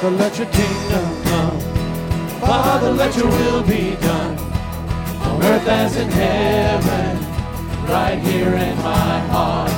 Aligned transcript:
Father, 0.00 0.16
let 0.16 0.38
your 0.38 0.46
kingdom 0.46 1.22
come. 1.24 1.60
Father, 2.40 2.90
let 2.90 3.14
your 3.18 3.26
will 3.26 3.62
be 3.62 3.96
done 3.96 4.38
on 5.28 5.42
earth 5.42 5.68
as 5.68 5.94
in 5.98 6.08
heaven, 6.10 7.18
right 7.86 8.18
here 8.18 8.48
in 8.48 8.76
my 8.78 9.18
heart. 9.28 9.70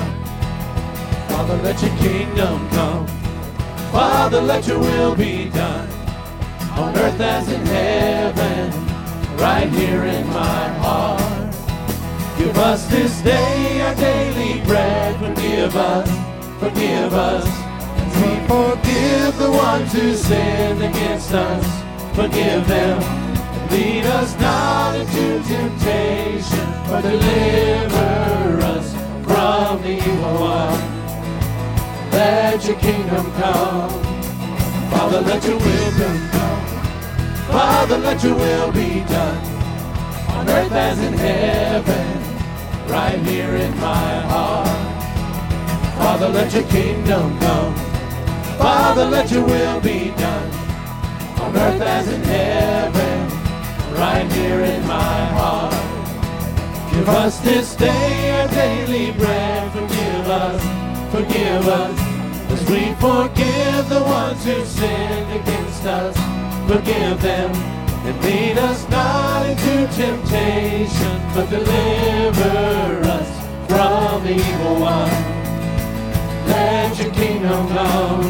Father, 1.28 1.56
let 1.64 1.82
your 1.82 1.96
kingdom 1.96 2.68
come. 2.68 3.04
Father, 3.90 4.40
let 4.40 4.64
your 4.68 4.78
will 4.78 5.16
be 5.16 5.48
done 5.48 5.90
on 6.78 6.96
earth 6.98 7.20
as 7.20 7.50
in 7.50 7.66
heaven, 7.66 8.70
right 9.38 9.68
here 9.70 10.04
in 10.04 10.24
my 10.28 10.68
heart. 10.84 11.52
Give 12.38 12.56
us 12.58 12.86
this 12.86 13.20
day 13.22 13.80
our 13.80 13.94
daily 13.96 14.64
bread. 14.66 15.16
Forgive 15.18 15.74
us, 15.74 16.08
forgive 16.60 17.12
us. 17.12 17.61
We 18.20 18.30
forgive 18.46 19.38
the 19.38 19.50
ones 19.50 19.92
who 19.92 20.14
sin 20.14 20.82
against 20.82 21.32
us. 21.32 21.66
Forgive 22.14 22.66
them. 22.68 22.98
Lead 23.70 24.04
us 24.04 24.38
not 24.38 24.94
into 24.96 25.42
temptation, 25.48 26.66
but 26.88 27.00
deliver 27.00 28.58
us 28.74 28.92
from 29.24 29.82
the 29.82 29.96
evil 29.96 30.36
one. 30.40 30.82
Let 32.12 32.64
your 32.66 32.76
kingdom 32.76 33.32
come. 33.32 33.90
Father, 34.90 35.20
let 35.22 35.42
your 35.44 35.58
will 35.58 35.92
come. 36.30 36.66
Father, 37.50 37.98
let 37.98 38.22
your 38.22 38.34
will 38.34 38.72
be 38.72 39.00
done 39.04 39.38
on 40.36 40.48
earth 40.48 40.72
as 40.72 40.98
in 40.98 41.14
heaven 41.14 42.22
right 42.90 43.18
here 43.20 43.56
in 43.56 43.70
my 43.80 44.20
heart. 44.32 44.68
Father, 45.96 46.28
let 46.28 46.52
your 46.52 46.64
kingdom 46.64 47.38
come. 47.40 47.91
Father, 48.58 49.04
let 49.04 49.30
your 49.30 49.44
will 49.44 49.80
be 49.80 50.10
done 50.16 50.50
on 51.40 51.56
earth 51.56 51.80
as 51.80 52.08
in 52.08 52.22
heaven, 52.22 53.28
right 53.98 54.30
here 54.32 54.60
in 54.60 54.86
my 54.86 55.24
heart. 55.36 55.74
Give 56.92 57.08
us 57.08 57.38
this 57.40 57.74
day 57.74 58.30
our 58.30 58.48
daily 58.48 59.12
bread. 59.12 59.72
Forgive 59.72 60.28
us, 60.28 60.62
forgive 61.10 61.66
us, 61.66 61.98
as 62.52 62.70
we 62.70 62.94
forgive 63.00 63.88
the 63.88 64.02
ones 64.04 64.44
who 64.44 64.64
sinned 64.64 65.32
against 65.40 65.84
us. 65.84 66.16
Forgive 66.68 67.20
them 67.20 67.50
and 68.04 68.24
lead 68.24 68.58
us 68.58 68.88
not 68.88 69.46
into 69.46 69.86
temptation, 69.94 71.20
but 71.34 71.48
deliver 71.50 73.00
us 73.08 73.28
from 73.68 74.22
the 74.24 74.34
evil 74.34 74.80
one. 74.80 75.41
Let 76.52 76.98
your 76.98 77.12
kingdom 77.14 77.68
come. 77.68 78.24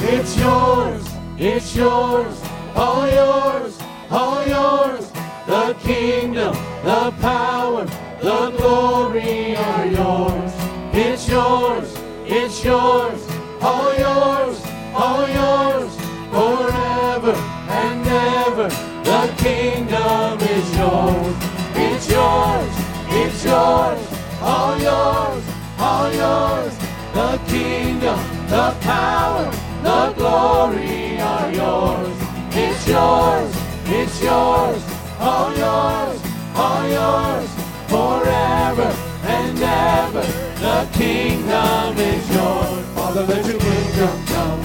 It's 0.00 0.36
yours, 0.38 1.04
it's 1.36 1.74
yours, 1.74 2.34
all 2.76 3.08
yours, 3.20 3.78
all 4.10 4.46
yours. 4.46 5.10
The 5.46 5.74
kingdom, 5.80 6.54
the 6.84 7.12
power, 7.20 7.84
the 8.22 8.40
glory 8.56 9.56
are 9.56 9.86
yours. 9.86 10.52
It's 10.92 11.28
yours, 11.28 11.88
it's 12.26 12.64
yours, 12.64 13.20
all 13.60 13.90
yours, 14.06 14.56
all 14.94 15.28
yours, 15.40 15.92
forever 16.30 17.34
and 17.82 18.06
ever. 18.46 18.68
The 19.10 19.34
kingdom 19.38 20.38
is 20.40 20.76
yours. 20.76 21.34
It's 21.74 22.08
yours. 22.10 22.72
It's 23.08 23.44
yours. 23.44 24.00
All 24.40 24.78
yours. 24.78 25.44
All 25.78 26.12
yours. 26.12 26.83
The 27.14 27.40
kingdom, 27.46 28.18
the 28.48 28.76
power, 28.80 29.48
the 29.84 30.12
glory 30.16 31.20
are 31.20 31.52
yours. 31.52 32.16
It's 32.50 32.88
yours. 32.88 33.54
It's 33.86 34.20
yours. 34.20 34.82
All 35.20 35.54
yours. 35.56 36.20
All 36.56 36.88
yours. 36.88 37.48
Forever 37.86 38.90
and 39.26 39.58
ever. 39.62 40.22
The 40.58 40.88
kingdom 40.92 41.96
is 41.98 42.28
yours. 42.34 42.84
Father, 42.96 43.22
let 43.22 43.46
your 43.46 43.60
kingdom 43.60 44.26
come. 44.26 44.62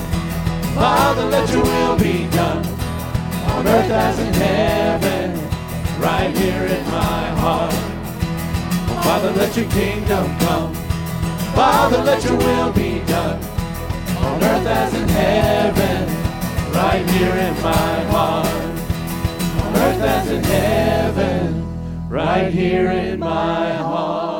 Father, 0.73 1.25
let 1.25 1.47
your 1.51 1.63
will 1.63 1.99
be 1.99 2.27
done 2.31 2.65
on 3.45 3.67
earth 3.67 3.91
as 3.91 4.17
in 4.17 4.33
heaven, 4.33 5.33
right 6.01 6.35
here 6.35 6.65
in 6.65 6.83
my 6.85 7.27
heart. 7.41 7.73
Father, 9.03 9.31
let 9.33 9.55
your 9.55 9.69
kingdom 9.69 10.35
come. 10.39 10.88
Father, 11.55 12.03
let 12.03 12.23
your 12.23 12.37
will 12.37 12.71
be 12.73 12.99
done 13.05 13.41
on 14.17 14.43
earth 14.43 14.67
as 14.67 14.93
in 14.93 15.09
heaven, 15.09 16.07
right 16.73 17.09
here 17.09 17.35
in 17.35 17.53
my 17.61 18.03
heart. 18.11 18.47
On 19.65 19.75
earth 19.75 20.01
as 20.01 20.29
in 20.31 20.43
heaven, 20.43 22.09
right 22.09 22.51
here 22.51 22.91
in 22.91 23.19
my 23.19 23.73
heart. 23.73 24.39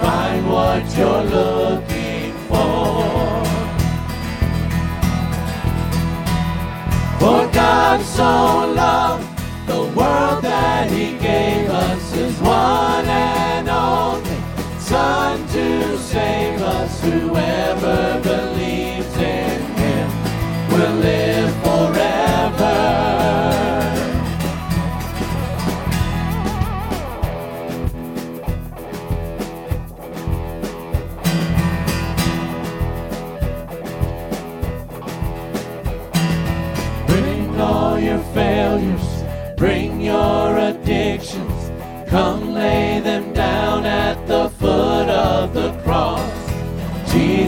find 0.00 0.48
what 0.48 0.82
you're 0.96 1.24
looking 1.38 2.32
for. 2.48 3.44
For 7.20 7.40
God 7.52 8.00
so 8.00 8.72
loved 8.74 9.26
the 9.66 9.82
world 9.98 10.42
that 10.42 10.90
he 10.90 11.18
gave 11.18 11.68
us 11.70 12.12
his 12.12 12.36
one 12.40 13.06
and 13.06 13.68
only 13.68 14.38
Son 14.78 15.46
to 15.48 15.98
save 15.98 16.60
us. 16.62 17.00
Whoever 17.02 18.20
believes 18.22 19.16
in 19.16 19.60
him 19.82 20.08
will 20.72 20.96
live 21.08 21.49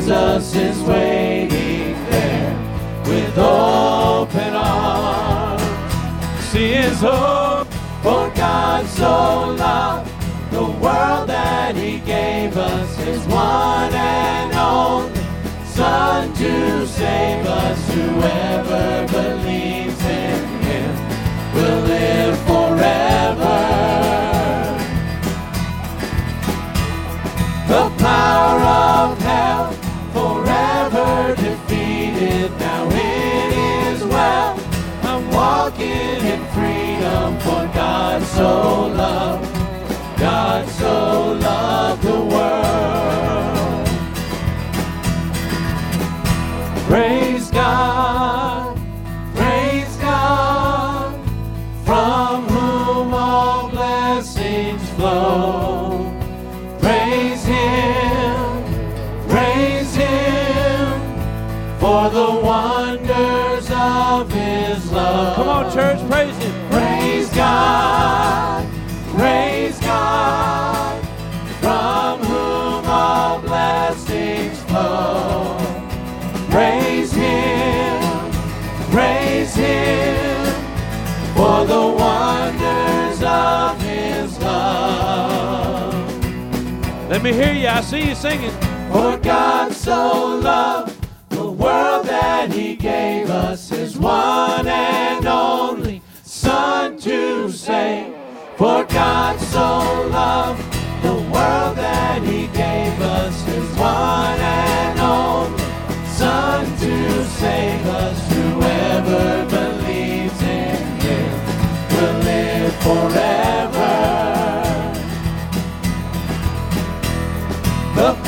Jesus 0.02 0.56
is 0.56 0.82
waiting 0.82 1.94
there 2.10 2.58
with 3.06 3.38
open 3.38 4.52
arms. 4.52 5.62
See 6.46 6.72
his 6.72 7.00
hope, 7.00 7.69
for 8.02 8.28
God 8.34 8.84
so 8.87 9.54
loved 9.56 10.10
the 10.50 10.64
world 10.64 11.28
that 11.28 11.76
he 11.76 12.00
gave 12.00 12.56
us 12.56 12.96
his 12.96 13.25
one 13.26 13.94
and 13.94 14.52
only 14.54 15.20
Son 15.66 16.34
to 16.34 16.84
save 16.84 17.46
us. 17.46 17.78
Whoever 17.94 19.06
believes 19.06 20.05
in 20.05 20.48
him 20.66 20.96
will 21.55 21.81
live 21.82 22.37
forever. 22.50 23.60
The 27.69 27.88
power 28.02 28.60
of 28.60 29.19
hell 29.19 29.81
God 38.02 38.22
so 38.25 38.88
loved, 38.88 39.54
God 40.19 40.69
so 40.70 41.34
loved 41.34 42.02
the 42.02 42.20
world. 42.34 43.87
Praise 46.88 47.49
God, 47.52 48.76
praise 49.37 49.96
God, 49.99 51.14
from 51.84 52.49
whom 52.49 53.14
all 53.14 53.70
blessings 53.70 54.82
flow. 54.96 56.12
Praise 56.81 57.44
Him, 57.44 58.64
praise 59.28 59.94
Him, 59.94 61.00
for 61.78 62.10
the 62.10 62.31
wonders 62.50 63.70
of 63.70 64.32
His 64.32 64.90
love. 64.90 65.37
Come 65.37 65.48
on, 65.48 65.72
church, 65.72 66.00
praise 66.10 66.21
Let 87.22 87.36
me 87.36 87.40
hear 87.40 87.54
you. 87.54 87.69
I 87.69 87.80
see 87.82 88.08
you 88.08 88.14
singing. 88.16 88.50
For 88.90 89.16
God 89.16 89.72
so 89.72 90.40
loved 90.42 91.06
the 91.28 91.48
world 91.48 92.06
that 92.06 92.50
He 92.50 92.74
gave 92.74 93.30
us 93.30 93.69
His 93.69 93.96
one 93.96 94.66
and 94.66 95.24
only 95.24 96.02
Son 96.24 96.98
to 96.98 97.48
save. 97.48 98.12
For 98.56 98.82
God 98.86 99.38
so 99.38 100.08
loved 100.10 100.64
the 101.04 101.14
world 101.14 101.76
that 101.76 102.24
He 102.24 102.48
gave 102.48 103.00
us 103.00 103.40
His 103.44 103.70
one 103.76 104.40
and 104.40 104.98
only 104.98 105.62
Son 106.06 106.64
to 106.78 107.24
save 107.24 107.86
us. 107.86 108.32
Whoever 108.32 109.46
believes 109.48 110.42
in 110.42 110.76
Him 110.98 111.40
will 111.88 112.19
live 112.24 112.74
forever. 112.82 113.41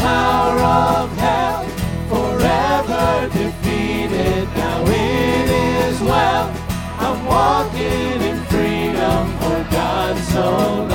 Power 0.04 0.58
of 1.00 1.08
hell 1.16 1.64
forever 2.12 3.28
defeated. 3.32 4.44
Now 4.60 4.84
it 4.86 5.48
is 5.86 6.00
well. 6.02 6.46
I'm 7.06 7.24
walking 7.24 8.18
in 8.30 8.38
freedom 8.52 9.22
for 9.38 9.60
God 9.76 10.14
so 10.32 10.42
loved. 10.42 10.93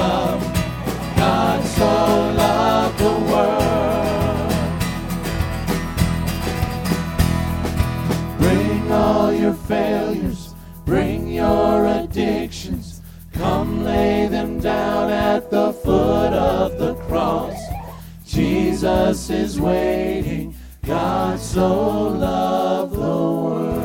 Jesus 18.80 19.30
is 19.30 19.60
waiting. 19.60 20.56
God 20.86 21.38
so 21.38 22.08
loved 22.08 22.94
the 22.94 23.02
world. 23.02 23.76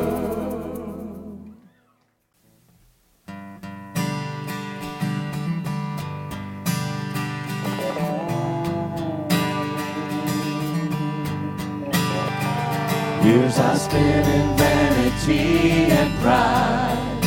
Years 13.25 13.59
I 13.59 13.75
spent 13.75 14.29
in 14.29 14.57
vanity 14.57 15.91
and 15.91 16.15
pride, 16.21 17.21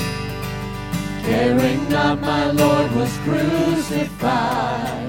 caring 1.26 1.90
not 1.90 2.22
my 2.22 2.50
Lord 2.50 2.92
was 2.94 3.18
crucified. 3.26 5.07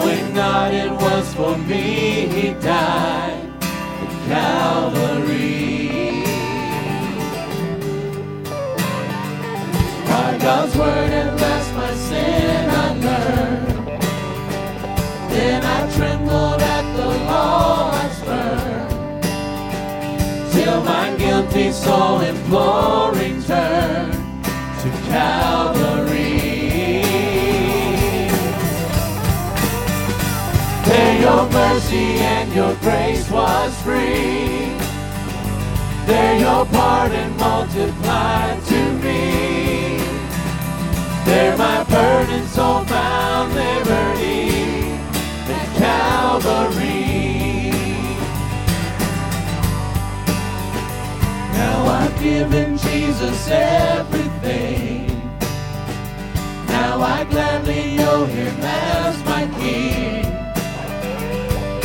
Knowing 0.00 0.32
not 0.32 0.72
it 0.72 0.90
was 0.90 1.34
for 1.34 1.58
me 1.58 2.26
he 2.34 2.54
died 2.54 3.52
at 3.62 4.12
Calvary. 4.28 5.88
By 10.06 10.38
God's 10.38 10.74
word 10.76 11.12
at 11.20 11.38
last 11.38 11.74
my 11.74 11.92
sin 12.06 12.70
I 12.70 12.88
learned. 13.06 14.02
Then 15.32 15.62
I 15.64 15.78
trembled 15.94 16.62
at 16.62 16.86
the 16.96 17.08
I 17.28 18.08
spurned. 18.20 19.22
Till 20.52 20.80
my 20.82 21.14
guilty 21.18 21.72
soul 21.72 22.20
imploring 22.20 23.42
turned 23.42 24.14
to 24.80 24.90
Calvary. 25.10 25.89
Your 31.30 31.48
mercy 31.50 32.06
and 32.34 32.52
your 32.52 32.74
grace 32.86 33.30
was 33.30 33.70
free. 33.82 34.74
There 36.06 36.36
your 36.40 36.64
pardon 36.66 37.36
multiplied 37.36 38.60
to 38.72 38.80
me. 39.04 39.98
There 41.24 41.56
my 41.56 41.84
burden 41.84 42.44
soul 42.48 42.84
found 42.84 43.54
liberty 43.54 44.50
at 45.56 45.68
Calvary. 45.82 47.70
Now 51.58 51.78
I've 51.98 52.16
given 52.20 52.76
Jesus 52.76 53.48
everything. 53.48 55.06
Now 56.66 57.00
I 57.00 57.24
gladly 57.30 57.96
know 57.98 58.24
him 58.24 58.56
as 58.62 59.24
my 59.24 59.46
king. 59.60 60.19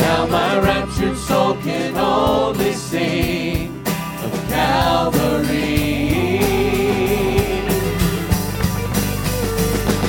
Now 0.06 0.24
my 0.26 0.56
raptured 0.60 1.16
soul 1.16 1.54
can 1.64 1.96
only 1.96 2.72
sing 2.74 3.82
of 4.22 4.32
Calvary. 4.48 6.38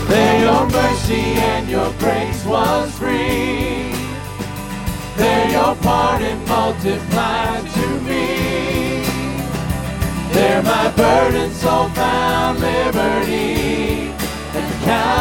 There 0.07 0.39
your 0.45 0.69
mercy 0.69 1.23
and 1.51 1.67
your 1.67 1.91
grace 1.93 2.45
was 2.45 2.95
free. 2.99 3.91
There 5.17 5.49
your 5.49 5.75
pardon 5.77 6.47
multiplied 6.47 7.65
to 7.77 7.87
me. 8.07 9.01
There 10.31 10.61
my 10.61 10.91
burden 10.95 11.51
soul 11.53 11.89
found 11.89 12.59
liberty 12.59 14.11
at 14.53 14.83
Calvary. 14.85 15.16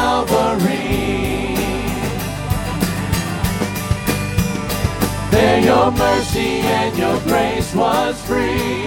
Your 5.86 5.94
mercy 5.98 6.58
and 6.62 6.98
your 6.98 7.20
grace 7.20 7.72
was 7.72 8.20
free. 8.22 8.86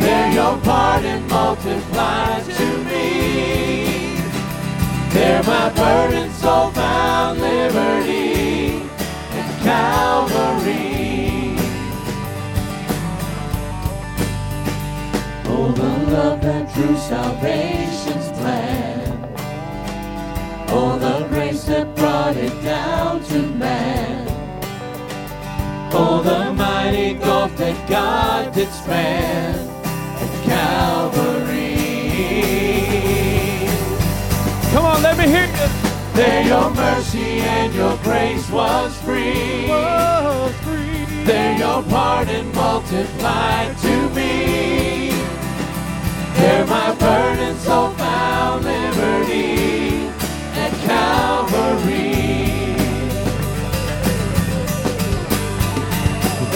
There 0.00 0.32
your 0.32 0.58
pardon 0.58 1.28
multiplied 1.28 2.44
to 2.44 2.78
me. 2.78 4.18
There 5.10 5.42
my 5.44 5.68
burden 5.74 6.32
soul 6.32 6.70
found 6.70 7.40
liberty 7.40 8.82
at 9.30 9.62
Calvary. 9.62 11.54
Oh, 15.46 15.70
the 15.72 16.10
love 16.12 16.40
that 16.40 16.74
drew 16.74 16.96
salvation's 16.96 18.28
plan. 18.38 19.34
Oh, 20.70 20.98
the 20.98 21.28
grace 21.28 21.62
that 21.66 21.94
brought 21.94 22.36
it 22.36 22.60
down 22.64 23.22
to 23.24 23.42
man. 23.42 24.27
Oh, 26.00 26.22
the 26.22 26.52
mighty 26.52 27.14
gulf 27.14 27.56
that 27.56 27.88
God 27.88 28.54
did 28.54 28.70
span 28.70 29.68
at 30.22 30.44
Calvary. 30.44 31.74
Come 34.72 34.84
on, 34.84 35.02
let 35.02 35.18
me 35.18 35.26
hear 35.26 35.46
you. 35.46 35.68
There 36.14 36.46
your 36.46 36.70
mercy 36.70 37.40
and 37.40 37.74
your 37.74 37.96
grace 38.04 38.48
was 38.48 38.96
free. 39.02 39.66
Oh, 39.68 40.54
free. 40.62 41.24
There 41.24 41.58
your 41.58 41.82
pardon 41.82 42.54
multiplied 42.54 43.76
to 43.78 44.08
me. 44.10 45.10
There 46.38 46.64
my 46.66 46.94
burden 46.94 47.56
so 47.58 47.92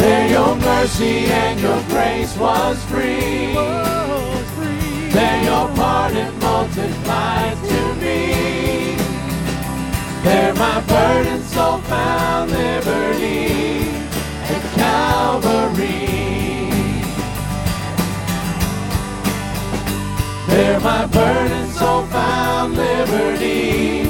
There 0.03 0.29
your 0.31 0.57
mercy 0.57 1.27
and 1.27 1.61
your 1.61 1.81
grace 1.85 2.37
was 2.37 2.77
free. 2.87 3.55
There 5.15 5.45
your 5.45 5.69
pardon 5.77 6.37
multiplied 6.41 7.57
to 7.69 7.95
me. 8.03 8.97
There 10.25 10.55
my 10.55 10.81
burden 10.89 11.41
so 11.43 11.79
found 11.83 12.51
liberty 12.51 13.91
at 14.55 14.63
Calvary. 14.75 16.09
There 20.49 20.81
my 20.81 21.07
burden 21.07 21.71
so 21.71 22.05
found 22.07 22.75
liberty 22.75 24.01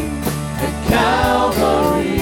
at 0.56 0.88
Calvary. 0.88 2.21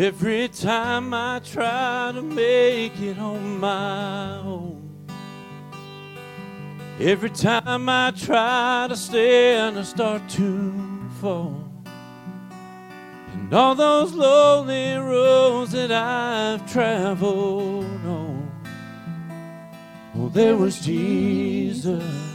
Every 0.00 0.48
time 0.48 1.12
I 1.12 1.40
try 1.40 2.10
to 2.14 2.22
make 2.22 2.98
it 3.02 3.18
on 3.18 3.60
my 3.60 4.38
own, 4.38 5.06
every 6.98 7.28
time 7.28 7.86
I 7.86 8.10
try 8.12 8.86
to 8.88 8.96
stand, 8.96 9.78
I 9.78 9.82
start 9.82 10.26
to 10.30 10.72
fall. 11.20 11.62
And 13.34 13.52
all 13.52 13.74
those 13.74 14.14
lonely 14.14 14.94
roads 14.94 15.72
that 15.72 15.92
I've 15.92 16.64
traveled 16.72 17.84
on, 18.06 18.50
oh, 20.16 20.30
there 20.30 20.56
was 20.56 20.80
Jesus. 20.80 22.29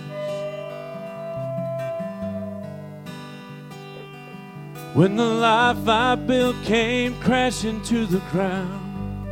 When 4.95 5.17
the 5.17 5.25
life 5.25 5.89
I 5.89 6.15
built 6.15 6.55
came 6.63 7.19
crashing 7.19 7.81
to 7.83 8.05
the 8.05 8.19
ground. 8.31 9.27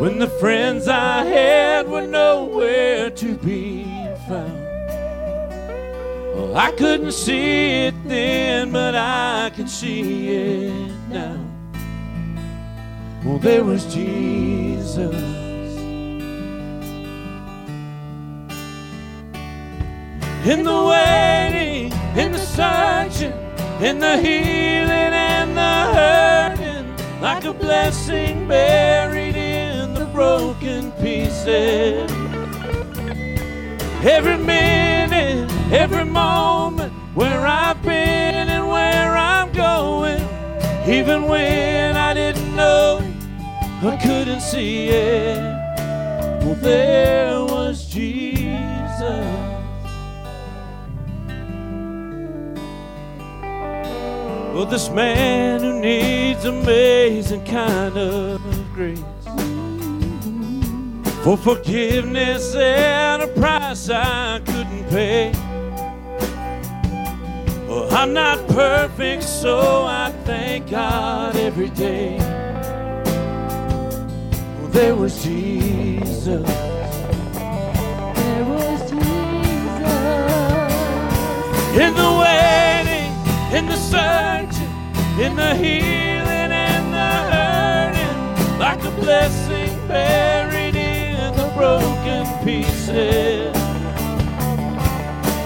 When 0.00 0.18
the 0.18 0.26
friends 0.40 0.88
I 0.88 1.22
had 1.22 1.88
were 1.88 2.04
nowhere 2.04 3.10
to 3.10 3.36
be 3.36 3.84
found. 4.26 4.58
Well, 6.34 6.56
I 6.56 6.72
couldn't 6.72 7.12
see 7.12 7.86
it 7.86 7.94
then, 8.06 8.72
but 8.72 8.96
I 8.96 9.52
can 9.54 9.68
see 9.68 10.28
it 10.30 10.92
now. 11.08 11.38
Well, 13.24 13.38
there 13.38 13.62
was 13.62 13.94
Jesus. 13.94 15.41
In 20.44 20.64
the 20.64 20.84
waiting, 20.84 21.92
in 22.18 22.32
the 22.32 22.38
searching, 22.38 23.32
in 23.80 24.00
the 24.00 24.16
healing 24.18 25.14
and 25.14 25.56
the 25.56 25.62
hurting, 25.94 27.20
like 27.20 27.44
a 27.44 27.52
blessing 27.52 28.48
buried 28.48 29.36
in 29.36 29.94
the 29.94 30.06
broken 30.06 30.90
pieces. 31.02 32.10
Every 34.02 34.36
minute, 34.36 35.48
every 35.72 36.04
moment, 36.04 36.92
where 37.14 37.46
I've 37.46 37.80
been 37.82 38.48
and 38.48 38.66
where 38.68 39.16
I'm 39.16 39.52
going, 39.52 40.22
even 40.88 41.28
when 41.28 41.96
I 41.96 42.14
didn't 42.14 42.56
know 42.56 42.98
it, 43.00 43.86
I 43.86 43.96
couldn't 44.02 44.40
see 44.40 44.88
it. 44.88 45.38
Well, 46.44 46.56
there 46.56 47.44
was 47.44 47.86
Jesus. 47.86 49.51
Well, 54.62 54.70
this 54.70 54.90
man 54.90 55.60
who 55.60 55.80
needs 55.80 56.44
amazing 56.44 57.44
kind 57.44 57.96
of 57.98 58.40
grace 58.72 59.02
for 61.24 61.36
forgiveness 61.36 62.54
at 62.54 63.20
a 63.22 63.26
price 63.26 63.90
I 63.90 64.40
couldn't 64.46 64.88
pay. 64.88 65.32
Well, 67.66 67.92
I'm 67.92 68.12
not 68.12 68.38
perfect, 68.50 69.24
so 69.24 69.82
I 69.84 70.12
thank 70.24 70.70
God 70.70 71.34
every 71.34 71.70
day. 71.70 72.18
Well, 74.60 74.68
there 74.68 74.94
was 74.94 75.24
Jesus. 75.24 76.46
There 78.14 78.44
was 78.44 78.80
Jesus. 78.88 79.02
In 81.82 81.94
the 81.96 82.12
waiting, 82.22 83.12
in 83.58 83.66
the 83.66 83.76
searching, 83.76 84.51
in 85.18 85.36
the 85.36 85.54
healing 85.54 86.50
and 86.50 86.92
the 86.92 87.12
hurting, 87.32 88.58
like 88.58 88.82
a 88.82 88.90
blessing 88.92 89.76
buried 89.86 90.74
in 90.74 91.36
the 91.36 91.52
broken 91.56 92.26
pieces. 92.44 93.54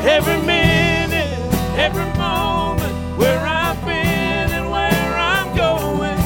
Every 0.06 0.40
minute, 0.46 1.28
every 1.76 2.06
moment, 2.16 3.18
where 3.18 3.40
I've 3.40 3.80
been 3.84 4.50
and 4.52 4.70
where 4.70 5.16
I'm 5.18 5.56
going, 5.56 6.18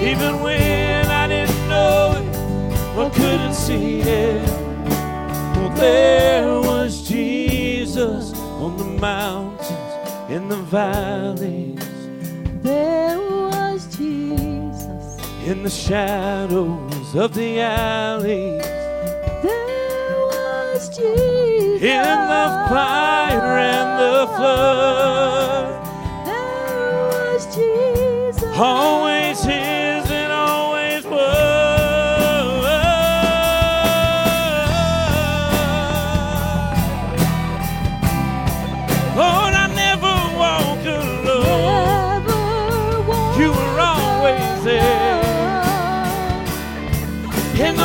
even 0.00 0.40
when 0.40 1.06
I 1.06 1.26
didn't 1.26 1.68
know 1.68 2.12
it 2.16 2.96
or 2.96 3.10
couldn't 3.10 3.54
see 3.54 4.00
it. 4.02 4.48
Well, 5.56 5.70
there 5.70 6.60
was 6.60 7.02
Jesus 7.08 8.32
on 8.38 8.76
the 8.76 8.84
mountains, 8.84 10.30
in 10.30 10.48
the 10.48 10.56
valleys, 10.56 11.67
There 12.68 13.18
was 13.18 13.96
Jesus. 13.96 15.16
in 15.46 15.62
the 15.62 15.70
shadows 15.70 17.14
of 17.16 17.32
the 17.32 17.60
alleys, 17.60 18.62
There 19.42 20.18
was 20.32 20.88
Jesus. 20.90 21.82
in 21.82 22.18
the 22.34 22.46
fire 22.68 23.56
and 23.72 23.90
the 24.04 24.26
flood. 24.36 25.70
There 26.26 27.08
was 27.14 27.40
Jesus. 27.56 28.58
Always 28.58 29.38
his 29.44 29.67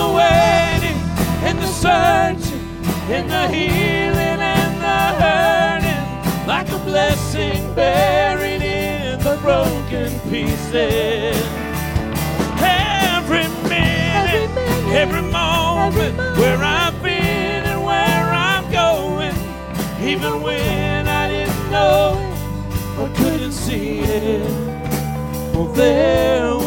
the 0.04 0.14
waiting, 0.14 1.00
in 1.48 1.56
the 1.60 1.68
searching, 1.68 2.66
in 3.10 3.28
the 3.28 3.48
healing 3.48 4.40
and 4.56 4.74
the 4.88 5.02
hurting, 5.22 6.48
like 6.48 6.70
a 6.72 6.80
blessing 6.80 7.74
buried 7.74 8.62
in 8.62 9.20
the 9.20 9.38
broken 9.42 10.10
pieces. 10.30 11.38
Every 12.60 13.48
minute, 13.70 14.50
minute, 14.56 14.94
every 15.02 15.22
moment, 15.22 15.96
every 15.96 16.12
moment. 16.12 16.38
where 16.40 16.62
I've 16.64 17.02
been 17.02 17.64
and 17.72 17.84
where 17.84 18.26
I'm 18.50 18.66
going, 18.72 19.36
even 20.02 20.42
when 20.42 21.08
I 21.08 21.30
didn't 21.30 21.72
know 21.72 22.18
it 22.20 23.00
or 23.00 23.08
couldn't 23.16 23.54
see 23.54 24.00
it. 24.00 24.50
Well, 25.54 25.68
there 25.68 26.63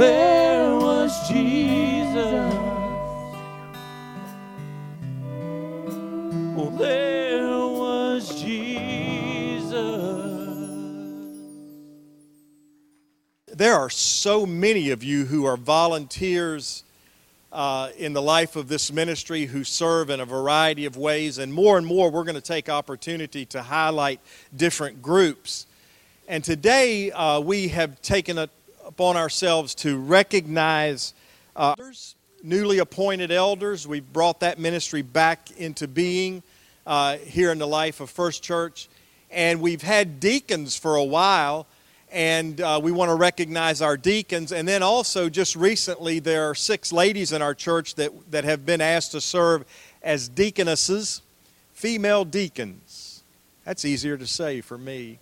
there 0.00 0.76
was 0.76 1.28
Jesus. 1.28 2.54
Well, 6.56 6.70
there 6.70 7.58
was 7.58 8.40
Jesus. 8.40 9.70
There 13.52 13.74
are 13.74 13.90
so 13.90 14.46
many 14.46 14.88
of 14.88 15.04
you 15.04 15.26
who 15.26 15.44
are 15.44 15.58
volunteers 15.58 16.82
uh, 17.52 17.90
in 17.98 18.14
the 18.14 18.22
life 18.22 18.56
of 18.56 18.68
this 18.68 18.90
ministry 18.90 19.44
who 19.44 19.64
serve 19.64 20.08
in 20.08 20.20
a 20.20 20.24
variety 20.24 20.86
of 20.86 20.96
ways, 20.96 21.36
and 21.36 21.52
more 21.52 21.76
and 21.76 21.86
more 21.86 22.10
we're 22.10 22.24
going 22.24 22.34
to 22.36 22.40
take 22.40 22.70
opportunity 22.70 23.44
to 23.44 23.60
highlight 23.60 24.20
different 24.56 25.02
groups. 25.02 25.66
And 26.26 26.42
today 26.42 27.10
uh, 27.10 27.40
we 27.40 27.68
have 27.68 28.00
taken 28.00 28.38
it 28.38 28.50
upon 28.90 29.16
ourselves 29.16 29.76
to 29.76 29.96
recognize 29.96 31.14
uh, 31.54 31.76
newly 32.42 32.78
appointed 32.78 33.30
elders. 33.30 33.86
We've 33.86 34.12
brought 34.12 34.40
that 34.40 34.58
ministry 34.58 35.00
back 35.00 35.52
into 35.52 35.86
being 35.86 36.42
uh, 36.84 37.18
here 37.18 37.52
in 37.52 37.58
the 37.58 37.68
life 37.68 38.00
of 38.00 38.10
First 38.10 38.42
Church, 38.42 38.88
and 39.30 39.60
we've 39.60 39.80
had 39.80 40.18
deacons 40.18 40.76
for 40.76 40.96
a 40.96 41.04
while 41.04 41.68
and 42.10 42.60
uh, 42.60 42.80
we 42.82 42.90
want 42.90 43.10
to 43.10 43.14
recognize 43.14 43.80
our 43.80 43.96
deacons. 43.96 44.50
And 44.50 44.66
then 44.66 44.82
also, 44.82 45.28
just 45.28 45.54
recently, 45.54 46.18
there 46.18 46.50
are 46.50 46.56
six 46.56 46.92
ladies 46.92 47.30
in 47.30 47.40
our 47.40 47.54
church 47.54 47.94
that, 47.94 48.10
that 48.32 48.42
have 48.42 48.66
been 48.66 48.80
asked 48.80 49.12
to 49.12 49.20
serve 49.20 49.64
as 50.02 50.28
deaconesses, 50.28 51.22
female 51.72 52.24
deacons. 52.24 53.22
That's 53.64 53.84
easier 53.84 54.16
to 54.16 54.26
say 54.26 54.60
for 54.60 54.76
me. 54.76 55.20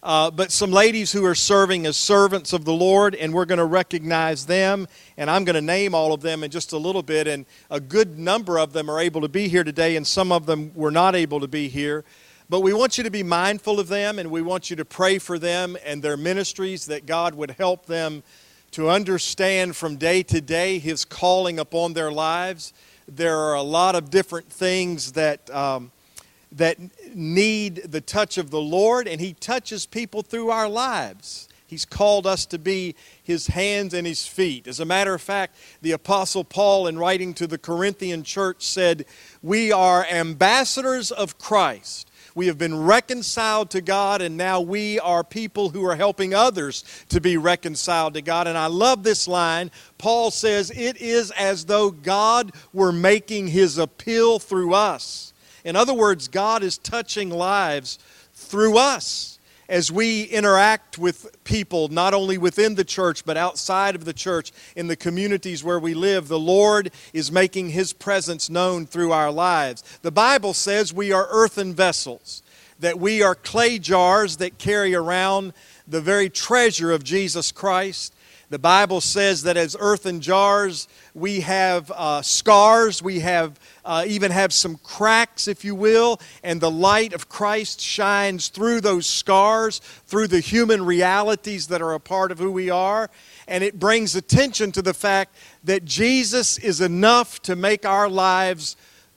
Uh, 0.00 0.30
but 0.30 0.52
some 0.52 0.70
ladies 0.70 1.10
who 1.10 1.24
are 1.24 1.34
serving 1.34 1.84
as 1.84 1.96
servants 1.96 2.52
of 2.52 2.64
the 2.64 2.72
Lord, 2.72 3.16
and 3.16 3.34
we're 3.34 3.44
going 3.44 3.58
to 3.58 3.64
recognize 3.64 4.46
them, 4.46 4.86
and 5.16 5.28
I'm 5.28 5.44
going 5.44 5.54
to 5.54 5.60
name 5.60 5.92
all 5.92 6.12
of 6.12 6.20
them 6.20 6.44
in 6.44 6.52
just 6.52 6.72
a 6.72 6.78
little 6.78 7.02
bit. 7.02 7.26
And 7.26 7.46
a 7.68 7.80
good 7.80 8.16
number 8.16 8.58
of 8.58 8.72
them 8.72 8.88
are 8.88 9.00
able 9.00 9.22
to 9.22 9.28
be 9.28 9.48
here 9.48 9.64
today, 9.64 9.96
and 9.96 10.06
some 10.06 10.30
of 10.30 10.46
them 10.46 10.70
were 10.74 10.92
not 10.92 11.16
able 11.16 11.40
to 11.40 11.48
be 11.48 11.68
here. 11.68 12.04
But 12.48 12.60
we 12.60 12.72
want 12.72 12.96
you 12.96 13.04
to 13.04 13.10
be 13.10 13.24
mindful 13.24 13.80
of 13.80 13.88
them, 13.88 14.20
and 14.20 14.30
we 14.30 14.40
want 14.40 14.70
you 14.70 14.76
to 14.76 14.84
pray 14.84 15.18
for 15.18 15.36
them 15.36 15.76
and 15.84 16.00
their 16.00 16.16
ministries 16.16 16.86
that 16.86 17.04
God 17.04 17.34
would 17.34 17.50
help 17.52 17.86
them 17.86 18.22
to 18.70 18.88
understand 18.88 19.74
from 19.74 19.96
day 19.96 20.22
to 20.22 20.40
day 20.40 20.78
His 20.78 21.04
calling 21.04 21.58
upon 21.58 21.94
their 21.94 22.12
lives. 22.12 22.72
There 23.08 23.36
are 23.36 23.54
a 23.54 23.62
lot 23.62 23.96
of 23.96 24.10
different 24.10 24.48
things 24.48 25.12
that. 25.12 25.50
Um, 25.50 25.90
that 26.52 26.78
need 27.14 27.76
the 27.76 28.00
touch 28.00 28.38
of 28.38 28.50
the 28.50 28.60
Lord, 28.60 29.06
and 29.06 29.20
He 29.20 29.34
touches 29.34 29.86
people 29.86 30.22
through 30.22 30.50
our 30.50 30.68
lives. 30.68 31.48
He's 31.66 31.84
called 31.84 32.26
us 32.26 32.46
to 32.46 32.58
be 32.58 32.94
His 33.22 33.48
hands 33.48 33.92
and 33.92 34.06
His 34.06 34.26
feet. 34.26 34.66
As 34.66 34.80
a 34.80 34.86
matter 34.86 35.12
of 35.12 35.20
fact, 35.20 35.56
the 35.82 35.92
Apostle 35.92 36.42
Paul, 36.42 36.86
in 36.86 36.98
writing 36.98 37.34
to 37.34 37.46
the 37.46 37.58
Corinthian 37.58 38.22
church, 38.22 38.64
said, 38.64 39.04
We 39.42 39.70
are 39.70 40.06
ambassadors 40.06 41.10
of 41.10 41.38
Christ. 41.38 42.10
We 42.34 42.46
have 42.46 42.56
been 42.56 42.84
reconciled 42.84 43.70
to 43.70 43.80
God, 43.80 44.22
and 44.22 44.36
now 44.36 44.60
we 44.60 45.00
are 45.00 45.24
people 45.24 45.70
who 45.70 45.84
are 45.84 45.96
helping 45.96 46.32
others 46.32 46.84
to 47.08 47.20
be 47.20 47.36
reconciled 47.36 48.14
to 48.14 48.22
God. 48.22 48.46
And 48.46 48.56
I 48.56 48.66
love 48.66 49.02
this 49.02 49.28
line. 49.28 49.70
Paul 49.98 50.30
says, 50.30 50.70
It 50.70 50.98
is 50.98 51.32
as 51.32 51.66
though 51.66 51.90
God 51.90 52.52
were 52.72 52.92
making 52.92 53.48
his 53.48 53.76
appeal 53.76 54.38
through 54.38 54.72
us. 54.72 55.34
In 55.68 55.76
other 55.76 55.92
words, 55.92 56.28
God 56.28 56.62
is 56.62 56.78
touching 56.78 57.28
lives 57.28 57.98
through 58.32 58.78
us 58.78 59.38
as 59.68 59.92
we 59.92 60.22
interact 60.22 60.96
with 60.96 61.44
people, 61.44 61.88
not 61.88 62.14
only 62.14 62.38
within 62.38 62.74
the 62.74 62.86
church, 62.86 63.26
but 63.26 63.36
outside 63.36 63.94
of 63.94 64.06
the 64.06 64.14
church, 64.14 64.50
in 64.76 64.86
the 64.86 64.96
communities 64.96 65.62
where 65.62 65.78
we 65.78 65.92
live. 65.92 66.28
The 66.28 66.38
Lord 66.38 66.90
is 67.12 67.30
making 67.30 67.68
His 67.68 67.92
presence 67.92 68.48
known 68.48 68.86
through 68.86 69.12
our 69.12 69.30
lives. 69.30 69.84
The 70.00 70.10
Bible 70.10 70.54
says 70.54 70.94
we 70.94 71.12
are 71.12 71.28
earthen 71.28 71.74
vessels, 71.74 72.42
that 72.78 72.98
we 72.98 73.22
are 73.22 73.34
clay 73.34 73.78
jars 73.78 74.38
that 74.38 74.56
carry 74.56 74.94
around 74.94 75.52
the 75.86 76.00
very 76.00 76.30
treasure 76.30 76.92
of 76.92 77.04
Jesus 77.04 77.52
Christ. 77.52 78.14
The 78.50 78.58
Bible 78.58 79.02
says 79.02 79.42
that 79.42 79.58
as 79.58 79.76
earthen 79.78 80.22
jars, 80.22 80.88
we 81.12 81.40
have 81.40 81.90
uh, 81.94 82.22
scars, 82.22 83.02
we 83.02 83.20
have 83.20 83.60
uh, 83.84 84.06
even 84.06 84.30
have 84.30 84.54
some 84.54 84.78
cracks, 84.82 85.48
if 85.48 85.66
you 85.66 85.74
will, 85.74 86.18
and 86.42 86.58
the 86.58 86.70
light 86.70 87.12
of 87.12 87.28
Christ 87.28 87.78
shines 87.78 88.48
through 88.48 88.80
those 88.80 89.04
scars, 89.04 89.80
through 90.06 90.28
the 90.28 90.40
human 90.40 90.86
realities 90.86 91.66
that 91.66 91.82
are 91.82 91.92
a 91.92 92.00
part 92.00 92.32
of 92.32 92.38
who 92.38 92.50
we 92.50 92.70
are. 92.70 93.10
And 93.46 93.62
it 93.62 93.78
brings 93.78 94.16
attention 94.16 94.72
to 94.72 94.82
the 94.82 94.94
fact 94.94 95.36
that 95.64 95.84
Jesus 95.84 96.56
is 96.56 96.80
enough 96.80 97.42
to 97.42 97.54
make 97.54 97.84
our 97.84 98.08
lives 98.08 98.76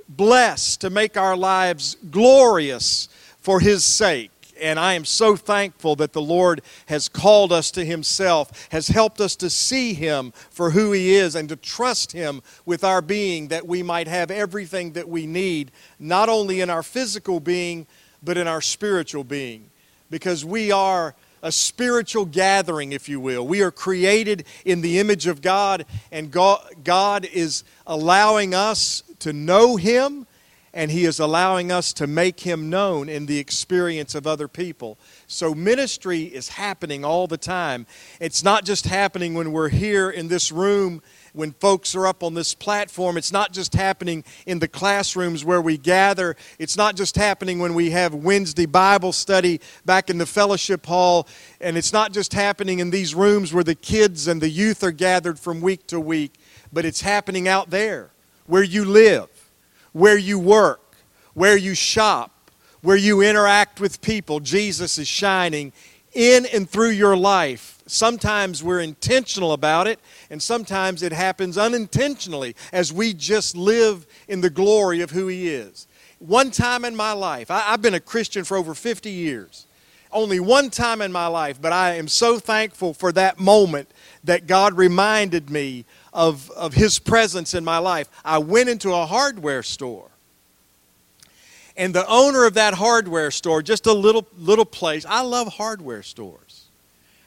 blessed, 0.10 0.82
to 0.82 0.90
make 0.90 1.16
our 1.16 1.38
lives 1.38 1.96
glorious 2.10 3.08
for 3.40 3.62
His 3.62 3.86
sake 3.86 4.32
and 4.62 4.80
I 4.80 4.94
am 4.94 5.06
so 5.06 5.36
thankful 5.36 5.96
that 5.98 6.14
the 6.14 6.22
Lord 6.22 6.62
has 6.86 7.10
called 7.10 7.52
us 7.52 7.72
to 7.72 7.84
Himself, 7.84 8.68
has 8.70 8.88
helped 8.88 9.20
us 9.20 9.36
to 9.38 9.50
see 9.50 9.94
Him 9.94 10.32
for 10.50 10.70
who 10.72 10.92
He 10.92 11.16
is, 11.16 11.36
and 11.36 11.50
to 11.50 11.56
trust 11.56 12.12
Him 12.12 12.42
with 12.66 12.84
our 12.84 13.02
being 13.02 13.50
that 13.50 13.68
we 13.68 13.84
might 13.84 14.08
have 14.08 14.32
everything 14.32 14.94
that 14.94 15.10
we 15.10 15.26
need, 15.26 15.72
not 16.00 16.30
only 16.30 16.62
in 16.62 16.70
our 16.70 16.84
physical 16.84 17.40
being, 17.40 17.88
but 18.24 18.38
in 18.38 18.48
our 18.48 18.62
spiritual 18.62 19.24
being. 19.24 19.70
Because 20.10 20.46
we 20.46 20.72
are 20.72 21.16
a 21.44 21.52
spiritual 21.52 22.26
gathering, 22.26 22.92
if 22.92 23.10
you 23.10 23.20
will. 23.20 23.48
We 23.48 23.62
are 23.62 23.72
created 23.72 24.46
in 24.64 24.82
the 24.82 25.00
image 25.00 25.26
of 25.26 25.42
God, 25.42 25.86
and 26.12 26.32
God 26.32 27.26
is 27.26 27.64
allowing 27.88 28.54
us 28.54 29.04
to 29.20 29.34
know 29.34 29.76
Him 29.76 30.28
and 30.74 30.92
He 30.92 31.06
is 31.06 31.20
allowing 31.20 31.72
us 31.72 31.94
to 31.94 32.08
make 32.08 32.40
Him 32.42 32.70
known 32.70 33.10
in 33.10 33.26
the 33.26 33.40
experience 33.40 34.16
of 34.16 34.26
other 34.26 34.48
people. 34.48 34.98
So, 35.28 35.54
ministry 35.54 36.24
is 36.24 36.50
happening 36.50 37.04
all 37.04 37.28
the 37.28 37.38
time. 37.38 37.86
It's 38.20 38.44
not 38.44 38.66
just 38.66 38.86
happening 38.86 39.34
when 39.34 39.52
we're 39.52 39.70
here 39.70 40.10
in 40.10 40.28
this 40.28 40.52
room, 40.52 41.02
when 41.34 41.52
folks 41.54 41.96
are 41.96 42.08
up 42.08 42.24
on 42.24 42.34
this 42.34 42.54
platform. 42.54 43.18
It's 43.18 43.32
not 43.32 43.52
just 43.54 43.74
happening 43.74 44.24
in 44.46 44.60
the 44.60 44.68
classrooms 44.68 45.46
where 45.46 45.62
we 45.62 45.78
gather. 45.78 46.36
It's 46.60 46.78
not 46.78 46.96
just 46.96 47.16
happening 47.16 47.60
when 47.60 47.74
we 47.74 47.92
have 47.92 48.14
Wednesday 48.14 48.66
Bible 48.66 49.12
study 49.12 49.62
back 49.86 50.10
in 50.10 50.18
the 50.18 50.26
fellowship 50.26 50.86
hall. 50.86 51.28
And 51.60 51.78
it's 51.78 51.94
not 51.94 52.12
just 52.14 52.34
happening 52.34 52.80
in 52.80 52.90
these 52.90 53.16
rooms 53.16 53.54
where 53.54 53.64
the 53.64 53.76
kids 53.76 54.28
and 54.28 54.42
the 54.42 54.50
youth 54.50 54.84
are 54.84 54.92
gathered 54.92 55.40
from 55.40 55.62
week 55.62 55.88
to 55.88 56.00
week, 56.00 56.34
but 56.74 56.86
it's 56.86 57.02
happening 57.02 57.48
out 57.48 57.70
there 57.70 58.12
where 58.48 58.64
you 58.64 58.84
live 58.86 59.30
where 59.94 60.18
you 60.18 60.40
work, 60.40 60.96
where 61.34 61.58
you 61.58 61.76
shop, 61.76 62.52
where 62.82 62.98
you 62.98 63.22
interact 63.22 63.80
with 63.80 64.02
people. 64.02 64.40
Jesus 64.40 64.98
is 64.98 65.08
shining 65.08 65.72
in 66.14 66.46
and 66.48 66.70
through 66.70 66.90
your 66.90 67.16
life. 67.16 67.82
Sometimes 67.88 68.64
we're 68.64 68.82
intentional 68.82 69.54
about 69.54 69.88
it, 69.88 70.00
and 70.30 70.42
sometimes 70.42 71.04
it 71.04 71.12
happens 71.12 71.58
unintentionally 71.58 72.56
as 72.72 72.92
we 72.92 73.14
just 73.14 73.56
live 73.56 74.06
in 74.28 74.42
the 74.42 74.50
glory 74.50 75.02
of 75.02 75.12
who 75.12 75.28
He 75.28 75.50
is. 75.50 75.88
One 76.20 76.52
time 76.52 76.86
in 76.86 76.96
my 76.96 77.14
life, 77.14 77.50
I, 77.50 77.60
have 77.60 77.82
been 77.82 77.94
a 77.94 78.00
Christian 78.00 78.44
for 78.44 78.56
over 78.56 78.74
50 78.74 79.10
years. 79.10 79.66
Only 80.12 80.40
one 80.40 80.70
time 80.70 81.02
in 81.02 81.12
my 81.12 81.28
life, 81.28 81.62
but 81.62 81.72
I 81.72 81.96
am 81.96 82.08
so 82.08 82.38
thankful 82.38 82.94
for 82.94 83.12
that 83.14 83.40
moment 83.40 83.90
that 84.24 84.46
God 84.46 84.78
reminded 84.78 85.50
me 85.50 85.86
of, 86.14 86.50
of 86.52 86.74
His 86.74 87.00
presence 87.00 87.54
in 87.54 87.64
my 87.64 87.78
life. 87.78 88.10
I 88.24 88.38
went 88.40 88.70
into 88.70 88.94
a 88.94 89.06
hardware 89.06 89.64
store. 89.64 90.08
And 91.78 91.96
the 91.96 92.06
owner 92.08 92.46
of 92.46 92.56
that 92.56 92.74
hardware 92.74 93.32
store, 93.32 93.62
just 93.62 93.86
a 93.88 93.94
little, 93.94 94.28
little 94.38 94.66
place, 94.66 95.06
I 95.08 95.22
love 95.22 95.54
hardware 95.54 96.04
stores. 96.04 96.66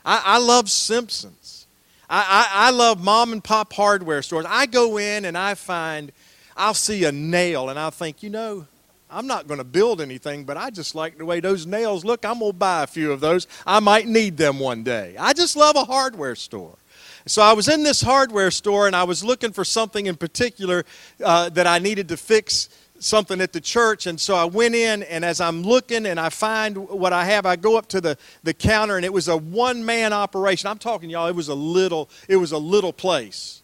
I, 0.05 0.23
I 0.25 0.39
love 0.39 0.71
Simpsons. 0.71 1.67
I, 2.09 2.21
I, 2.53 2.69
I 2.69 2.71
love 2.71 3.03
mom 3.03 3.33
and 3.33 3.43
pop 3.43 3.73
hardware 3.73 4.23
stores. 4.23 4.45
I 4.49 4.67
go 4.67 4.99
in 4.99 5.25
and 5.25 5.37
I 5.37 5.55
find, 5.55 6.13
I'll 6.57 6.75
see 6.75 7.05
a 7.05 7.13
nail 7.13 7.71
and 7.71 7.79
I'll 7.79 7.91
think, 7.91 8.23
you 8.23 8.31
know, 8.31 8.67
I'm 9.11 9.27
not 9.27 9.47
going 9.47 9.59
to 9.59 9.65
build 9.65 10.01
anything, 10.01 10.45
but 10.45 10.57
I 10.57 10.71
just 10.71 10.95
like 10.95 11.19
the 11.19 11.25
way 11.25 11.41
those 11.41 11.67
nails 11.67 12.05
look. 12.05 12.25
I'm 12.25 12.41
going 12.41 12.53
to 12.53 12.57
buy 12.59 12.83
a 12.83 12.87
few 12.87 13.13
of 13.13 13.21
those. 13.21 13.47
I 13.67 13.81
might 13.81 14.09
need 14.09 14.37
them 14.37 14.59
one 14.59 14.83
day. 14.83 15.15
I 15.19 15.33
just 15.33 15.57
love 15.57 15.77
a 15.77 15.85
hardware 15.85 16.35
store. 16.35 16.77
So 17.27 17.41
I 17.41 17.55
was 17.55 17.69
in 17.69 17.83
this 17.83 18.03
hardware 18.03 18.51
store 18.51 18.87
and 18.87 18.95
I 18.95 19.05
was 19.05 19.25
looking 19.25 19.53
for 19.53 19.65
something 19.65 20.07
in 20.07 20.17
particular 20.17 20.85
uh, 21.25 21.49
that 21.51 21.67
I 21.67 21.79
needed 21.79 22.09
to 22.09 22.17
fix 22.19 22.69
something 22.99 23.41
at 23.41 23.53
the 23.53 23.61
church. 23.61 24.07
And 24.07 24.21
so 24.21 24.35
I 24.35 24.45
went 24.45 24.75
in, 24.75 25.03
and 25.05 25.25
as 25.25 25.41
I'm 25.41 25.63
looking 25.63 26.07
and 26.07 26.21
I 26.21 26.29
find 26.29 26.77
what 26.89 27.13
I 27.13 27.25
have, 27.25 27.47
I 27.47 27.57
go 27.57 27.77
up 27.77 27.89
to 27.89 28.01
the, 28.01 28.19
the 28.43 28.55
counter, 28.55 28.97
and 28.97 29.05
it 29.05 29.13
was 29.13 29.29
a 29.29 29.37
one 29.37 29.85
man 29.85 30.13
operation. 30.13 30.69
I'm 30.69 30.79
talking, 30.79 31.11
y'all, 31.11 31.27
it 31.27 31.35
was 31.35 31.49
a 31.49 31.55
little, 31.55 32.09
it 32.29 32.37
was 32.37 32.53
a 32.53 32.59
little 32.59 32.93
place. 32.93 33.63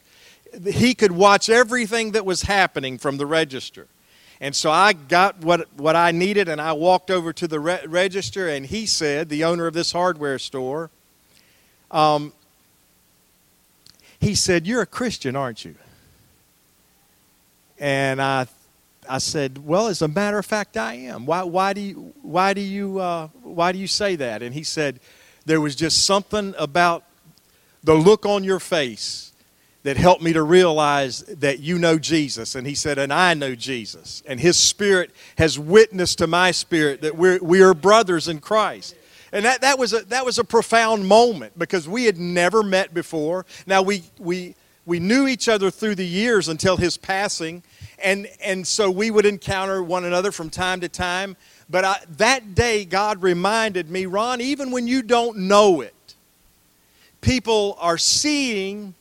He 0.67 0.95
could 0.95 1.13
watch 1.13 1.49
everything 1.49 2.13
that 2.13 2.25
was 2.25 2.43
happening 2.43 2.99
from 2.99 3.19
the 3.19 3.27
register. 3.27 3.87
And 4.41 4.57
so 4.57 4.71
I 4.71 4.95
got 4.95 5.45
what, 5.45 5.73
what 5.75 5.97
I 5.97 6.13
needed, 6.13 6.49
and 6.49 6.61
I 6.61 6.73
walked 6.73 7.11
over 7.11 7.33
to 7.35 7.47
the 7.47 7.61
re- 7.61 7.87
register, 7.87 8.49
and 8.49 8.65
he 8.65 8.87
said, 8.87 9.29
the 9.29 9.45
owner 9.45 9.67
of 9.67 9.75
this 9.75 9.93
hardware 9.93 10.39
store, 10.39 10.91
um, 11.91 12.33
he 14.21 14.35
said, 14.35 14.67
You're 14.67 14.83
a 14.83 14.87
Christian, 14.87 15.35
aren't 15.35 15.65
you? 15.65 15.75
And 17.79 18.21
I, 18.21 18.47
I 19.09 19.19
said, 19.19 19.59
Well, 19.67 19.89
as 19.89 20.03
a 20.03 20.09
matter 20.09 20.39
of 20.39 20.47
fact, 20.47 20.77
I 20.77 20.95
am. 20.95 21.27
Why, 21.27 21.43
why, 21.43 21.73
do, 21.73 21.81
you, 21.81 22.13
why, 22.23 22.55
do, 22.55 22.61
you, 22.61 22.99
uh, 22.99 23.29
why 23.43 23.73
do 23.73 23.79
you 23.79 23.87
say 23.87 24.17
that? 24.17 24.43
And 24.43 24.55
he 24.55 24.63
said, 24.63 25.01
There 25.47 25.61
was 25.61 25.75
just 25.75 26.05
something 26.05 26.55
about 26.59 27.05
the 27.83 27.95
look 27.95 28.27
on 28.27 28.45
your 28.45 28.61
face 28.61 29.33
that 29.83 29.97
helped 29.97 30.23
me 30.23 30.35
to 30.35 30.43
realize 30.43 31.21
that 31.23 31.61
you 31.61 31.79
know 31.79 31.99
Jesus. 31.99 32.55
And 32.55 32.67
he 32.67 32.75
said, 32.75 32.99
And 32.99 33.13
I 33.13 33.33
know 33.33 33.55
Jesus. 33.55 34.23
And 34.27 34.39
his 34.39 34.59
spirit 34.59 35.11
has 35.39 35.59
witnessed 35.59 36.19
to 36.19 36.27
my 36.27 36.51
spirit 36.51 37.01
that 37.01 37.17
we're, 37.17 37.39
we 37.43 37.63
are 37.63 37.73
brothers 37.73 38.29
in 38.29 38.41
Christ. 38.41 38.95
And 39.33 39.45
that, 39.45 39.61
that, 39.61 39.79
was 39.79 39.93
a, 39.93 40.01
that 40.07 40.25
was 40.25 40.39
a 40.39 40.45
profound 40.45 41.07
moment 41.07 41.59
because 41.59 41.89
we 41.89 42.05
had 42.05 42.19
never 42.19 42.63
met 42.63 42.93
before. 42.93 43.47
Now, 43.67 43.83
we, 43.83 44.03
we, 44.19 44.55
we 44.87 44.99
knew 44.99 45.29
each 45.29 45.49
other 45.49 45.71
through 45.71 45.95
the 45.95 46.07
years 46.07 46.49
until 46.49 46.77
his 46.77 46.97
passing, 46.97 47.63
and, 48.03 48.27
and 48.43 48.67
so 48.67 48.91
we 48.91 49.11
would 49.11 49.27
encounter 49.27 49.83
one 49.83 50.05
another 50.05 50.33
from 50.33 50.51
time 50.51 50.81
to 50.81 50.89
time. 50.89 51.37
But 51.69 51.85
I, 51.85 51.97
that 52.17 52.55
day, 52.55 52.85
God 52.85 53.23
reminded 53.23 53.89
me, 53.91 54.07
Ron, 54.07 54.41
even 54.41 54.73
when 54.73 54.89
you 54.89 55.03
don't 55.03 55.37
know 55.37 55.81
it, 55.81 55.95
people 57.21 57.77
are 57.79 57.99
seeing 57.99 58.95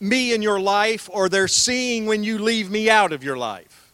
me 0.00 0.34
in 0.34 0.42
your 0.42 0.60
life, 0.60 1.08
or 1.12 1.28
they're 1.28 1.48
seeing 1.48 2.06
when 2.06 2.24
you 2.24 2.38
leave 2.38 2.70
me 2.70 2.90
out 2.90 3.12
of 3.12 3.22
your 3.22 3.36
life. 3.36 3.92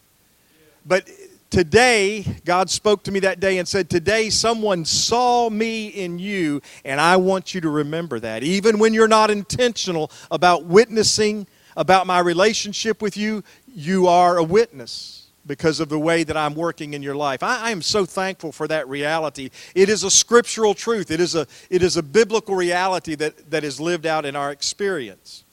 but 0.85 1.09
today, 1.49 2.25
God 2.45 2.69
spoke 2.69 3.03
to 3.03 3.11
me 3.11 3.19
that 3.21 3.39
day 3.39 3.57
and 3.57 3.67
said, 3.67 3.89
Today, 3.89 4.29
someone 4.29 4.85
saw 4.85 5.49
me 5.49 5.87
in 5.87 6.19
you, 6.19 6.61
and 6.85 6.99
I 6.99 7.17
want 7.17 7.53
you 7.53 7.61
to 7.61 7.69
remember 7.69 8.19
that. 8.19 8.43
Even 8.43 8.79
when 8.79 8.93
you're 8.93 9.07
not 9.07 9.29
intentional 9.29 10.11
about 10.31 10.65
witnessing 10.65 11.47
about 11.75 12.07
my 12.07 12.19
relationship 12.19 13.01
with 13.01 13.15
you, 13.15 13.43
you 13.67 14.07
are 14.07 14.37
a 14.37 14.43
witness 14.43 15.27
because 15.45 15.79
of 15.79 15.87
the 15.87 15.97
way 15.97 16.23
that 16.23 16.35
I'm 16.35 16.53
working 16.53 16.93
in 16.93 17.01
your 17.01 17.15
life. 17.15 17.41
I, 17.41 17.67
I, 17.67 17.71
am 17.71 17.81
so 17.81 18.05
thankful 18.05 18.51
for 18.51 18.67
that 18.67 18.87
reality. 18.89 19.49
It 19.73 19.87
is 19.87 20.03
a 20.03 20.11
scriptural 20.11 20.73
truth, 20.73 21.09
it 21.09 21.21
is 21.21 21.35
a, 21.35 21.47
it 21.69 21.81
is 21.81 21.95
a 21.95 22.03
biblical 22.03 22.55
reality 22.55 23.15
that, 23.15 23.49
that 23.49 23.63
is 23.63 23.79
lived 23.79 24.05
out 24.05 24.25
in 24.25 24.35
our 24.35 24.51
experience. 24.51 25.45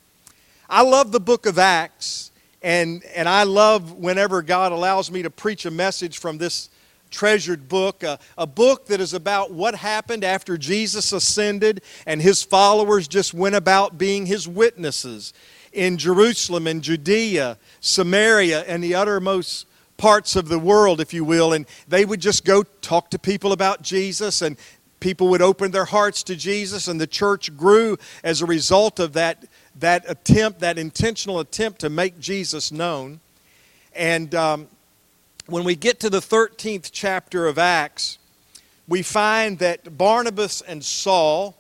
I 0.69 0.83
love 0.83 1.13
the 1.13 1.21
book 1.21 1.47
of 1.47 1.59
Acts, 1.59 2.33
and, 2.65 3.05
and 3.15 3.29
I 3.29 3.43
love 3.43 3.93
whenever 3.93 4.41
God 4.41 4.73
allows 4.73 5.11
me 5.11 5.23
to 5.23 5.31
preach 5.31 5.67
a 5.67 5.71
message 5.71 6.19
from 6.19 6.39
this 6.39 6.71
treasured 7.11 7.69
book, 7.69 8.03
a, 8.03 8.19
a 8.39 8.47
book 8.47 8.87
that 8.87 9.03
is 9.03 9.13
about 9.13 9.53
what 9.53 9.75
happened 9.75 10.25
after 10.25 10.57
Jesus 10.57 11.13
ascended 11.13 11.83
and 12.07 12.23
his 12.23 12.43
followers 12.43 13.07
just 13.07 13.35
went 13.35 13.55
about 13.55 13.99
being 13.99 14.25
his 14.25 14.49
witnesses 14.49 15.35
in 15.75 15.99
Jerusalem 15.99 16.67
and 16.67 16.83
Judea, 16.83 17.59
Samaria, 17.81 18.63
and 18.63 18.83
the 18.83 18.95
uttermost 18.95 19.67
parts 19.99 20.35
of 20.35 20.49
the 20.49 20.59
world, 20.59 21.03
if 21.03 21.13
you 21.13 21.23
will, 21.23 21.53
and 21.53 21.67
they 21.87 22.07
would 22.07 22.21
just 22.21 22.47
go 22.47 22.63
talk 22.63 23.11
to 23.11 23.19
people 23.19 23.53
about 23.53 23.83
Jesus, 23.83 24.41
and 24.41 24.57
people 25.01 25.29
would 25.29 25.43
open 25.43 25.71
their 25.71 25.85
hearts 25.85 26.23
to 26.23 26.35
Jesus, 26.35 26.89
and 26.89 26.99
the 26.99 27.07
church 27.07 27.55
grew 27.57 27.99
as 28.23 28.41
a 28.41 28.47
result 28.47 28.99
of 28.99 29.13
that, 29.13 29.45
that 29.77 30.05
attempt, 30.09 30.61
that 30.61 30.79
intentional 30.79 31.41
attempt 31.41 31.81
to 31.81 31.91
make 31.91 32.19
Jesus 32.21 32.71
known. 32.71 33.21
And 33.95 34.35
um, 34.35 34.69
when 35.47 35.65
we 35.65 35.77
get 35.77 36.01
to 36.01 36.11
the 36.11 36.21
13th 36.21 36.91
chapter 36.93 37.47
of 37.47 37.59
Acts, 37.59 38.19
we 38.87 39.03
find 39.03 39.59
that 39.59 39.97
Barnabas 39.97 40.61
and 40.61 40.85
Saul 40.85 41.57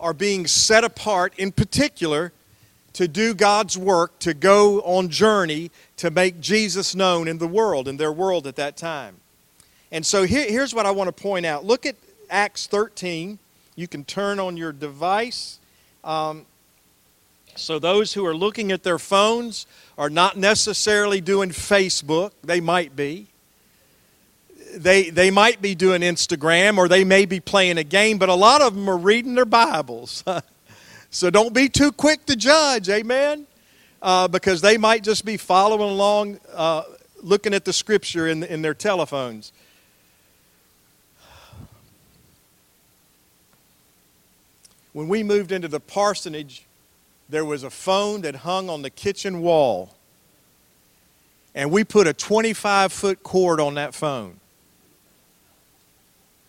are 0.00 0.12
being 0.12 0.46
set 0.46 0.84
apart, 0.84 1.32
in 1.38 1.52
particular, 1.52 2.32
to 2.94 3.08
do 3.08 3.34
God's 3.34 3.76
work, 3.76 4.18
to 4.20 4.34
go 4.34 4.80
on 4.82 5.08
journey 5.08 5.70
to 5.96 6.10
make 6.10 6.40
Jesus 6.40 6.94
known 6.94 7.28
in 7.28 7.38
the 7.38 7.46
world, 7.46 7.88
in 7.88 7.96
their 7.96 8.12
world 8.12 8.46
at 8.46 8.56
that 8.56 8.76
time. 8.76 9.16
And 9.90 10.04
so 10.04 10.24
here, 10.24 10.48
here's 10.48 10.74
what 10.74 10.86
I 10.86 10.90
want 10.90 11.14
to 11.14 11.22
point 11.22 11.46
out. 11.46 11.64
Look 11.64 11.86
at 11.86 11.96
Acts 12.30 12.66
13. 12.66 13.38
You 13.76 13.88
can 13.88 14.04
turn 14.04 14.38
on 14.38 14.56
your 14.56 14.72
device. 14.72 15.58
Um, 16.02 16.46
so 17.56 17.78
those 17.78 18.14
who 18.14 18.24
are 18.26 18.34
looking 18.34 18.72
at 18.72 18.82
their 18.82 18.98
phones 18.98 19.66
are 19.96 20.10
not 20.10 20.36
necessarily 20.36 21.20
doing 21.20 21.50
Facebook. 21.50 22.32
They 22.42 22.60
might 22.60 22.96
be. 22.96 23.26
They, 24.74 25.10
they 25.10 25.30
might 25.30 25.62
be 25.62 25.74
doing 25.74 26.00
Instagram 26.02 26.78
or 26.78 26.88
they 26.88 27.04
may 27.04 27.26
be 27.26 27.38
playing 27.38 27.78
a 27.78 27.84
game, 27.84 28.18
but 28.18 28.28
a 28.28 28.34
lot 28.34 28.60
of 28.60 28.74
them 28.74 28.88
are 28.88 28.96
reading 28.96 29.34
their 29.34 29.44
Bibles. 29.44 30.24
so 31.10 31.30
don't 31.30 31.54
be 31.54 31.68
too 31.68 31.92
quick 31.92 32.26
to 32.26 32.34
judge, 32.34 32.88
amen? 32.88 33.46
uh, 34.04 34.28
because 34.28 34.60
they 34.60 34.76
might 34.76 35.02
just 35.02 35.24
be 35.24 35.38
following 35.38 35.80
along, 35.90 36.38
uh, 36.52 36.82
looking 37.22 37.54
at 37.54 37.64
the 37.64 37.72
scripture 37.72 38.28
in, 38.28 38.44
in 38.44 38.60
their 38.60 38.74
telephones. 38.74 39.50
When 44.92 45.08
we 45.08 45.22
moved 45.22 45.52
into 45.52 45.68
the 45.68 45.80
parsonage, 45.80 46.66
there 47.34 47.44
was 47.44 47.64
a 47.64 47.70
phone 47.70 48.22
that 48.22 48.36
hung 48.36 48.70
on 48.70 48.82
the 48.82 48.90
kitchen 48.90 49.40
wall. 49.40 49.94
And 51.54 51.70
we 51.70 51.84
put 51.84 52.06
a 52.06 52.12
25 52.12 52.92
foot 52.92 53.22
cord 53.22 53.60
on 53.60 53.74
that 53.74 53.94
phone 53.94 54.40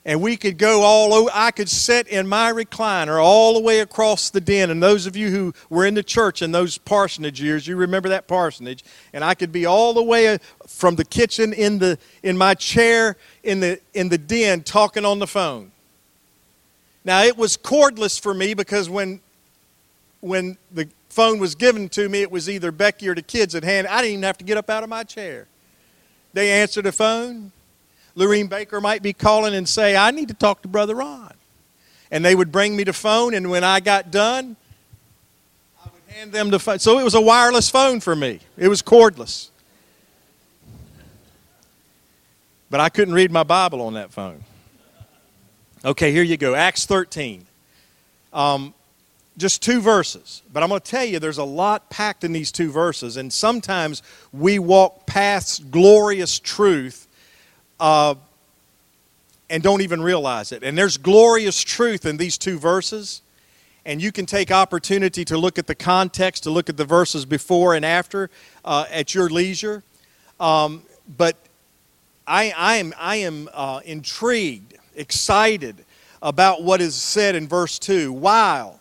and 0.06 0.22
we 0.22 0.38
could 0.38 0.60
go 0.60 0.84
all 0.84 1.14
over. 1.14 1.30
I 1.34 1.50
could 1.50 1.68
sit 1.68 2.08
in 2.08 2.28
my 2.28 2.54
recliner 2.54 3.22
all 3.22 3.56
the 3.56 3.60
way 3.60 3.80
across 3.80 4.30
the 4.30 4.40
den. 4.40 4.70
And 4.70 4.82
those 4.82 5.08
of 5.08 5.16
you 5.16 5.32
who 5.32 5.54
were 5.70 5.86
in 5.86 5.96
the 5.96 6.04
church 6.04 6.44
in 6.44 6.52
those 6.52 6.78
parsonage 6.78 7.42
years, 7.42 7.68
you 7.68 7.76
remember 7.76 8.10
that 8.10 8.28
parsonage. 8.28 8.84
And 9.14 9.24
I 9.24 9.34
could 9.34 9.52
be 9.52 9.66
all 9.66 9.94
the 9.94 10.04
way 10.04 10.28
uh, 10.28 10.38
from 10.68 10.96
the 10.96 11.06
kitchen 11.06 11.54
in, 11.54 11.80
the, 11.80 11.98
in 12.22 12.38
my 12.38 12.54
chair 12.54 13.18
in 13.44 13.60
the, 13.60 13.80
in 13.96 14.10
the 14.10 14.20
den 14.20 14.62
talking 14.62 15.06
on 15.06 15.18
the 15.18 15.28
phone. 15.28 15.72
Now, 17.04 17.24
it 17.24 17.38
was 17.38 17.58
cordless 17.58 18.20
for 18.20 18.34
me 18.34 18.54
because 18.54 18.90
when, 18.90 19.22
when 20.26 20.58
the 20.72 20.90
phone 21.10 21.40
was 21.40 21.56
given 21.56 21.88
to 21.90 22.10
me, 22.10 22.22
it 22.22 22.32
was 22.32 22.50
either 22.50 22.72
Becky 22.72 23.08
or 23.08 23.16
the 23.16 23.22
kids 23.22 23.56
at 23.56 23.64
hand. 23.64 23.88
I 23.88 24.02
didn't 24.02 24.14
even 24.14 24.24
have 24.24 24.38
to 24.40 24.46
get 24.46 24.58
up 24.58 24.70
out 24.70 24.84
of 24.84 24.90
my 24.90 25.04
chair. 25.04 25.48
They 26.34 26.52
answered 26.52 26.84
the 26.84 26.92
phone 26.92 27.52
Lorene 28.16 28.48
Baker 28.48 28.80
might 28.80 29.04
be 29.04 29.14
calling 29.14 29.54
and 29.54 29.68
say, 29.68 29.96
I 29.96 30.12
need 30.12 30.30
to 30.30 30.34
talk 30.34 30.62
to 30.62 30.68
Brother 30.68 30.96
Ron. 30.96 31.34
And 32.10 32.24
they 32.24 32.34
would 32.34 32.52
bring 32.52 32.76
me 32.76 32.86
the 32.86 32.94
phone, 32.94 33.34
and 33.34 33.50
when 33.50 33.64
I 33.64 33.82
got 33.82 34.10
done, 34.10 34.56
I 35.84 35.90
would 35.94 36.16
hand 36.16 36.32
them 36.32 36.50
the 36.50 36.60
phone. 36.60 36.80
So 36.80 36.98
it 36.98 37.04
was 37.04 37.14
a 37.14 37.22
wireless 37.22 37.70
phone 37.70 38.00
for 38.00 38.16
me, 38.16 38.40
it 38.58 38.70
was 38.70 38.82
cordless. 38.82 39.50
But 42.70 42.80
I 42.80 42.90
couldn't 42.90 43.14
read 43.14 43.32
my 43.32 43.44
Bible 43.44 43.82
on 43.82 43.94
that 43.94 44.12
phone. 44.12 44.44
Okay, 45.84 46.12
here 46.12 46.24
you 46.24 46.36
go. 46.36 46.56
Acts 46.56 46.86
13. 46.86 47.46
Um, 48.34 48.74
just 49.38 49.62
two 49.62 49.82
verses. 49.82 50.42
But 50.52 50.64
I'm 50.64 50.70
going 50.70 50.82
to 50.82 50.92
tell 50.92 51.04
you, 51.04 51.20
there's 51.20 51.38
a 51.38 51.44
lot 51.44 51.90
packed 51.90 52.24
in 52.24 52.32
these 52.32 52.52
two 52.52 52.72
verses. 52.72 53.18
And 53.18 53.32
sometimes 53.32 54.02
we 54.32 54.60
walk 54.60 55.06
past 55.06 55.72
glorious 55.72 56.40
truth 56.40 57.08
uh, 57.80 58.16
and 59.50 59.62
don't 59.62 59.82
even 59.82 60.02
realize 60.02 60.52
it. 60.52 60.64
And 60.64 60.78
there's 60.78 60.98
glorious 60.98 61.62
truth 61.62 62.06
in 62.06 62.18
these 62.18 62.38
two 62.38 62.58
verses. 62.58 63.22
And 63.86 64.02
you 64.02 64.12
can 64.12 64.26
take 64.26 64.52
opportunity 64.52 65.26
to 65.26 65.38
look 65.38 65.60
at 65.60 65.68
the 65.68 65.76
context, 65.76 66.44
to 66.44 66.50
look 66.50 66.70
at 66.70 66.78
the 66.78 66.86
verses 66.86 67.26
before 67.26 67.76
and 67.76 67.86
after 67.86 68.30
uh, 68.64 68.86
at 68.90 69.14
your 69.14 69.30
leisure. 69.30 69.84
Um, 70.40 70.84
but 71.18 71.38
I, 72.26 72.52
I 72.58 72.76
am, 72.78 72.94
I 72.98 73.18
am 73.18 73.50
uh, 73.54 73.82
intrigued, 73.86 74.76
excited 74.96 75.86
about 76.22 76.64
what 76.64 76.82
is 76.82 76.96
said 76.96 77.36
in 77.36 77.48
verse 77.48 77.78
2. 77.78 78.12
While 78.12 78.80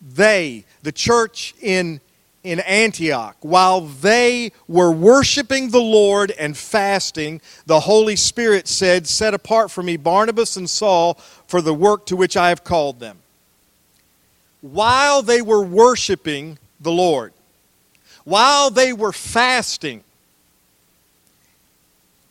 they, 0.00 0.64
the 0.82 0.92
church 0.92 1.54
in 1.60 2.00
in 2.42 2.60
Antioch, 2.60 3.36
while 3.40 3.82
they 3.82 4.52
were 4.66 4.90
worshiping 4.90 5.70
the 5.70 5.80
Lord 5.80 6.30
and 6.32 6.56
fasting, 6.56 7.40
the 7.66 7.80
Holy 7.80 8.16
Spirit 8.16 8.66
said, 8.66 9.06
Set 9.06 9.34
apart 9.34 9.70
for 9.70 9.82
me 9.82 9.96
Barnabas 9.98 10.56
and 10.56 10.68
Saul 10.68 11.14
for 11.46 11.60
the 11.60 11.74
work 11.74 12.06
to 12.06 12.16
which 12.16 12.36
I 12.36 12.48
have 12.48 12.64
called 12.64 12.98
them. 12.98 13.18
While 14.62 15.22
they 15.22 15.42
were 15.42 15.62
worshiping 15.62 16.58
the 16.80 16.92
Lord, 16.92 17.32
while 18.24 18.70
they 18.70 18.92
were 18.92 19.12
fasting 19.12 20.02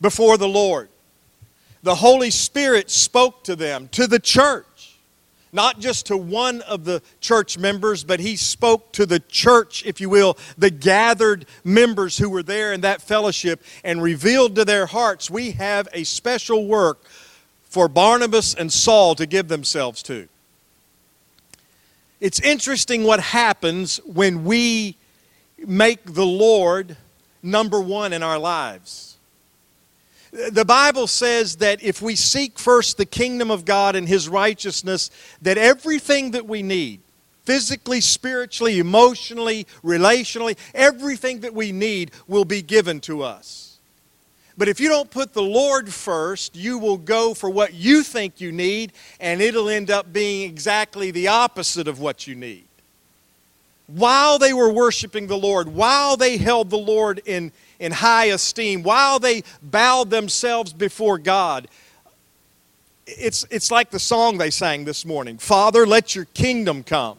before 0.02 0.38
the 0.38 0.48
Lord, 0.48 0.90
the 1.84 1.96
Holy 1.96 2.32
Spirit 2.32 2.90
spoke 2.90 3.44
to 3.44 3.56
them, 3.56 3.88
to 3.90 4.08
the 4.08 4.20
church 4.20 4.66
not 5.52 5.80
just 5.80 6.08
to 6.08 6.18
one 6.18 6.62
of 6.62 6.86
the 6.86 7.02
church 7.22 7.58
members, 7.58 8.04
but 8.04 8.20
he 8.20 8.36
spoke 8.36 8.92
to 8.94 9.06
the 9.06 9.20
church, 9.20 9.84
if 9.86 10.00
you 10.00 10.10
will, 10.10 10.38
the 10.58 10.70
gathered 10.70 11.46
members 11.64 12.18
who 12.18 12.30
were 12.30 12.44
there 12.44 12.74
in 12.74 12.82
that 12.82 13.02
fellowship 13.02 13.62
and 13.84 14.02
revealed 14.02 14.56
to 14.56 14.66
their 14.66 14.86
hearts, 14.86 15.30
we 15.30 15.52
have 15.52 15.88
a 15.94 16.04
special 16.04 16.66
work 16.66 17.04
for 17.64 17.88
Barnabas 17.88 18.54
and 18.54 18.72
Saul 18.72 19.16
to 19.16 19.26
give 19.26 19.48
themselves 19.48 20.04
to. 20.04 20.28
It's 22.20 22.40
interesting 22.42 23.04
what 23.04 23.20
happens 23.20 23.98
when 24.06 24.44
we 24.44 24.96
make 25.66 26.14
the 26.14 26.26
Lord 26.26 26.98
number 27.42 27.80
one 27.80 28.12
in 28.12 28.24
our 28.24 28.38
lives. 28.38 29.09
The 30.32 30.66
Bible 30.66 31.08
says 31.08 31.58
that 31.58 31.82
if 31.82 32.02
we 32.02 32.16
seek 32.16 32.60
first 32.60 32.98
the 32.98 33.06
kingdom 33.06 33.50
of 33.50 33.66
God 33.66 33.96
and 33.96 34.08
His 34.08 34.30
righteousness, 34.30 35.10
that 35.42 35.58
everything 35.58 36.32
that 36.32 36.46
we 36.46 36.62
need, 36.62 37.02
physically, 37.46 38.00
spiritually, 38.00 38.78
emotionally, 38.78 39.66
relationally, 39.84 40.56
everything 40.76 41.40
that 41.40 41.56
we 41.56 41.72
need 41.72 42.12
will 42.28 42.46
be 42.46 42.62
given 42.62 43.00
to 43.02 43.24
us. 43.24 43.80
But 44.56 44.68
if 44.68 44.80
you 44.80 44.90
don't 44.90 45.10
put 45.10 45.34
the 45.34 45.42
Lord 45.42 45.92
first, 45.92 46.56
you 46.56 46.78
will 46.78 46.98
go 46.98 47.34
for 47.34 47.50
what 47.50 47.74
you 47.74 48.04
think 48.04 48.40
you 48.40 48.52
need, 48.52 48.92
and 49.20 49.42
it'll 49.42 49.70
end 49.70 49.90
up 49.90 50.14
being 50.14 50.48
exactly 50.48 51.12
the 51.12 51.30
opposite 51.30 51.88
of 51.88 52.00
what 52.00 52.28
you 52.28 52.36
need. 52.36 52.69
While 53.94 54.40
they 54.40 54.54
were 54.54 54.72
worshiping 54.72 55.28
the 55.28 55.38
Lord, 55.38 55.68
while 55.68 56.16
they 56.16 56.38
held 56.38 56.70
the 56.70 56.78
Lord 56.78 57.22
in 57.26 57.52
in 57.80 57.94
high 57.94 58.26
esteem, 58.26 58.84
while 58.84 59.20
they 59.20 59.44
bowed 59.62 60.10
themselves 60.10 60.74
before 60.74 61.18
God. 61.18 61.68
It's, 63.08 63.46
it's 63.50 63.72
like 63.72 63.90
the 63.90 64.00
song 64.00 64.38
they 64.38 64.52
sang 64.52 64.86
this 64.86 65.06
morning 65.06 65.38
Father, 65.38 65.88
let 65.88 66.16
your 66.16 66.26
kingdom 66.26 66.84
come. 66.84 67.18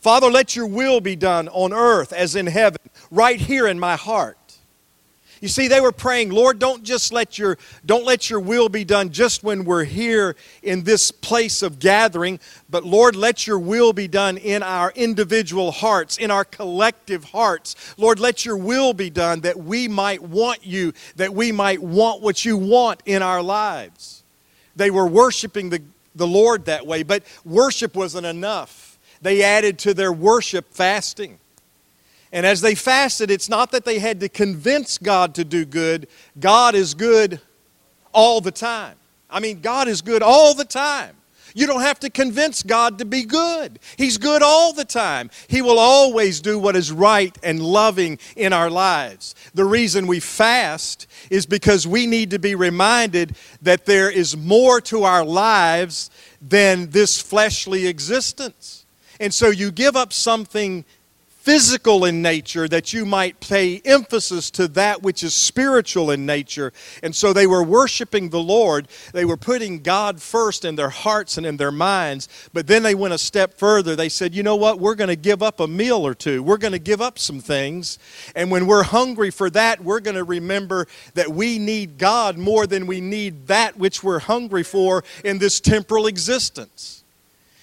Father, 0.00 0.30
let 0.30 0.54
your 0.54 0.66
will 0.66 1.00
be 1.00 1.16
done 1.16 1.48
on 1.48 1.72
earth 1.72 2.12
as 2.12 2.36
in 2.36 2.46
heaven, 2.46 2.80
right 3.10 3.40
here 3.40 3.66
in 3.66 3.78
my 3.78 3.96
heart. 3.96 4.38
You 5.40 5.48
see, 5.48 5.68
they 5.68 5.82
were 5.82 5.92
praying, 5.92 6.30
Lord, 6.30 6.58
don't 6.58 6.82
just 6.82 7.12
let 7.12 7.38
your 7.38 7.58
don't 7.84 8.06
let 8.06 8.30
your 8.30 8.40
will 8.40 8.70
be 8.70 8.84
done 8.84 9.10
just 9.10 9.44
when 9.44 9.64
we're 9.64 9.84
here 9.84 10.34
in 10.62 10.84
this 10.84 11.10
place 11.10 11.62
of 11.62 11.78
gathering, 11.78 12.40
but 12.70 12.84
Lord, 12.84 13.14
let 13.16 13.46
your 13.46 13.58
will 13.58 13.92
be 13.92 14.08
done 14.08 14.38
in 14.38 14.62
our 14.62 14.92
individual 14.94 15.72
hearts, 15.72 16.16
in 16.16 16.30
our 16.30 16.44
collective 16.44 17.24
hearts. 17.24 17.76
Lord, 17.98 18.18
let 18.18 18.46
your 18.46 18.56
will 18.56 18.94
be 18.94 19.10
done 19.10 19.40
that 19.40 19.58
we 19.58 19.88
might 19.88 20.22
want 20.22 20.64
you, 20.64 20.94
that 21.16 21.34
we 21.34 21.52
might 21.52 21.82
want 21.82 22.22
what 22.22 22.44
you 22.44 22.56
want 22.56 23.02
in 23.04 23.22
our 23.22 23.42
lives. 23.42 24.22
They 24.74 24.90
were 24.90 25.06
worshiping 25.06 25.68
the, 25.68 25.82
the 26.14 26.26
Lord 26.26 26.64
that 26.64 26.86
way, 26.86 27.02
but 27.02 27.22
worship 27.44 27.94
wasn't 27.94 28.26
enough. 28.26 28.98
They 29.20 29.42
added 29.42 29.78
to 29.80 29.94
their 29.94 30.12
worship 30.12 30.72
fasting. 30.72 31.38
And 32.32 32.44
as 32.44 32.60
they 32.60 32.74
fasted, 32.74 33.30
it's 33.30 33.48
not 33.48 33.70
that 33.72 33.84
they 33.84 33.98
had 33.98 34.20
to 34.20 34.28
convince 34.28 34.98
God 34.98 35.34
to 35.36 35.44
do 35.44 35.64
good. 35.64 36.08
God 36.38 36.74
is 36.74 36.94
good 36.94 37.40
all 38.12 38.40
the 38.40 38.50
time. 38.50 38.96
I 39.30 39.40
mean, 39.40 39.60
God 39.60 39.88
is 39.88 40.02
good 40.02 40.22
all 40.22 40.54
the 40.54 40.64
time. 40.64 41.16
You 41.56 41.66
don't 41.66 41.80
have 41.80 42.00
to 42.00 42.10
convince 42.10 42.62
God 42.62 42.98
to 42.98 43.06
be 43.06 43.24
good. 43.24 43.78
He's 43.96 44.18
good 44.18 44.42
all 44.42 44.74
the 44.74 44.84
time. 44.84 45.30
He 45.48 45.62
will 45.62 45.78
always 45.78 46.42
do 46.42 46.58
what 46.58 46.76
is 46.76 46.92
right 46.92 47.34
and 47.42 47.62
loving 47.62 48.18
in 48.36 48.52
our 48.52 48.68
lives. 48.68 49.34
The 49.54 49.64
reason 49.64 50.06
we 50.06 50.20
fast 50.20 51.06
is 51.30 51.46
because 51.46 51.86
we 51.86 52.06
need 52.06 52.30
to 52.32 52.38
be 52.38 52.54
reminded 52.54 53.36
that 53.62 53.86
there 53.86 54.10
is 54.10 54.36
more 54.36 54.82
to 54.82 55.04
our 55.04 55.24
lives 55.24 56.10
than 56.42 56.90
this 56.90 57.22
fleshly 57.22 57.86
existence. 57.86 58.84
And 59.18 59.32
so 59.32 59.48
you 59.48 59.70
give 59.70 59.96
up 59.96 60.12
something 60.12 60.84
physical 61.46 62.04
in 62.04 62.20
nature 62.20 62.66
that 62.66 62.92
you 62.92 63.06
might 63.06 63.38
pay 63.38 63.80
emphasis 63.84 64.50
to 64.50 64.66
that 64.66 65.00
which 65.04 65.22
is 65.22 65.32
spiritual 65.32 66.10
in 66.10 66.26
nature. 66.26 66.72
And 67.04 67.14
so 67.14 67.32
they 67.32 67.46
were 67.46 67.62
worshiping 67.62 68.30
the 68.30 68.42
Lord. 68.42 68.88
They 69.12 69.24
were 69.24 69.36
putting 69.36 69.78
God 69.78 70.20
first 70.20 70.64
in 70.64 70.74
their 70.74 70.90
hearts 70.90 71.38
and 71.38 71.46
in 71.46 71.56
their 71.56 71.70
minds. 71.70 72.28
But 72.52 72.66
then 72.66 72.82
they 72.82 72.96
went 72.96 73.14
a 73.14 73.18
step 73.18 73.54
further. 73.58 73.94
They 73.94 74.08
said, 74.08 74.34
you 74.34 74.42
know 74.42 74.56
what? 74.56 74.80
We're 74.80 74.96
going 74.96 75.06
to 75.06 75.14
give 75.14 75.40
up 75.40 75.60
a 75.60 75.68
meal 75.68 76.04
or 76.04 76.14
two. 76.14 76.42
We're 76.42 76.56
going 76.56 76.72
to 76.72 76.80
give 76.80 77.00
up 77.00 77.16
some 77.16 77.38
things. 77.38 78.00
And 78.34 78.50
when 78.50 78.66
we're 78.66 78.82
hungry 78.82 79.30
for 79.30 79.48
that, 79.50 79.80
we're 79.84 80.00
going 80.00 80.16
to 80.16 80.24
remember 80.24 80.88
that 81.14 81.28
we 81.28 81.60
need 81.60 81.96
God 81.96 82.38
more 82.38 82.66
than 82.66 82.88
we 82.88 83.00
need 83.00 83.46
that 83.46 83.78
which 83.78 84.02
we're 84.02 84.18
hungry 84.18 84.64
for 84.64 85.04
in 85.22 85.38
this 85.38 85.60
temporal 85.60 86.08
existence. 86.08 87.04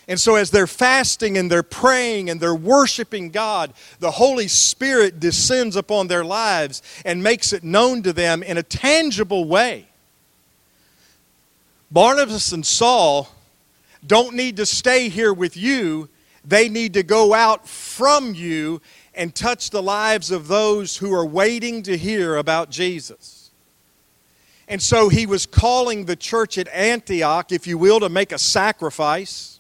And 0.08 0.20
so, 0.20 0.36
as 0.36 0.52
they're 0.52 0.68
fasting 0.68 1.38
and 1.38 1.50
they're 1.50 1.64
praying 1.64 2.30
and 2.30 2.40
they're 2.40 2.54
worshiping 2.54 3.30
God, 3.30 3.74
the 4.00 4.12
Holy 4.12 4.50
Spirit 4.50 5.20
descends 5.20 5.78
upon 5.78 6.08
their 6.08 6.26
lives 6.26 6.82
and 7.06 7.24
makes 7.24 7.54
it 7.54 7.64
known 7.64 8.04
to 8.04 8.12
them 8.12 8.44
in 8.44 8.58
a 8.58 8.64
tangible 8.64 9.46
way. 9.46 9.88
Barnabas 11.90 12.52
and 12.52 12.66
Saul 12.66 13.30
don't 14.06 14.36
need 14.36 14.58
to 14.58 14.66
stay 14.66 15.08
here 15.08 15.34
with 15.34 15.56
you, 15.56 16.10
they 16.44 16.68
need 16.68 16.96
to 16.96 17.04
go 17.04 17.34
out 17.34 17.66
from 17.66 18.34
you 18.34 18.82
and 19.16 19.34
touch 19.34 19.70
the 19.70 19.82
lives 19.82 20.32
of 20.32 20.50
those 20.50 20.98
who 20.98 21.14
are 21.14 21.26
waiting 21.26 21.84
to 21.84 21.96
hear 21.96 22.36
about 22.36 22.70
Jesus. 22.70 23.52
And 24.68 24.82
so, 24.82 25.08
he 25.08 25.26
was 25.26 25.46
calling 25.46 26.04
the 26.04 26.18
church 26.18 26.58
at 26.58 26.68
Antioch, 26.68 27.54
if 27.54 27.68
you 27.68 27.78
will, 27.78 28.02
to 28.02 28.10
make 28.10 28.34
a 28.34 28.38
sacrifice 28.38 29.53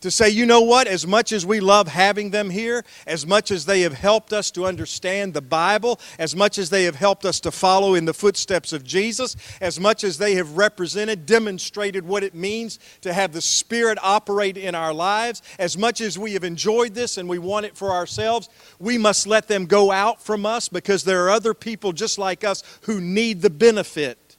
to 0.00 0.10
say, 0.10 0.28
you 0.28 0.46
know 0.46 0.60
what, 0.60 0.86
as 0.86 1.06
much 1.06 1.32
as 1.32 1.46
we 1.46 1.60
love 1.60 1.88
having 1.88 2.30
them 2.30 2.50
here, 2.50 2.84
as 3.06 3.26
much 3.26 3.50
as 3.50 3.64
they 3.64 3.80
have 3.82 3.94
helped 3.94 4.32
us 4.32 4.50
to 4.52 4.66
understand 4.66 5.34
the 5.34 5.40
Bible, 5.40 5.98
as 6.18 6.36
much 6.36 6.58
as 6.58 6.70
they 6.70 6.84
have 6.84 6.96
helped 6.96 7.24
us 7.24 7.40
to 7.40 7.50
follow 7.50 7.94
in 7.94 8.04
the 8.04 8.14
footsteps 8.14 8.72
of 8.72 8.84
Jesus, 8.84 9.36
as 9.60 9.80
much 9.80 10.04
as 10.04 10.18
they 10.18 10.34
have 10.34 10.56
represented, 10.56 11.26
demonstrated 11.26 12.06
what 12.06 12.22
it 12.22 12.34
means 12.34 12.78
to 13.00 13.12
have 13.12 13.32
the 13.32 13.40
Spirit 13.40 13.98
operate 14.02 14.56
in 14.56 14.74
our 14.74 14.92
lives, 14.92 15.42
as 15.58 15.78
much 15.78 16.00
as 16.00 16.18
we 16.18 16.32
have 16.34 16.44
enjoyed 16.44 16.94
this 16.94 17.16
and 17.16 17.28
we 17.28 17.38
want 17.38 17.66
it 17.66 17.76
for 17.76 17.90
ourselves, 17.90 18.48
we 18.78 18.98
must 18.98 19.26
let 19.26 19.48
them 19.48 19.66
go 19.66 19.90
out 19.90 20.22
from 20.22 20.44
us 20.44 20.68
because 20.68 21.04
there 21.04 21.24
are 21.24 21.30
other 21.30 21.54
people 21.54 21.92
just 21.92 22.18
like 22.18 22.44
us 22.44 22.62
who 22.82 23.00
need 23.00 23.42
the 23.42 23.50
benefit 23.50 24.36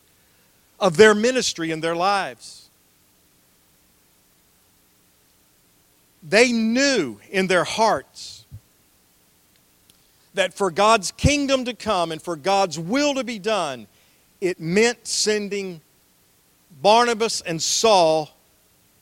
of 0.80 0.98
their 0.98 1.15
ministry 1.15 1.72
in 1.72 1.82
their 1.82 1.96
lives. 1.96 2.66
They 6.30 6.52
knew 6.52 7.20
in 7.30 7.48
their 7.48 7.63
hearts 7.63 8.46
that 10.34 10.54
for 10.54 10.70
God's 10.70 11.12
kingdom 11.12 11.66
to 11.66 11.74
come 11.74 12.12
and 12.12 12.22
for 12.22 12.36
God's 12.36 12.78
will 12.78 13.13
to 13.16 13.24
be 13.24 13.40
done, 13.40 13.88
it 14.42 14.60
meant 14.60 15.08
sending 15.08 15.82
Barnabas 16.82 17.42
and 17.42 17.62
Saul 17.62 18.30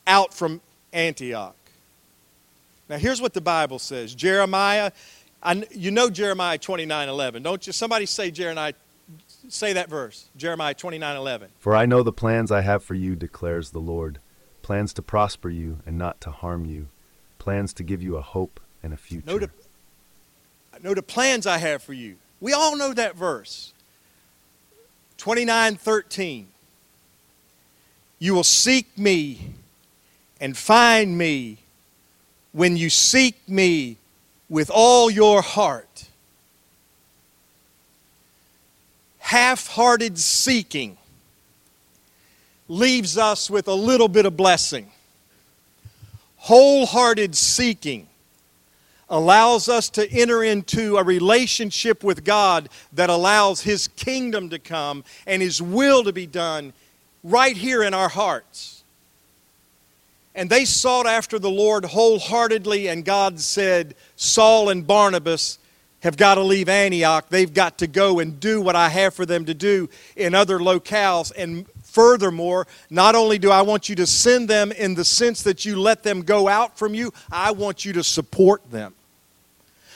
out 0.07 0.33
from 0.33 0.61
Antioch. 0.93 1.55
Now, 2.89 2.97
here's 2.97 3.21
what 3.21 3.33
the 3.33 3.41
Bible 3.41 3.79
says 3.79 4.13
Jeremiah, 4.13 4.91
I, 5.41 5.65
you 5.71 5.91
know 5.91 6.09
Jeremiah 6.09 6.57
29 6.57 7.09
11, 7.09 7.43
don't 7.43 7.65
you? 7.65 7.73
Somebody 7.73 8.05
say 8.05 8.29
Jeremiah, 8.29 8.73
say 9.49 9.73
that 9.73 9.89
verse, 9.89 10.29
Jeremiah 10.37 10.75
29 10.75 11.17
11. 11.17 11.49
For 11.59 11.75
I 11.75 11.85
know 11.87 12.03
the 12.03 12.13
plans 12.13 12.51
I 12.51 12.61
have 12.61 12.83
for 12.83 12.93
you, 12.93 13.15
declares 13.15 13.71
the 13.71 13.79
Lord 13.79 14.19
plans 14.61 14.93
to 14.93 15.01
prosper 15.01 15.49
you 15.49 15.79
and 15.85 15.97
not 15.97 16.21
to 16.21 16.31
harm 16.31 16.65
you, 16.65 16.87
plans 17.45 17.73
to 17.73 17.83
give 17.83 18.01
you 18.01 18.17
a 18.17 18.21
hope 18.21 18.59
and 18.81 18.91
a 18.91 18.97
future. 18.97 19.27
Know 19.27 19.37
the, 19.37 19.49
know 20.81 20.95
the 20.95 21.03
plans 21.03 21.45
I 21.45 21.59
have 21.59 21.83
for 21.83 21.93
you. 21.93 22.15
We 22.41 22.53
all 22.53 22.75
know 22.75 22.91
that 22.91 23.15
verse. 23.15 23.71
29 25.17 25.75
13. 25.75 26.47
You 28.17 28.33
will 28.33 28.43
seek 28.43 28.97
me 28.97 29.51
and 30.41 30.57
find 30.57 31.15
me 31.15 31.59
when 32.51 32.77
you 32.77 32.89
seek 32.89 33.35
me 33.47 33.97
with 34.49 34.71
all 34.73 35.11
your 35.11 35.43
heart. 35.43 36.07
Half 39.19 39.67
hearted 39.67 40.17
seeking 40.17 40.97
leaves 42.67 43.19
us 43.19 43.51
with 43.51 43.67
a 43.67 43.75
little 43.75 44.07
bit 44.07 44.25
of 44.25 44.35
blessing 44.35 44.89
wholehearted 46.45 47.35
seeking 47.35 48.07
allows 49.09 49.67
us 49.67 49.89
to 49.89 50.07
enter 50.11 50.43
into 50.43 50.97
a 50.97 51.03
relationship 51.03 52.03
with 52.03 52.23
God 52.23 52.69
that 52.93 53.09
allows 53.09 53.61
His 53.61 53.87
kingdom 53.87 54.51
to 54.51 54.59
come 54.59 55.03
and 55.25 55.41
His 55.41 55.59
will 55.59 56.03
to 56.03 56.13
be 56.13 56.27
done 56.27 56.71
right 57.23 57.57
here 57.57 57.81
in 57.81 57.95
our 57.95 58.09
hearts. 58.09 58.83
And 60.35 60.47
they 60.47 60.65
sought 60.65 61.07
after 61.07 61.39
the 61.39 61.49
Lord 61.49 61.83
wholeheartedly, 61.83 62.89
and 62.89 63.03
God 63.03 63.39
said, 63.39 63.95
Saul 64.15 64.69
and 64.69 64.85
Barnabas 64.85 65.57
have 66.01 66.15
got 66.15 66.35
to 66.35 66.43
leave 66.43 66.69
Antioch. 66.69 67.25
They've 67.29 67.51
got 67.51 67.79
to 67.79 67.87
go 67.87 68.19
and 68.19 68.39
do 68.39 68.61
what 68.61 68.75
I 68.75 68.89
have 68.89 69.15
for 69.15 69.25
them 69.25 69.45
to 69.45 69.55
do 69.55 69.89
in 70.15 70.35
other 70.35 70.59
locales. 70.59 71.31
And 71.35 71.65
Furthermore, 71.95 72.67
not 72.89 73.15
only 73.15 73.39
do 73.39 73.49
I 73.49 73.61
want 73.61 73.87
you 73.87 73.95
to 73.95 74.05
send 74.05 74.49
them 74.49 74.73
in 74.73 74.95
the 74.95 75.05
sense 75.05 75.43
that 75.43 75.63
you 75.63 75.79
let 75.79 76.03
them 76.03 76.23
go 76.23 76.49
out 76.49 76.77
from 76.77 76.93
you, 76.93 77.13
I 77.31 77.51
want 77.51 77.85
you 77.85 77.93
to 77.93 78.03
support 78.03 78.69
them. 78.69 78.93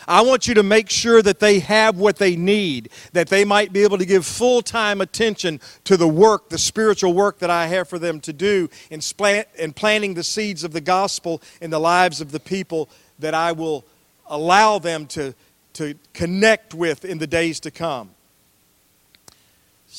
I 0.08 0.22
want 0.22 0.48
you 0.48 0.54
to 0.54 0.64
make 0.64 0.90
sure 0.90 1.22
that 1.22 1.42
they 1.42 1.60
have 1.60 1.98
what 1.98 2.16
they 2.16 2.38
need, 2.38 2.88
that 3.12 3.28
they 3.28 3.44
might 3.44 3.74
be 3.74 3.84
able 3.84 3.98
to 3.98 4.06
give 4.06 4.26
full 4.26 4.62
time 4.62 5.02
attention 5.02 5.60
to 5.84 5.98
the 5.98 6.08
work, 6.08 6.48
the 6.48 6.58
spiritual 6.58 7.14
work 7.14 7.40
that 7.40 7.50
I 7.50 7.68
have 7.68 7.90
for 7.90 8.00
them 8.00 8.22
to 8.22 8.32
do 8.32 8.70
in, 8.90 9.02
plant, 9.02 9.50
in 9.58 9.74
planting 9.74 10.14
the 10.14 10.24
seeds 10.24 10.64
of 10.64 10.72
the 10.72 10.80
gospel 10.80 11.42
in 11.60 11.70
the 11.70 11.82
lives 11.82 12.22
of 12.22 12.32
the 12.32 12.40
people 12.40 12.88
that 13.20 13.34
I 13.34 13.52
will 13.52 13.84
allow 14.28 14.80
them 14.80 15.06
to, 15.08 15.36
to 15.74 15.96
connect 16.14 16.74
with 16.74 17.04
in 17.04 17.18
the 17.18 17.28
days 17.28 17.60
to 17.60 17.72
come. 17.72 18.12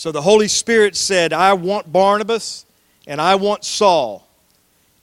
So 0.00 0.10
the 0.10 0.22
Holy 0.22 0.48
Spirit 0.48 0.96
said, 0.96 1.34
I 1.34 1.52
want 1.52 1.92
Barnabas 1.92 2.64
and 3.06 3.20
I 3.20 3.34
want 3.34 3.66
Saul, 3.66 4.26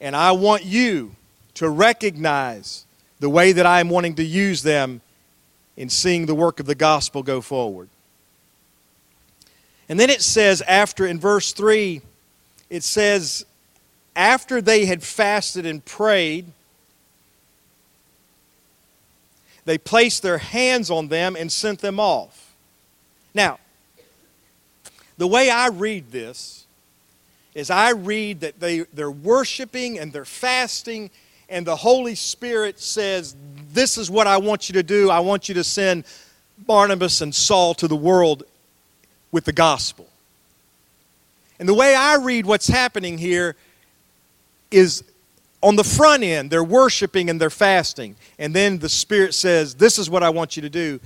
and 0.02 0.16
I 0.16 0.32
want 0.32 0.66
you 0.66 1.16
to 1.54 1.70
recognize 1.70 2.84
the 3.20 3.30
way 3.30 3.52
that 3.52 3.68
I 3.68 3.80
am 3.80 3.90
wanting 3.90 4.16
to 4.16 4.24
use 4.24 4.64
them 4.64 5.02
in 5.76 5.90
seeing 5.90 6.26
the 6.26 6.34
work 6.34 6.60
of 6.60 6.66
the 6.66 6.74
gospel 6.74 7.22
go 7.22 7.42
forward. 7.42 7.90
And 9.88 10.00
then 10.00 10.10
it 10.10 10.24
says, 10.24 10.64
after, 10.64 11.06
in 11.06 11.20
verse 11.20 11.52
3, 11.52 12.02
it 12.72 12.84
says, 12.84 13.46
after 14.16 14.64
they 14.64 14.88
had 14.88 15.04
fasted 15.04 15.68
and 15.68 15.86
prayed, 15.86 16.48
they 19.66 19.78
placed 19.78 20.24
their 20.24 20.40
hands 20.40 20.90
on 20.90 21.10
them 21.10 21.36
and 21.36 21.52
sent 21.52 21.82
them 21.82 22.00
off. 22.00 22.56
Now, 23.36 23.60
the 25.17 25.27
way 25.27 25.49
I 25.49 25.69
read 25.69 26.12
this 26.12 26.65
is 27.56 27.71
I 27.71 27.91
read 27.91 28.41
that 28.41 28.60
they, 28.60 28.82
they're 28.93 29.10
worshiping 29.10 29.97
and 29.97 30.13
they're 30.13 30.25
fasting, 30.25 31.10
and 31.49 31.65
the 31.65 31.75
Holy 31.75 32.13
Spirit 32.13 32.80
says, 32.80 33.36
This 33.73 33.97
is 33.97 34.12
what 34.12 34.27
I 34.27 34.38
want 34.38 34.69
you 34.69 34.73
to 34.73 34.84
do. 34.84 35.10
I 35.10 35.19
want 35.19 35.49
you 35.49 35.56
to 35.56 35.63
send 35.63 36.06
Barnabas 36.60 37.21
and 37.21 37.34
Saul 37.34 37.73
to 37.75 37.88
the 37.88 37.95
world 37.95 38.43
with 39.32 39.45
the 39.45 39.53
gospel. 39.53 40.08
And 41.60 41.67
the 41.67 41.73
way 41.73 41.95
I 41.95 42.17
read 42.17 42.45
what's 42.45 42.67
happening 42.67 43.17
here 43.17 43.56
is 44.69 45.03
on 45.63 45.75
the 45.75 45.84
front 45.84 46.21
end, 46.21 46.51
they're 46.51 46.63
worshiping 46.63 47.30
and 47.30 47.41
they're 47.41 47.49
fasting. 47.49 48.15
And 48.38 48.53
then 48.53 48.77
the 48.77 48.89
Spirit 48.89 49.34
says, 49.34 49.73
This 49.75 49.97
is 49.97 50.10
what 50.10 50.21
I 50.21 50.30
want 50.30 50.56
you 50.56 50.62
to 50.62 50.69
do. 50.69 50.99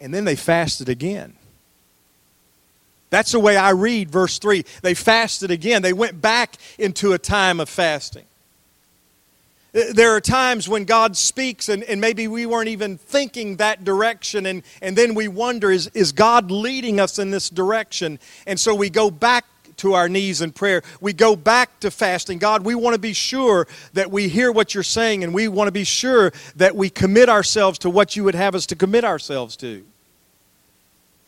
And 0.00 0.14
then 0.14 0.24
they 0.24 0.36
fasted 0.36 0.88
again. 0.88 1.34
That's 3.10 3.32
the 3.32 3.40
way 3.40 3.56
I 3.56 3.70
read 3.70 4.10
verse 4.10 4.38
3. 4.38 4.64
They 4.82 4.94
fasted 4.94 5.50
again. 5.50 5.82
They 5.82 5.92
went 5.92 6.20
back 6.20 6.56
into 6.78 7.12
a 7.12 7.18
time 7.18 7.60
of 7.60 7.68
fasting. 7.68 8.24
There 9.72 10.16
are 10.16 10.20
times 10.20 10.68
when 10.68 10.84
God 10.84 11.16
speaks, 11.16 11.68
and, 11.68 11.84
and 11.84 12.00
maybe 12.00 12.26
we 12.26 12.44
weren't 12.44 12.68
even 12.68 12.98
thinking 12.98 13.56
that 13.56 13.84
direction, 13.84 14.46
and, 14.46 14.64
and 14.82 14.96
then 14.96 15.14
we 15.14 15.28
wonder 15.28 15.70
is, 15.70 15.88
is 15.94 16.10
God 16.10 16.50
leading 16.50 16.98
us 16.98 17.20
in 17.20 17.30
this 17.30 17.50
direction? 17.50 18.18
And 18.48 18.58
so 18.58 18.74
we 18.74 18.90
go 18.90 19.12
back 19.12 19.44
to 19.76 19.94
our 19.94 20.08
knees 20.08 20.40
in 20.40 20.52
prayer. 20.52 20.82
We 21.00 21.12
go 21.12 21.36
back 21.36 21.80
to 21.80 21.90
fasting. 21.90 22.38
God, 22.38 22.64
we 22.64 22.74
want 22.74 22.94
to 22.94 23.00
be 23.00 23.12
sure 23.12 23.68
that 23.92 24.10
we 24.10 24.28
hear 24.28 24.50
what 24.50 24.74
you're 24.74 24.82
saying, 24.82 25.22
and 25.22 25.32
we 25.32 25.46
want 25.46 25.68
to 25.68 25.72
be 25.72 25.84
sure 25.84 26.32
that 26.56 26.74
we 26.74 26.90
commit 26.90 27.28
ourselves 27.28 27.78
to 27.80 27.90
what 27.90 28.16
you 28.16 28.24
would 28.24 28.34
have 28.34 28.56
us 28.56 28.66
to 28.66 28.76
commit 28.76 29.04
ourselves 29.04 29.56
to. 29.58 29.84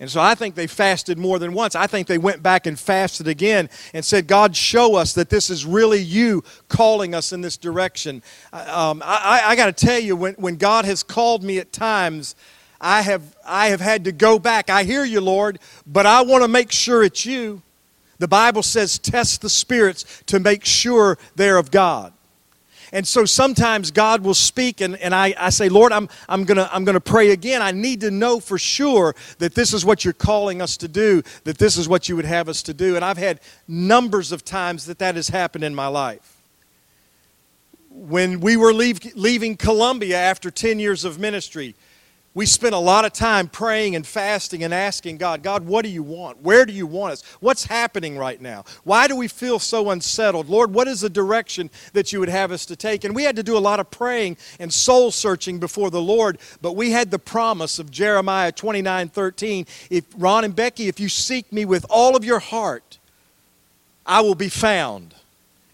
And 0.02 0.10
so 0.10 0.20
I 0.20 0.34
think 0.34 0.56
they 0.56 0.66
fasted 0.66 1.16
more 1.16 1.38
than 1.38 1.52
once. 1.52 1.76
I 1.76 1.86
think 1.86 2.08
they 2.08 2.18
went 2.18 2.42
back 2.42 2.66
and 2.66 2.76
fasted 2.76 3.28
again 3.28 3.70
and 3.94 4.04
said, 4.04 4.26
God, 4.26 4.56
show 4.56 4.96
us 4.96 5.14
that 5.14 5.30
this 5.30 5.48
is 5.48 5.64
really 5.64 6.00
you 6.00 6.42
calling 6.68 7.14
us 7.14 7.32
in 7.32 7.40
this 7.40 7.56
direction. 7.56 8.20
Um, 8.52 9.00
I, 9.04 9.42
I 9.44 9.54
got 9.54 9.66
to 9.66 9.86
tell 9.86 10.00
you, 10.00 10.16
when, 10.16 10.34
when 10.34 10.56
God 10.56 10.86
has 10.86 11.04
called 11.04 11.44
me 11.44 11.58
at 11.58 11.72
times, 11.72 12.34
I 12.80 13.02
have, 13.02 13.36
I 13.46 13.68
have 13.68 13.80
had 13.80 14.02
to 14.06 14.10
go 14.10 14.40
back. 14.40 14.70
I 14.70 14.82
hear 14.82 15.04
you, 15.04 15.20
Lord, 15.20 15.60
but 15.86 16.04
I 16.04 16.22
want 16.22 16.42
to 16.42 16.48
make 16.48 16.72
sure 16.72 17.04
it's 17.04 17.24
you. 17.24 17.62
The 18.18 18.26
Bible 18.26 18.64
says, 18.64 18.98
test 18.98 19.40
the 19.40 19.48
spirits 19.48 20.24
to 20.26 20.40
make 20.40 20.64
sure 20.64 21.16
they're 21.36 21.58
of 21.58 21.70
God. 21.70 22.12
And 22.94 23.09
so 23.09 23.24
sometimes 23.24 23.90
God 23.90 24.22
will 24.22 24.35
speak, 24.35 24.83
and, 24.83 24.96
and 24.96 25.14
I, 25.14 25.35
I 25.38 25.48
say, 25.48 25.70
Lord, 25.70 25.92
I'm, 25.92 26.11
I'm 26.28 26.44
going 26.44 26.59
to 26.59 26.72
I'm 26.74 26.85
gonna 26.85 27.00
pray 27.00 27.31
again. 27.31 27.62
I 27.62 27.70
need 27.70 28.02
to 28.02 28.11
know 28.11 28.38
for 28.38 28.59
sure 28.59 29.16
that 29.38 29.55
this 29.55 29.72
is 29.72 29.83
what 29.83 30.05
you're 30.05 30.12
calling 30.12 30.61
us 30.61 30.76
to 30.76 30.88
do, 30.88 31.22
that 31.44 31.57
this 31.57 31.78
is 31.78 31.88
what 31.88 32.11
you 32.11 32.16
would 32.16 32.26
have 32.26 32.50
us 32.50 32.62
to 32.64 32.74
do. 32.74 32.94
And 32.94 33.02
I've 33.02 33.16
had 33.16 33.40
numbers 33.66 34.31
of 34.31 34.44
times 34.44 34.85
that 34.87 34.98
that 34.98 35.14
has 35.14 35.28
happened 35.28 35.64
in 35.64 35.74
my 35.74 35.87
life. 35.87 36.37
When 37.88 38.40
we 38.40 38.59
were 38.59 38.74
leave, 38.74 39.00
leaving 39.16 39.57
Columbia 39.57 40.18
after 40.18 40.50
10 40.50 40.78
years 40.78 41.07
of 41.07 41.18
ministry, 41.18 41.74
we 42.34 42.46
spent 42.46 42.74
a 42.74 42.78
lot 42.78 43.04
of 43.04 43.12
time 43.12 43.46
praying 43.46 43.94
and 43.94 44.06
fasting 44.06 44.64
and 44.64 44.72
asking 44.72 45.18
God, 45.18 45.42
God, 45.42 45.66
what 45.66 45.84
do 45.84 45.90
you 45.90 46.02
want? 46.02 46.40
Where 46.40 46.64
do 46.64 46.72
you 46.72 46.86
want 46.86 47.12
us? 47.12 47.22
What's 47.40 47.64
happening 47.64 48.16
right 48.16 48.40
now? 48.40 48.64
Why 48.84 49.06
do 49.06 49.16
we 49.16 49.28
feel 49.28 49.58
so 49.58 49.90
unsettled? 49.90 50.48
Lord, 50.48 50.72
what 50.72 50.88
is 50.88 51.02
the 51.02 51.10
direction 51.10 51.70
that 51.92 52.10
you 52.10 52.20
would 52.20 52.30
have 52.30 52.50
us 52.50 52.64
to 52.66 52.76
take? 52.76 53.04
And 53.04 53.14
we 53.14 53.24
had 53.24 53.36
to 53.36 53.42
do 53.42 53.56
a 53.56 53.60
lot 53.60 53.80
of 53.80 53.90
praying 53.90 54.38
and 54.58 54.72
soul 54.72 55.10
searching 55.10 55.58
before 55.58 55.90
the 55.90 56.00
Lord, 56.00 56.38
but 56.62 56.74
we 56.74 56.90
had 56.90 57.10
the 57.10 57.18
promise 57.18 57.78
of 57.78 57.90
Jeremiah 57.90 58.50
29 58.50 59.10
13. 59.10 59.66
If 59.90 60.04
Ron 60.16 60.44
and 60.44 60.56
Becky, 60.56 60.88
if 60.88 60.98
you 60.98 61.10
seek 61.10 61.52
me 61.52 61.66
with 61.66 61.84
all 61.90 62.16
of 62.16 62.24
your 62.24 62.38
heart, 62.38 62.98
I 64.06 64.22
will 64.22 64.34
be 64.34 64.48
found 64.48 65.14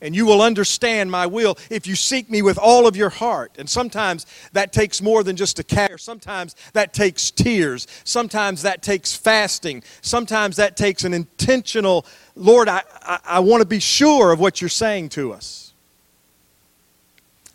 and 0.00 0.14
you 0.14 0.24
will 0.24 0.40
understand 0.40 1.10
my 1.10 1.26
will 1.26 1.58
if 1.70 1.86
you 1.86 1.96
seek 1.96 2.30
me 2.30 2.42
with 2.42 2.58
all 2.58 2.86
of 2.86 2.96
your 2.96 3.10
heart. 3.10 3.52
And 3.58 3.68
sometimes 3.68 4.26
that 4.52 4.72
takes 4.72 5.02
more 5.02 5.22
than 5.22 5.36
just 5.36 5.58
a 5.58 5.64
care. 5.64 5.98
Sometimes 5.98 6.54
that 6.72 6.92
takes 6.92 7.30
tears. 7.30 7.86
Sometimes 8.04 8.62
that 8.62 8.82
takes 8.82 9.14
fasting. 9.14 9.82
Sometimes 10.00 10.56
that 10.56 10.76
takes 10.76 11.04
an 11.04 11.14
intentional, 11.14 12.06
Lord, 12.36 12.68
I, 12.68 12.82
I, 13.02 13.18
I 13.24 13.40
want 13.40 13.60
to 13.60 13.66
be 13.66 13.80
sure 13.80 14.32
of 14.32 14.38
what 14.38 14.60
you're 14.60 14.68
saying 14.68 15.10
to 15.10 15.32
us. 15.32 15.72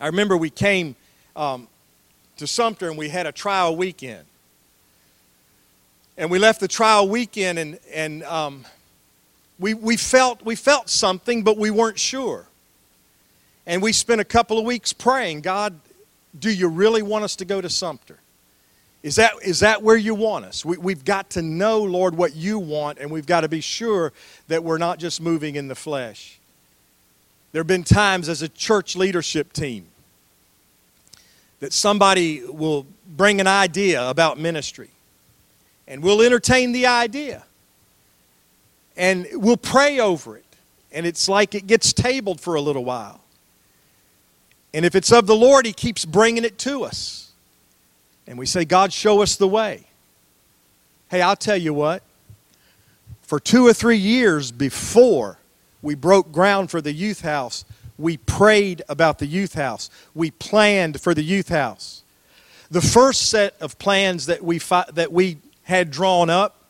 I 0.00 0.06
remember 0.06 0.36
we 0.36 0.50
came 0.50 0.96
um, 1.34 1.68
to 2.36 2.46
Sumter 2.46 2.88
and 2.88 2.98
we 2.98 3.08
had 3.08 3.26
a 3.26 3.32
trial 3.32 3.76
weekend. 3.76 4.24
And 6.16 6.30
we 6.30 6.38
left 6.38 6.60
the 6.60 6.68
trial 6.68 7.08
weekend 7.08 7.58
and, 7.58 7.78
and 7.92 8.22
um, 8.24 8.64
we, 9.58 9.74
we, 9.74 9.96
felt, 9.96 10.44
we 10.44 10.56
felt 10.56 10.88
something, 10.88 11.42
but 11.42 11.56
we 11.56 11.70
weren't 11.70 11.98
sure. 11.98 12.46
And 13.66 13.82
we 13.82 13.92
spent 13.92 14.20
a 14.20 14.24
couple 14.24 14.58
of 14.58 14.64
weeks 14.64 14.92
praying 14.92 15.40
God, 15.40 15.78
do 16.38 16.50
you 16.50 16.68
really 16.68 17.02
want 17.02 17.24
us 17.24 17.36
to 17.36 17.44
go 17.44 17.60
to 17.60 17.70
Sumter? 17.70 18.18
Is 19.02 19.16
that, 19.16 19.32
is 19.42 19.60
that 19.60 19.82
where 19.82 19.96
you 19.96 20.14
want 20.14 20.46
us? 20.46 20.64
We, 20.64 20.78
we've 20.78 21.04
got 21.04 21.30
to 21.30 21.42
know, 21.42 21.82
Lord, 21.82 22.16
what 22.16 22.34
you 22.34 22.58
want, 22.58 22.98
and 22.98 23.10
we've 23.10 23.26
got 23.26 23.42
to 23.42 23.48
be 23.48 23.60
sure 23.60 24.12
that 24.48 24.64
we're 24.64 24.78
not 24.78 24.98
just 24.98 25.20
moving 25.20 25.56
in 25.56 25.68
the 25.68 25.74
flesh. 25.74 26.38
There 27.52 27.60
have 27.60 27.66
been 27.66 27.84
times 27.84 28.28
as 28.28 28.42
a 28.42 28.48
church 28.48 28.96
leadership 28.96 29.52
team 29.52 29.86
that 31.60 31.72
somebody 31.72 32.42
will 32.44 32.86
bring 33.06 33.40
an 33.40 33.46
idea 33.46 34.08
about 34.08 34.38
ministry, 34.38 34.90
and 35.86 36.02
we'll 36.02 36.22
entertain 36.22 36.72
the 36.72 36.86
idea 36.86 37.44
and 38.96 39.26
we'll 39.32 39.56
pray 39.56 40.00
over 40.00 40.36
it. 40.36 40.44
And 40.92 41.06
it's 41.06 41.28
like 41.28 41.54
it 41.54 41.66
gets 41.66 41.92
tabled 41.92 42.40
for 42.40 42.54
a 42.54 42.60
little 42.60 42.84
while. 42.84 43.20
And 44.72 44.84
if 44.84 44.94
it's 44.94 45.12
of 45.12 45.26
the 45.26 45.36
Lord, 45.36 45.66
He 45.66 45.72
keeps 45.72 46.04
bringing 46.04 46.44
it 46.44 46.58
to 46.58 46.84
us. 46.84 47.32
And 48.26 48.38
we 48.38 48.46
say, 48.46 48.64
God, 48.64 48.92
show 48.92 49.22
us 49.22 49.36
the 49.36 49.48
way. 49.48 49.86
Hey, 51.10 51.20
I'll 51.20 51.36
tell 51.36 51.56
you 51.56 51.74
what. 51.74 52.02
For 53.22 53.38
two 53.40 53.66
or 53.66 53.72
three 53.72 53.96
years 53.96 54.52
before 54.52 55.38
we 55.82 55.94
broke 55.94 56.32
ground 56.32 56.70
for 56.70 56.80
the 56.80 56.92
youth 56.92 57.20
house, 57.20 57.64
we 57.98 58.16
prayed 58.16 58.82
about 58.88 59.18
the 59.18 59.26
youth 59.26 59.54
house. 59.54 59.90
We 60.14 60.30
planned 60.30 61.00
for 61.00 61.14
the 61.14 61.22
youth 61.22 61.48
house. 61.48 62.02
The 62.70 62.80
first 62.80 63.30
set 63.30 63.54
of 63.60 63.78
plans 63.78 64.26
that 64.26 64.42
we, 64.42 64.58
fi- 64.58 64.88
that 64.94 65.12
we 65.12 65.38
had 65.62 65.90
drawn 65.90 66.30
up 66.30 66.63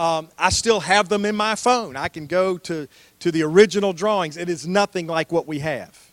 um, 0.00 0.30
I 0.38 0.48
still 0.48 0.80
have 0.80 1.10
them 1.10 1.26
in 1.26 1.36
my 1.36 1.54
phone. 1.54 1.94
I 1.94 2.08
can 2.08 2.26
go 2.26 2.56
to, 2.56 2.88
to 3.18 3.30
the 3.30 3.42
original 3.42 3.92
drawings. 3.92 4.38
It 4.38 4.48
is 4.48 4.66
nothing 4.66 5.06
like 5.06 5.30
what 5.30 5.46
we 5.46 5.58
have. 5.58 6.10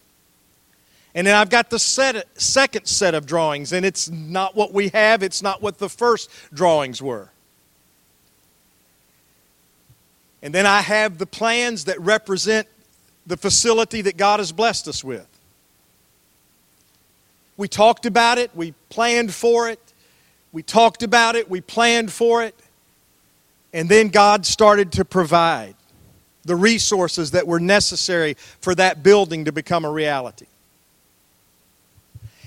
And 1.16 1.26
then 1.26 1.36
I've 1.36 1.50
got 1.50 1.70
the 1.70 1.80
set, 1.80 2.28
second 2.38 2.86
set 2.86 3.16
of 3.16 3.26
drawings, 3.26 3.72
and 3.72 3.86
it's 3.86 4.10
not 4.10 4.58
what 4.58 4.74
we 4.74 4.90
have, 4.90 5.24
it's 5.24 5.42
not 5.42 5.62
what 5.62 5.78
the 5.78 5.88
first 5.88 6.30
drawings 6.54 7.02
were. 7.02 7.30
And 10.42 10.54
then 10.54 10.66
I 10.66 10.82
have 10.82 11.18
the 11.18 11.26
plans 11.26 11.86
that 11.86 11.98
represent 12.02 12.68
the 13.26 13.38
facility 13.38 14.02
that 14.02 14.18
God 14.18 14.42
has 14.42 14.52
blessed 14.52 14.90
us 14.90 15.02
with. 15.02 15.28
We 17.56 17.70
talked 17.70 18.06
about 18.06 18.38
it, 18.38 18.52
we 18.54 18.74
planned 18.90 19.34
for 19.34 19.70
it, 19.70 19.80
we 20.52 20.62
talked 20.62 21.04
about 21.04 21.38
it, 21.38 21.50
we 21.50 21.62
planned 21.62 22.12
for 22.12 22.44
it. 22.44 22.54
And 23.74 23.90
then 23.90 24.10
God 24.10 24.46
started 24.46 24.92
to 24.94 25.06
provide 25.06 25.76
the 26.46 26.56
resources 26.56 27.32
that 27.32 27.46
were 27.46 27.60
necessary 27.60 28.36
for 28.62 28.74
that 28.76 29.04
building 29.04 29.46
to 29.46 29.52
become 29.52 29.86
a 29.86 29.92
reality. 29.92 30.48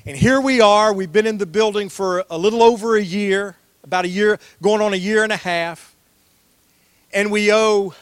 And 0.06 0.16
here 0.16 0.40
we 0.40 0.60
are. 0.62 0.92
We've 0.94 1.12
been 1.12 1.26
in 1.26 1.36
the 1.36 1.46
building 1.46 1.90
for 1.90 2.24
a 2.30 2.38
little 2.38 2.62
over 2.62 2.96
a 2.96 3.02
year, 3.02 3.56
about 3.84 4.06
a 4.06 4.08
year, 4.08 4.38
going 4.62 4.80
on 4.80 4.94
a 4.94 4.96
year 4.96 5.22
and 5.22 5.32
a 5.32 5.36
half. 5.36 5.94
And 7.12 7.30
we 7.30 7.52
owe 7.52 7.94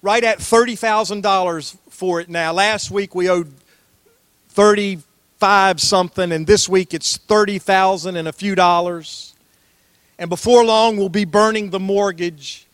right 0.00 0.22
at 0.22 0.38
$30,000 0.38 1.76
for 1.90 2.20
it 2.20 2.28
now. 2.28 2.52
Last 2.52 2.90
week 2.92 3.14
we 3.16 3.28
owed 3.28 3.52
35 4.50 5.80
something 5.80 6.30
and 6.30 6.46
this 6.46 6.68
week 6.68 6.94
it's 6.94 7.16
30,000 7.16 8.16
and 8.16 8.28
a 8.28 8.32
few 8.32 8.54
dollars. 8.54 9.34
And 10.18 10.28
before 10.28 10.64
long, 10.64 10.96
we'll 10.96 11.08
be 11.08 11.24
burning 11.24 11.70
the 11.70 11.80
mortgage. 11.80 12.66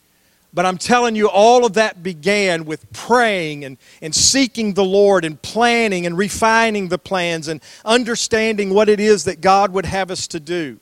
But 0.54 0.64
I'm 0.64 0.78
telling 0.78 1.16
you, 1.16 1.28
all 1.28 1.64
of 1.64 1.74
that 1.74 2.02
began 2.02 2.64
with 2.64 2.90
praying 2.92 3.64
and, 3.64 3.76
and 4.00 4.14
seeking 4.14 4.74
the 4.74 4.84
Lord 4.84 5.24
and 5.24 5.40
planning 5.42 6.06
and 6.06 6.16
refining 6.16 6.88
the 6.88 6.98
plans 6.98 7.48
and 7.48 7.60
understanding 7.84 8.72
what 8.72 8.88
it 8.88 9.00
is 9.00 9.24
that 9.24 9.40
God 9.40 9.72
would 9.72 9.84
have 9.84 10.12
us 10.12 10.28
to 10.28 10.38
do. 10.38 10.78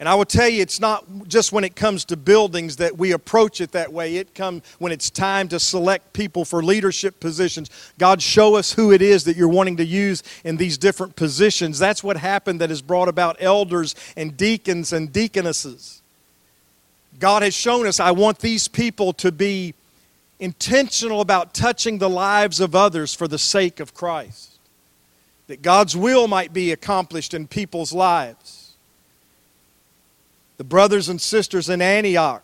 And 0.00 0.08
I 0.08 0.14
will 0.16 0.24
tell 0.24 0.48
you, 0.48 0.60
it's 0.60 0.80
not 0.80 1.04
just 1.28 1.52
when 1.52 1.62
it 1.62 1.76
comes 1.76 2.04
to 2.06 2.16
buildings 2.16 2.76
that 2.76 2.98
we 2.98 3.12
approach 3.12 3.60
it 3.60 3.72
that 3.72 3.92
way. 3.92 4.16
It 4.16 4.34
comes 4.34 4.62
when 4.78 4.90
it's 4.90 5.08
time 5.08 5.46
to 5.48 5.60
select 5.60 6.12
people 6.12 6.44
for 6.44 6.64
leadership 6.64 7.20
positions. 7.20 7.70
God, 7.96 8.20
show 8.20 8.56
us 8.56 8.72
who 8.72 8.90
it 8.90 9.00
is 9.00 9.24
that 9.24 9.36
you're 9.36 9.48
wanting 9.48 9.76
to 9.76 9.84
use 9.84 10.24
in 10.42 10.56
these 10.56 10.78
different 10.78 11.14
positions. 11.14 11.78
That's 11.78 12.02
what 12.02 12.16
happened 12.16 12.60
that 12.60 12.70
has 12.70 12.82
brought 12.82 13.08
about 13.08 13.36
elders 13.38 13.94
and 14.16 14.36
deacons 14.36 14.92
and 14.92 15.12
deaconesses. 15.12 16.02
God 17.20 17.42
has 17.42 17.54
shown 17.54 17.86
us, 17.86 18.00
I 18.00 18.10
want 18.10 18.40
these 18.40 18.66
people 18.66 19.12
to 19.14 19.30
be 19.30 19.74
intentional 20.40 21.20
about 21.20 21.54
touching 21.54 21.98
the 21.98 22.10
lives 22.10 22.58
of 22.58 22.74
others 22.74 23.14
for 23.14 23.28
the 23.28 23.38
sake 23.38 23.78
of 23.78 23.94
Christ. 23.94 24.58
That 25.46 25.62
God's 25.62 25.96
will 25.96 26.26
might 26.26 26.52
be 26.52 26.72
accomplished 26.72 27.32
in 27.32 27.46
people's 27.46 27.92
lives 27.92 28.63
the 30.56 30.64
brothers 30.64 31.08
and 31.08 31.20
sisters 31.20 31.68
in 31.68 31.82
Antioch 31.82 32.42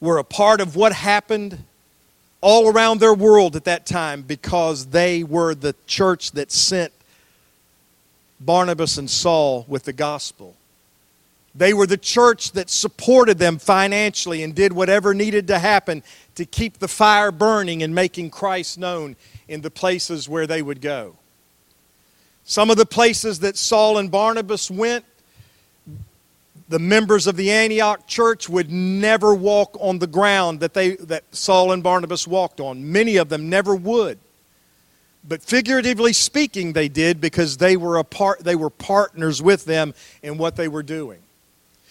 were 0.00 0.18
a 0.18 0.24
part 0.24 0.60
of 0.60 0.76
what 0.76 0.92
happened 0.92 1.64
all 2.40 2.68
around 2.68 3.00
their 3.00 3.14
world 3.14 3.54
at 3.56 3.64
that 3.64 3.84
time 3.84 4.22
because 4.22 4.86
they 4.86 5.22
were 5.22 5.54
the 5.54 5.74
church 5.86 6.32
that 6.32 6.50
sent 6.50 6.92
Barnabas 8.40 8.96
and 8.96 9.10
Saul 9.10 9.66
with 9.68 9.84
the 9.84 9.92
gospel. 9.92 10.56
They 11.54 11.74
were 11.74 11.86
the 11.86 11.98
church 11.98 12.52
that 12.52 12.70
supported 12.70 13.38
them 13.38 13.58
financially 13.58 14.42
and 14.42 14.54
did 14.54 14.72
whatever 14.72 15.12
needed 15.12 15.48
to 15.48 15.58
happen 15.58 16.02
to 16.36 16.44
keep 16.44 16.78
the 16.78 16.88
fire 16.88 17.32
burning 17.32 17.82
and 17.82 17.94
making 17.94 18.30
Christ 18.30 18.78
known 18.78 19.16
in 19.48 19.60
the 19.60 19.70
places 19.70 20.28
where 20.28 20.46
they 20.46 20.62
would 20.62 20.80
go. 20.80 21.16
Some 22.44 22.70
of 22.70 22.76
the 22.76 22.86
places 22.86 23.40
that 23.40 23.56
Saul 23.56 23.98
and 23.98 24.10
Barnabas 24.10 24.70
went, 24.70 25.04
the 26.70 26.78
members 26.78 27.26
of 27.26 27.36
the 27.36 27.50
Antioch 27.50 28.06
church 28.06 28.48
would 28.48 28.70
never 28.70 29.34
walk 29.34 29.76
on 29.80 29.98
the 29.98 30.06
ground 30.06 30.60
that, 30.60 30.72
they, 30.72 30.94
that 30.96 31.24
Saul 31.34 31.72
and 31.72 31.82
Barnabas 31.82 32.28
walked 32.28 32.60
on. 32.60 32.92
Many 32.92 33.16
of 33.16 33.28
them 33.28 33.50
never 33.50 33.74
would. 33.74 34.20
But 35.26 35.42
figuratively 35.42 36.12
speaking, 36.12 36.72
they 36.72 36.88
did 36.88 37.20
because 37.20 37.56
they 37.56 37.76
were, 37.76 37.98
a 37.98 38.04
part, 38.04 38.44
they 38.44 38.54
were 38.54 38.70
partners 38.70 39.42
with 39.42 39.64
them 39.64 39.94
in 40.22 40.38
what 40.38 40.54
they 40.54 40.68
were 40.68 40.84
doing. 40.84 41.18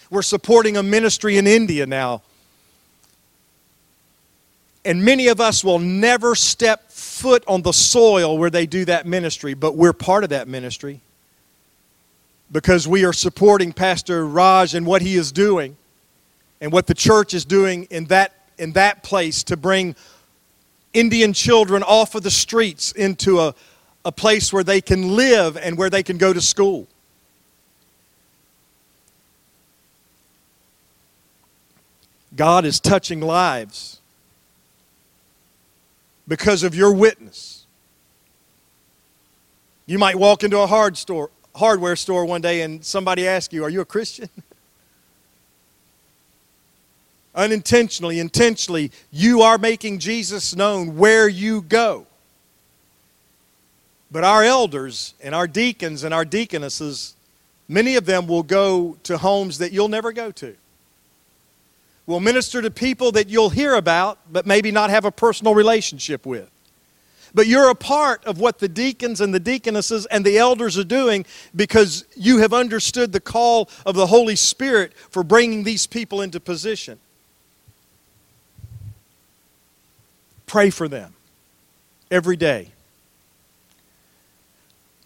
We're 0.09 0.21
supporting 0.21 0.77
a 0.77 0.81
ministry 0.81 1.37
in 1.37 1.45
India 1.45 1.85
now. 1.85 2.21
And 4.85 5.03
many 5.03 5.27
of 5.27 5.41
us 5.41 5.61
will 5.61 5.79
never 5.79 6.35
step 6.35 6.89
foot 6.89 7.43
on 7.49 7.63
the 7.63 7.73
soil 7.73 8.37
where 8.37 8.49
they 8.49 8.65
do 8.65 8.85
that 8.85 9.05
ministry, 9.05 9.55
but 9.55 9.75
we're 9.75 9.91
part 9.91 10.23
of 10.23 10.29
that 10.29 10.47
ministry 10.47 11.01
because 12.51 12.87
we 12.87 13.05
are 13.05 13.13
supporting 13.13 13.71
Pastor 13.71 14.25
Raj 14.25 14.73
and 14.73 14.85
what 14.85 15.01
he 15.01 15.15
is 15.15 15.31
doing 15.31 15.77
and 16.61 16.71
what 16.71 16.87
the 16.87 16.93
church 16.93 17.33
is 17.33 17.45
doing 17.45 17.85
in 17.85 18.05
that, 18.05 18.33
in 18.57 18.73
that 18.73 19.03
place 19.03 19.43
to 19.43 19.57
bring 19.57 19.95
Indian 20.93 21.33
children 21.33 21.83
off 21.83 22.15
of 22.15 22.23
the 22.23 22.31
streets 22.31 22.91
into 22.91 23.39
a, 23.39 23.53
a 24.03 24.11
place 24.11 24.51
where 24.51 24.63
they 24.63 24.81
can 24.81 25.15
live 25.15 25.57
and 25.57 25.77
where 25.77 25.89
they 25.89 26.03
can 26.03 26.17
go 26.17 26.33
to 26.33 26.41
school. 26.41 26.87
God 32.35 32.65
is 32.65 32.79
touching 32.79 33.19
lives 33.19 33.99
because 36.27 36.63
of 36.63 36.73
your 36.73 36.93
witness. 36.93 37.65
You 39.85 39.97
might 39.99 40.15
walk 40.15 40.43
into 40.43 40.59
a 40.59 40.67
hard 40.67 40.97
store, 40.97 41.31
hardware 41.59 41.95
store 41.95 42.25
one 42.25 42.41
day 42.41 42.61
and 42.61 42.83
somebody 42.83 43.27
asks 43.27 43.53
you, 43.53 43.63
Are 43.63 43.69
you 43.69 43.81
a 43.81 43.85
Christian? 43.85 44.29
Unintentionally, 47.35 48.19
intentionally, 48.19 48.91
you 49.11 49.41
are 49.41 49.57
making 49.59 49.99
Jesus 49.99 50.55
known 50.55 50.97
where 50.97 51.27
you 51.27 51.61
go. 51.61 52.07
But 54.11 54.23
our 54.23 54.43
elders 54.43 55.13
and 55.21 55.35
our 55.35 55.45
deacons 55.45 56.03
and 56.03 56.13
our 56.13 56.25
deaconesses, 56.25 57.13
many 57.67 57.95
of 57.95 58.05
them 58.05 58.25
will 58.25 58.41
go 58.41 58.97
to 59.03 59.19
homes 59.19 59.59
that 59.59 59.71
you'll 59.71 59.87
never 59.87 60.11
go 60.11 60.31
to. 60.31 60.55
Will 62.07 62.19
minister 62.19 62.61
to 62.63 62.71
people 62.71 63.11
that 63.11 63.29
you'll 63.29 63.51
hear 63.51 63.75
about, 63.75 64.17
but 64.31 64.47
maybe 64.47 64.71
not 64.71 64.89
have 64.89 65.05
a 65.05 65.11
personal 65.11 65.53
relationship 65.53 66.25
with. 66.25 66.49
But 67.33 67.47
you're 67.47 67.69
a 67.69 67.75
part 67.75 68.23
of 68.25 68.39
what 68.39 68.59
the 68.59 68.67
deacons 68.67 69.21
and 69.21 69.33
the 69.33 69.39
deaconesses 69.39 70.05
and 70.07 70.25
the 70.25 70.37
elders 70.37 70.77
are 70.77 70.83
doing 70.83 71.25
because 71.55 72.05
you 72.15 72.39
have 72.39 72.53
understood 72.53 73.11
the 73.11 73.19
call 73.19 73.69
of 73.85 73.95
the 73.95 74.07
Holy 74.07 74.35
Spirit 74.35 74.93
for 75.09 75.23
bringing 75.23 75.63
these 75.63 75.85
people 75.85 76.21
into 76.21 76.39
position. 76.39 76.99
Pray 80.45 80.71
for 80.71 80.87
them 80.87 81.13
every 82.09 82.35
day. 82.35 82.71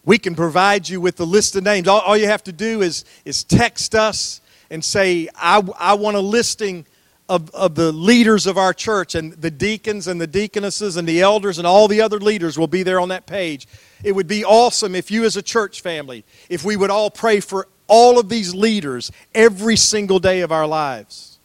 We 0.06 0.18
can 0.18 0.36
provide 0.36 0.88
you 0.90 1.00
with 1.00 1.16
the 1.18 1.26
list 1.26 1.56
of 1.56 1.64
names. 1.64 1.88
All, 1.88 2.00
all 2.02 2.18
you 2.18 2.28
have 2.28 2.44
to 2.46 2.52
do 2.52 2.82
is, 2.82 3.06
is 3.26 3.44
text 3.44 3.96
us 3.96 4.42
and 4.70 4.84
say, 4.84 5.30
I, 5.36 5.62
I 5.78 5.94
want 5.94 6.18
a 6.18 6.22
listing 6.22 6.86
of, 7.30 7.50
of 7.52 7.76
the 7.76 7.92
leaders 7.92 8.46
of 8.46 8.58
our 8.58 8.74
church, 8.74 9.16
and 9.16 9.34
the 9.34 9.52
deacons 9.52 10.08
and 10.08 10.20
the 10.20 10.28
deaconesses 10.28 10.98
and 10.98 11.08
the 11.08 11.22
elders 11.22 11.58
and 11.58 11.66
all 11.66 11.88
the 11.88 12.02
other 12.02 12.20
leaders 12.20 12.58
will 12.58 12.68
be 12.68 12.84
there 12.84 13.00
on 13.00 13.10
that 13.10 13.26
page. 13.26 13.68
It 14.04 14.12
would 14.12 14.28
be 14.28 14.44
awesome 14.44 14.96
if 14.96 15.10
you, 15.10 15.24
as 15.24 15.38
a 15.38 15.42
church 15.42 15.82
family, 15.82 16.26
if 16.50 16.66
we 16.66 16.76
would 16.76 16.90
all 16.90 17.10
pray 17.10 17.40
for 17.40 17.68
all 17.88 18.20
of 18.20 18.30
these 18.30 18.54
leaders 18.54 19.12
every 19.34 19.76
single 19.76 20.20
day 20.20 20.42
of 20.42 20.52
our 20.52 20.68
lives 20.68 21.38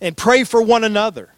and 0.00 0.16
pray 0.16 0.44
for 0.44 0.62
one 0.62 0.84
another. 0.84 1.30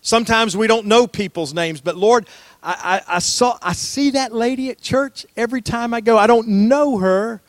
Sometimes 0.00 0.56
we 0.56 0.66
don't 0.66 0.86
know 0.86 1.06
people's 1.06 1.52
names, 1.52 1.80
but 1.80 1.96
Lord, 1.96 2.28
I, 2.62 3.02
I, 3.08 3.16
I, 3.16 3.18
saw, 3.18 3.58
I 3.60 3.72
see 3.72 4.10
that 4.10 4.32
lady 4.32 4.70
at 4.70 4.80
church 4.80 5.26
every 5.36 5.60
time 5.60 5.92
I 5.92 6.00
go. 6.00 6.16
I 6.16 6.26
don't 6.26 6.48
know 6.48 6.98
her, 6.98 7.42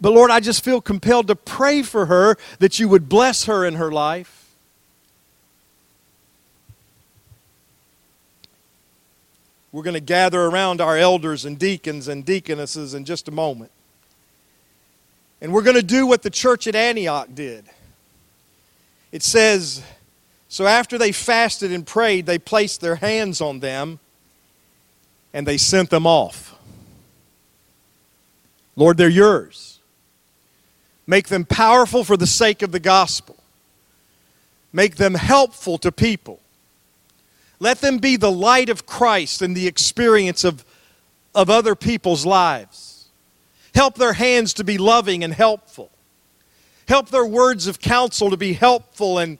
but 0.00 0.12
Lord, 0.12 0.30
I 0.30 0.40
just 0.40 0.64
feel 0.64 0.80
compelled 0.80 1.28
to 1.28 1.36
pray 1.36 1.82
for 1.82 2.06
her 2.06 2.36
that 2.58 2.78
you 2.78 2.88
would 2.88 3.08
bless 3.08 3.44
her 3.44 3.64
in 3.64 3.74
her 3.76 3.90
life. 3.90 4.45
We're 9.72 9.82
going 9.82 9.94
to 9.94 10.00
gather 10.00 10.42
around 10.42 10.80
our 10.80 10.96
elders 10.96 11.44
and 11.44 11.58
deacons 11.58 12.08
and 12.08 12.24
deaconesses 12.24 12.94
in 12.94 13.04
just 13.04 13.28
a 13.28 13.30
moment. 13.30 13.70
And 15.40 15.52
we're 15.52 15.62
going 15.62 15.76
to 15.76 15.82
do 15.82 16.06
what 16.06 16.22
the 16.22 16.30
church 16.30 16.66
at 16.66 16.74
Antioch 16.74 17.28
did. 17.34 17.64
It 19.12 19.22
says, 19.22 19.82
So 20.48 20.66
after 20.66 20.98
they 20.98 21.12
fasted 21.12 21.72
and 21.72 21.86
prayed, 21.86 22.26
they 22.26 22.38
placed 22.38 22.80
their 22.80 22.96
hands 22.96 23.40
on 23.40 23.60
them 23.60 23.98
and 25.32 25.46
they 25.46 25.58
sent 25.58 25.90
them 25.90 26.06
off. 26.06 26.54
Lord, 28.76 28.96
they're 28.96 29.08
yours. 29.08 29.80
Make 31.06 31.28
them 31.28 31.44
powerful 31.44 32.04
for 32.04 32.16
the 32.16 32.26
sake 32.26 32.62
of 32.62 32.72
the 32.72 32.80
gospel. 32.80 33.36
Make 34.72 34.96
them 34.96 35.14
helpful 35.14 35.78
to 35.78 35.92
people. 35.92 36.40
Let 37.58 37.80
them 37.80 37.98
be 37.98 38.16
the 38.16 38.30
light 38.30 38.68
of 38.68 38.86
Christ 38.86 39.42
in 39.42 39.54
the 39.54 39.66
experience 39.66 40.44
of, 40.44 40.64
of 41.34 41.48
other 41.48 41.74
people's 41.74 42.26
lives. 42.26 43.08
Help 43.74 43.96
their 43.96 44.12
hands 44.12 44.54
to 44.54 44.64
be 44.64 44.78
loving 44.78 45.24
and 45.24 45.32
helpful. 45.32 45.90
Help 46.88 47.08
their 47.08 47.26
words 47.26 47.66
of 47.66 47.80
counsel 47.80 48.30
to 48.30 48.36
be 48.36 48.52
helpful 48.52 49.18
and, 49.18 49.38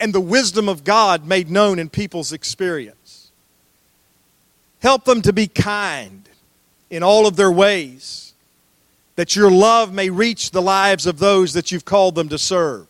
and 0.00 0.12
the 0.12 0.20
wisdom 0.20 0.68
of 0.68 0.84
God 0.84 1.26
made 1.26 1.50
known 1.50 1.78
in 1.78 1.88
people's 1.88 2.32
experience. 2.32 3.30
Help 4.80 5.04
them 5.04 5.22
to 5.22 5.32
be 5.32 5.46
kind 5.46 6.28
in 6.90 7.02
all 7.02 7.26
of 7.26 7.36
their 7.36 7.50
ways, 7.50 8.34
that 9.16 9.36
your 9.36 9.50
love 9.50 9.92
may 9.92 10.10
reach 10.10 10.50
the 10.50 10.62
lives 10.62 11.06
of 11.06 11.18
those 11.18 11.52
that 11.52 11.70
you've 11.70 11.84
called 11.84 12.14
them 12.14 12.28
to 12.28 12.38
serve. 12.38 12.86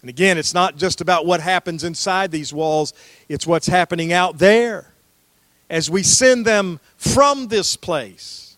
And 0.00 0.08
again, 0.08 0.38
it's 0.38 0.54
not 0.54 0.76
just 0.76 1.00
about 1.00 1.26
what 1.26 1.40
happens 1.40 1.82
inside 1.84 2.30
these 2.30 2.52
walls, 2.52 2.92
it's 3.28 3.46
what's 3.46 3.66
happening 3.66 4.12
out 4.12 4.38
there 4.38 4.92
as 5.68 5.90
we 5.90 6.02
send 6.02 6.46
them 6.46 6.80
from 6.96 7.48
this 7.48 7.76
place 7.76 8.56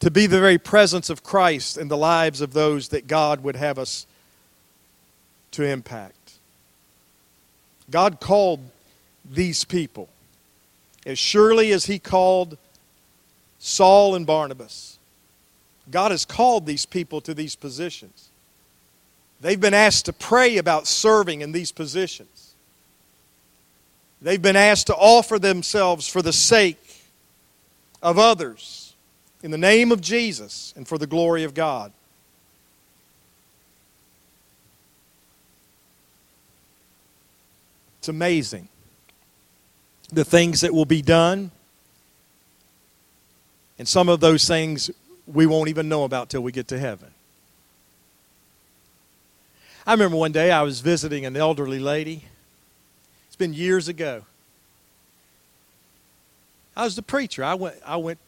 to 0.00 0.10
be 0.10 0.26
the 0.26 0.40
very 0.40 0.58
presence 0.58 1.10
of 1.10 1.22
Christ 1.22 1.78
in 1.78 1.88
the 1.88 1.96
lives 1.96 2.40
of 2.40 2.52
those 2.52 2.88
that 2.88 3.06
God 3.06 3.42
would 3.42 3.56
have 3.56 3.78
us 3.78 4.06
to 5.52 5.64
impact. 5.64 6.34
God 7.90 8.20
called 8.20 8.60
these 9.30 9.64
people 9.64 10.08
as 11.06 11.18
surely 11.18 11.72
as 11.72 11.86
He 11.86 11.98
called 11.98 12.56
Saul 13.58 14.14
and 14.14 14.26
Barnabas. 14.26 14.98
God 15.90 16.10
has 16.10 16.24
called 16.24 16.66
these 16.66 16.86
people 16.86 17.20
to 17.22 17.34
these 17.34 17.56
positions. 17.56 18.29
They've 19.40 19.60
been 19.60 19.74
asked 19.74 20.06
to 20.06 20.12
pray 20.12 20.58
about 20.58 20.86
serving 20.86 21.40
in 21.40 21.52
these 21.52 21.72
positions. 21.72 22.54
They've 24.20 24.40
been 24.40 24.56
asked 24.56 24.88
to 24.88 24.94
offer 24.94 25.38
themselves 25.38 26.06
for 26.08 26.20
the 26.20 26.32
sake 26.32 26.78
of 28.02 28.18
others 28.18 28.94
in 29.42 29.50
the 29.50 29.58
name 29.58 29.92
of 29.92 30.00
Jesus 30.00 30.74
and 30.76 30.86
for 30.86 30.98
the 30.98 31.06
glory 31.06 31.44
of 31.44 31.54
God. 31.54 31.92
It's 37.98 38.08
amazing 38.08 38.68
the 40.12 40.24
things 40.24 40.62
that 40.62 40.74
will 40.74 40.84
be 40.84 41.02
done. 41.02 41.50
And 43.78 43.88
some 43.88 44.08
of 44.08 44.20
those 44.20 44.46
things 44.46 44.90
we 45.26 45.46
won't 45.46 45.68
even 45.68 45.88
know 45.88 46.04
about 46.04 46.28
till 46.28 46.42
we 46.42 46.52
get 46.52 46.68
to 46.68 46.78
heaven. 46.78 47.08
I 49.90 49.94
remember 49.94 50.18
one 50.18 50.30
day 50.30 50.52
I 50.52 50.62
was 50.62 50.78
visiting 50.78 51.26
an 51.26 51.36
elderly 51.36 51.80
lady. 51.80 52.22
It's 53.26 53.34
been 53.34 53.52
years 53.52 53.88
ago. 53.88 54.22
I 56.76 56.84
was 56.84 56.94
the 56.94 57.02
preacher. 57.02 57.42
I 57.42 57.54
went, 57.54 57.74
I 57.84 57.96
went 57.96 58.20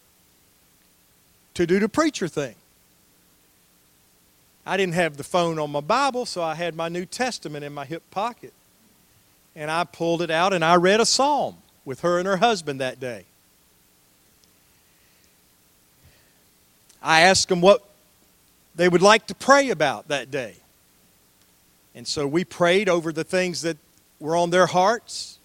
to 1.54 1.64
do 1.64 1.78
the 1.78 1.88
preacher 1.88 2.26
thing. 2.26 2.56
I 4.66 4.76
didn't 4.76 4.94
have 4.94 5.16
the 5.16 5.22
phone 5.22 5.60
on 5.60 5.70
my 5.70 5.78
Bible, 5.78 6.26
so 6.26 6.42
I 6.42 6.56
had 6.56 6.74
my 6.74 6.88
New 6.88 7.06
Testament 7.06 7.64
in 7.64 7.72
my 7.72 7.84
hip 7.84 8.02
pocket. 8.10 8.52
And 9.54 9.70
I 9.70 9.84
pulled 9.84 10.20
it 10.20 10.32
out 10.32 10.52
and 10.52 10.64
I 10.64 10.74
read 10.74 10.98
a 10.98 11.06
psalm 11.06 11.58
with 11.84 12.00
her 12.00 12.18
and 12.18 12.26
her 12.26 12.38
husband 12.38 12.80
that 12.80 12.98
day. 12.98 13.24
I 17.00 17.20
asked 17.20 17.48
them 17.48 17.60
what 17.60 17.88
they 18.74 18.88
would 18.88 19.00
like 19.00 19.28
to 19.28 19.34
pray 19.36 19.70
about 19.70 20.08
that 20.08 20.28
day. 20.28 20.56
And 21.94 22.06
so 22.06 22.26
we 22.26 22.44
prayed 22.44 22.88
over 22.88 23.12
the 23.12 23.24
things 23.24 23.62
that 23.62 23.76
were 24.18 24.36
on 24.36 24.50
their 24.50 24.66
hearts. 24.66 25.38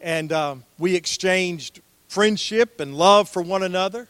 And 0.00 0.32
um, 0.32 0.64
we 0.78 0.94
exchanged 0.94 1.80
friendship 2.08 2.80
and 2.80 2.96
love 2.96 3.28
for 3.28 3.42
one 3.42 3.62
another. 3.62 4.08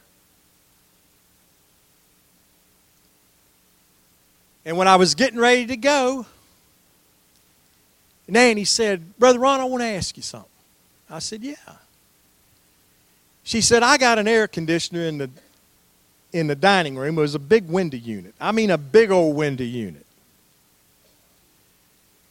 And 4.64 4.76
when 4.76 4.86
I 4.86 4.96
was 4.96 5.14
getting 5.14 5.38
ready 5.38 5.64
to 5.66 5.76
go, 5.76 6.26
Nanny 8.28 8.64
said, 8.64 9.18
Brother 9.18 9.38
Ron, 9.38 9.60
I 9.60 9.64
want 9.64 9.82
to 9.82 9.86
ask 9.86 10.16
you 10.16 10.22
something. 10.22 10.50
I 11.08 11.20
said, 11.20 11.42
Yeah. 11.42 11.54
She 13.42 13.62
said, 13.62 13.82
I 13.82 13.96
got 13.96 14.18
an 14.18 14.28
air 14.28 14.46
conditioner 14.46 15.04
in 15.04 15.16
the 15.16 15.30
in 16.34 16.48
the 16.48 16.54
dining 16.54 16.96
room. 16.96 17.16
It 17.16 17.22
was 17.22 17.34
a 17.34 17.38
big 17.38 17.66
window 17.66 17.96
unit. 17.96 18.34
I 18.38 18.52
mean, 18.52 18.70
a 18.70 18.76
big 18.76 19.10
old 19.10 19.34
window 19.34 19.64
unit. 19.64 20.04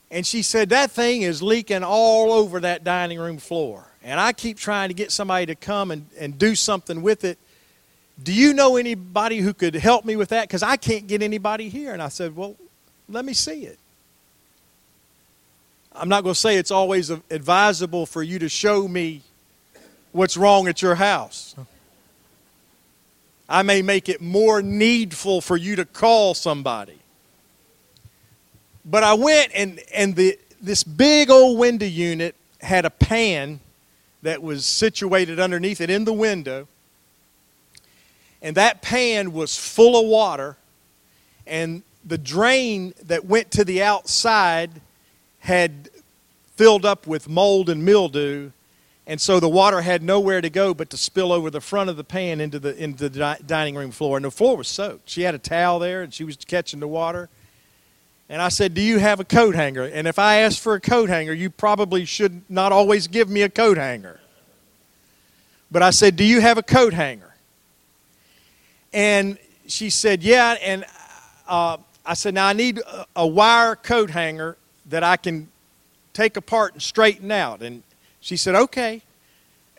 And 0.09 0.25
she 0.25 0.41
said, 0.41 0.69
That 0.69 0.91
thing 0.91 1.21
is 1.21 1.41
leaking 1.41 1.83
all 1.83 2.31
over 2.31 2.59
that 2.61 2.83
dining 2.83 3.19
room 3.19 3.37
floor. 3.37 3.85
And 4.03 4.19
I 4.19 4.33
keep 4.33 4.57
trying 4.57 4.89
to 4.89 4.93
get 4.93 5.11
somebody 5.11 5.47
to 5.47 5.55
come 5.55 5.91
and, 5.91 6.05
and 6.17 6.37
do 6.37 6.55
something 6.55 7.01
with 7.01 7.25
it. 7.25 7.37
Do 8.23 8.33
you 8.33 8.53
know 8.53 8.77
anybody 8.77 9.39
who 9.39 9.53
could 9.53 9.75
help 9.75 10.05
me 10.05 10.15
with 10.15 10.29
that? 10.29 10.47
Because 10.47 10.63
I 10.63 10.77
can't 10.77 11.07
get 11.07 11.21
anybody 11.21 11.69
here. 11.69 11.93
And 11.93 12.01
I 12.01 12.07
said, 12.07 12.35
Well, 12.35 12.55
let 13.09 13.25
me 13.25 13.33
see 13.33 13.65
it. 13.65 13.79
I'm 15.93 16.09
not 16.09 16.23
going 16.23 16.35
to 16.35 16.39
say 16.39 16.57
it's 16.57 16.71
always 16.71 17.09
advisable 17.09 18.05
for 18.05 18.21
you 18.21 18.39
to 18.39 18.49
show 18.49 18.87
me 18.87 19.23
what's 20.11 20.37
wrong 20.37 20.67
at 20.67 20.81
your 20.81 20.95
house. 20.95 21.55
I 23.49 23.63
may 23.63 23.81
make 23.81 24.09
it 24.09 24.21
more 24.21 24.61
needful 24.61 25.41
for 25.41 25.57
you 25.57 25.75
to 25.77 25.85
call 25.85 26.33
somebody. 26.33 26.96
But 28.89 29.03
I 29.03 29.13
went 29.13 29.51
and, 29.53 29.81
and 29.93 30.15
the, 30.15 30.39
this 30.61 30.83
big 30.83 31.29
old 31.29 31.59
window 31.59 31.85
unit 31.85 32.35
had 32.61 32.85
a 32.85 32.89
pan 32.89 33.59
that 34.23 34.41
was 34.41 34.65
situated 34.65 35.39
underneath 35.39 35.81
it 35.81 35.89
in 35.89 36.05
the 36.05 36.13
window. 36.13 36.67
And 38.41 38.55
that 38.55 38.81
pan 38.81 39.33
was 39.33 39.57
full 39.57 39.99
of 39.99 40.07
water. 40.07 40.55
And 41.45 41.83
the 42.05 42.17
drain 42.17 42.93
that 43.03 43.25
went 43.25 43.51
to 43.51 43.65
the 43.65 43.83
outside 43.83 44.71
had 45.39 45.89
filled 46.55 46.85
up 46.85 47.05
with 47.05 47.27
mold 47.27 47.69
and 47.69 47.83
mildew. 47.83 48.51
And 49.05 49.19
so 49.19 49.39
the 49.39 49.49
water 49.49 49.81
had 49.81 50.01
nowhere 50.01 50.39
to 50.39 50.49
go 50.49 50.73
but 50.73 50.89
to 50.91 50.97
spill 50.97 51.33
over 51.33 51.49
the 51.49 51.61
front 51.61 51.89
of 51.89 51.97
the 51.97 52.03
pan 52.03 52.39
into 52.39 52.59
the, 52.59 52.75
into 52.81 53.09
the 53.09 53.37
dining 53.45 53.75
room 53.75 53.91
floor. 53.91 54.17
And 54.17 54.25
the 54.25 54.31
floor 54.31 54.55
was 54.55 54.67
soaked. 54.69 55.09
She 55.09 55.23
had 55.23 55.35
a 55.35 55.39
towel 55.39 55.79
there 55.79 56.01
and 56.03 56.13
she 56.13 56.23
was 56.23 56.37
catching 56.37 56.79
the 56.79 56.87
water. 56.87 57.29
And 58.29 58.41
I 58.41 58.49
said, 58.49 58.73
Do 58.73 58.81
you 58.81 58.99
have 58.99 59.19
a 59.19 59.25
coat 59.25 59.55
hanger? 59.55 59.83
And 59.83 60.07
if 60.07 60.19
I 60.19 60.37
asked 60.41 60.59
for 60.59 60.73
a 60.73 60.81
coat 60.81 61.09
hanger, 61.09 61.33
you 61.33 61.49
probably 61.49 62.05
should 62.05 62.41
not 62.49 62.71
always 62.71 63.07
give 63.07 63.29
me 63.29 63.41
a 63.41 63.49
coat 63.49 63.77
hanger. 63.77 64.19
But 65.71 65.81
I 65.83 65.91
said, 65.91 66.15
Do 66.15 66.25
you 66.25 66.41
have 66.41 66.57
a 66.57 66.63
coat 66.63 66.93
hanger? 66.93 67.33
And 68.91 69.37
she 69.67 69.89
said, 69.89 70.23
Yeah. 70.23 70.57
And 70.61 70.85
uh, 71.47 71.77
I 72.05 72.13
said, 72.15 72.33
Now 72.33 72.47
I 72.47 72.53
need 72.53 72.79
a, 72.79 73.05
a 73.15 73.27
wire 73.27 73.75
coat 73.75 74.09
hanger 74.09 74.57
that 74.87 75.03
I 75.03 75.17
can 75.17 75.49
take 76.13 76.35
apart 76.35 76.73
and 76.73 76.81
straighten 76.81 77.31
out. 77.31 77.61
And 77.61 77.83
she 78.19 78.35
said, 78.35 78.55
Okay. 78.55 79.01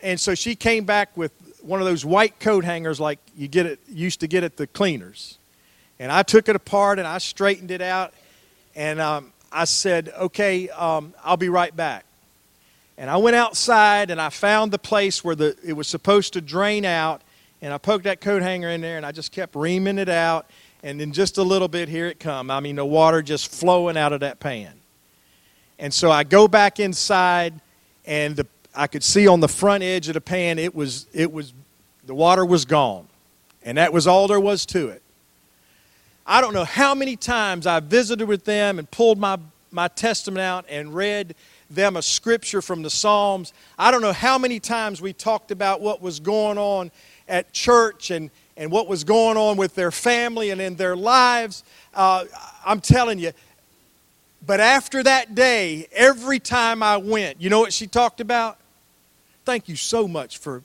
And 0.01 0.19
so 0.19 0.33
she 0.33 0.55
came 0.55 0.85
back 0.85 1.15
with 1.15 1.33
one 1.61 1.81
of 1.81 1.85
those 1.85 2.05
white 2.05 2.39
coat 2.39 2.63
hangers 2.63 2.99
like 2.99 3.19
you 3.35 3.47
get 3.47 3.65
it 3.65 3.79
used 3.89 4.21
to 4.21 4.27
get 4.27 4.43
at 4.43 4.57
the 4.57 4.65
cleaners. 4.65 5.37
And 5.99 6.11
I 6.11 6.23
took 6.23 6.47
it 6.47 6.55
apart 6.55 6.97
and 6.97 7.07
I 7.07 7.17
straightened 7.17 7.69
it 7.69 7.81
out 7.81 8.13
and 8.79 9.01
um, 9.01 9.33
I 9.51 9.65
said, 9.65 10.13
okay, 10.17 10.69
um, 10.69 11.13
I'll 11.21 11.35
be 11.35 11.49
right 11.49 11.75
back. 11.75 12.05
And 12.97 13.09
I 13.09 13.17
went 13.17 13.35
outside 13.35 14.09
and 14.09 14.21
I 14.21 14.29
found 14.29 14.71
the 14.71 14.79
place 14.79 15.21
where 15.21 15.35
the, 15.35 15.53
it 15.65 15.73
was 15.73 15.85
supposed 15.85 16.31
to 16.33 16.41
drain 16.41 16.85
out. 16.85 17.21
And 17.61 17.73
I 17.73 17.77
poked 17.77 18.05
that 18.05 18.21
coat 18.21 18.41
hanger 18.41 18.69
in 18.69 18.79
there 18.79 18.95
and 18.95 19.05
I 19.05 19.11
just 19.11 19.33
kept 19.33 19.53
reaming 19.53 19.97
it 19.97 20.07
out. 20.07 20.49
And 20.81 21.01
in 21.01 21.11
just 21.11 21.37
a 21.37 21.43
little 21.43 21.67
bit, 21.67 21.89
here 21.89 22.07
it 22.07 22.21
come. 22.21 22.49
I 22.49 22.61
mean, 22.61 22.77
the 22.77 22.85
water 22.85 23.21
just 23.21 23.51
flowing 23.51 23.97
out 23.97 24.13
of 24.13 24.21
that 24.21 24.39
pan. 24.39 24.71
And 25.77 25.93
so 25.93 26.09
I 26.09 26.23
go 26.23 26.47
back 26.47 26.79
inside 26.79 27.59
and 28.05 28.37
the, 28.37 28.47
I 28.73 28.87
could 28.87 29.03
see 29.03 29.27
on 29.27 29.41
the 29.41 29.49
front 29.49 29.83
edge 29.83 30.07
of 30.07 30.13
the 30.13 30.21
pan, 30.21 30.57
it 30.57 30.73
was, 30.73 31.05
it 31.11 31.33
was, 31.33 31.53
the 32.05 32.15
water 32.15 32.45
was 32.45 32.63
gone. 32.63 33.09
And 33.61 33.77
that 33.77 33.91
was 33.91 34.07
all 34.07 34.29
there 34.29 34.39
was 34.39 34.65
to 34.67 34.87
it. 34.87 35.03
I 36.31 36.41
don't 36.41 36.53
know 36.53 36.63
how 36.63 36.93
many 36.93 37.15
times 37.15 37.65
I 37.65 37.79
visited 37.79 38.27
with 38.27 38.45
them 38.45 38.77
and 38.77 38.89
pulled 38.91 39.17
my, 39.17 39.39
my 39.71 39.87
testament 39.87 40.41
out 40.41 40.63
and 40.69 40.93
read 40.93 41.33
them 41.71 41.97
a 41.97 42.03
scripture 42.03 42.61
from 42.61 42.83
the 42.83 42.89
Psalms. 42.91 43.51
I 43.79 43.89
don't 43.89 44.03
know 44.03 44.13
how 44.13 44.37
many 44.37 44.59
times 44.59 45.01
we 45.01 45.11
talked 45.11 45.49
about 45.49 45.81
what 45.81 46.03
was 46.03 46.19
going 46.19 46.59
on 46.59 46.91
at 47.27 47.51
church 47.51 48.11
and, 48.11 48.29
and 48.57 48.71
what 48.71 48.87
was 48.87 49.03
going 49.03 49.37
on 49.37 49.57
with 49.57 49.73
their 49.73 49.89
family 49.89 50.51
and 50.51 50.61
in 50.61 50.75
their 50.75 50.95
lives. 50.95 51.63
Uh, 51.95 52.25
I'm 52.63 52.79
telling 52.79 53.17
you. 53.17 53.31
But 54.45 54.59
after 54.59 55.01
that 55.01 55.33
day, 55.33 55.87
every 55.91 56.37
time 56.37 56.83
I 56.83 56.97
went, 56.97 57.41
you 57.41 57.49
know 57.49 57.59
what 57.59 57.73
she 57.73 57.87
talked 57.87 58.21
about? 58.21 58.59
Thank 59.45 59.67
you 59.67 59.75
so 59.75 60.07
much 60.07 60.37
for 60.37 60.61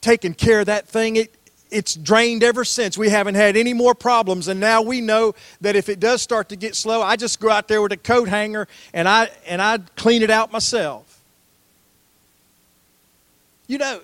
taking 0.00 0.34
care 0.34 0.58
of 0.58 0.66
that 0.66 0.88
thing. 0.88 1.14
It, 1.14 1.35
it's 1.70 1.94
drained 1.94 2.42
ever 2.42 2.64
since. 2.64 2.96
We 2.96 3.08
haven't 3.08 3.34
had 3.34 3.56
any 3.56 3.72
more 3.72 3.94
problems, 3.94 4.48
and 4.48 4.60
now 4.60 4.82
we 4.82 5.00
know 5.00 5.34
that 5.60 5.76
if 5.76 5.88
it 5.88 6.00
does 6.00 6.22
start 6.22 6.48
to 6.50 6.56
get 6.56 6.74
slow, 6.74 7.02
I 7.02 7.16
just 7.16 7.40
go 7.40 7.50
out 7.50 7.68
there 7.68 7.82
with 7.82 7.92
a 7.92 7.96
coat 7.96 8.28
hanger 8.28 8.68
and 8.92 9.08
I 9.08 9.30
and 9.46 9.60
I 9.60 9.78
clean 9.96 10.22
it 10.22 10.30
out 10.30 10.52
myself. 10.52 11.20
You 13.66 13.78
know, 13.78 14.00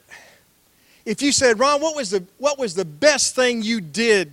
if 1.04 1.22
you 1.22 1.30
said, 1.30 1.58
Ron, 1.58 1.80
what 1.80 1.94
was 1.94 2.10
the 2.10 2.24
what 2.38 2.58
was 2.58 2.74
the 2.74 2.84
best 2.84 3.34
thing 3.34 3.62
you 3.62 3.80
did 3.80 4.32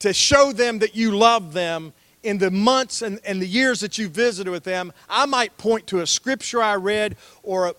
to 0.00 0.12
show 0.12 0.52
them 0.52 0.80
that 0.80 0.94
you 0.94 1.16
love 1.16 1.52
them 1.52 1.92
in 2.22 2.38
the 2.38 2.50
months 2.50 3.02
and, 3.02 3.20
and 3.24 3.40
the 3.40 3.46
years 3.46 3.80
that 3.80 3.98
you 3.98 4.08
visited 4.08 4.50
with 4.50 4.64
them, 4.64 4.92
I 5.08 5.26
might 5.26 5.56
point 5.58 5.86
to 5.88 6.00
a 6.00 6.06
scripture 6.06 6.62
I 6.62 6.76
read 6.76 7.16
or 7.42 7.68
a, 7.68 7.74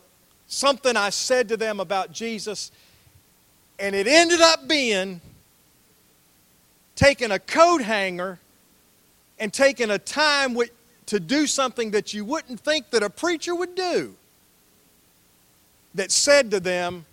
something 0.47 0.95
I 0.95 1.09
said 1.09 1.49
to 1.49 1.57
them 1.57 1.80
about 1.80 2.11
Jesus 2.11 2.71
and 3.80 3.95
it 3.95 4.07
ended 4.07 4.41
up 4.41 4.67
being 4.67 5.21
taking 6.95 7.32
a 7.32 7.39
coat 7.39 7.82
hanger 7.82 8.39
and 9.39 9.51
taking 9.53 9.91
a 9.91 9.99
time 9.99 10.53
with, 10.53 10.71
to 11.07 11.19
do 11.19 11.45
something 11.45 11.91
that 11.91 12.13
you 12.13 12.23
wouldn't 12.26 12.59
think 12.59 12.89
that 12.91 13.03
a 13.03 13.09
preacher 13.09 13.53
would 13.53 13.76
do. 13.76 14.15
That 15.93 16.11
said 16.11 16.51
to 16.51 16.59
them, 16.59 17.05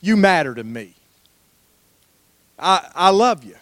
You 0.00 0.16
matter 0.16 0.54
to 0.54 0.64
me. 0.64 0.94
I, 2.58 2.88
I 2.94 3.10
love 3.10 3.44
you. 3.44 3.56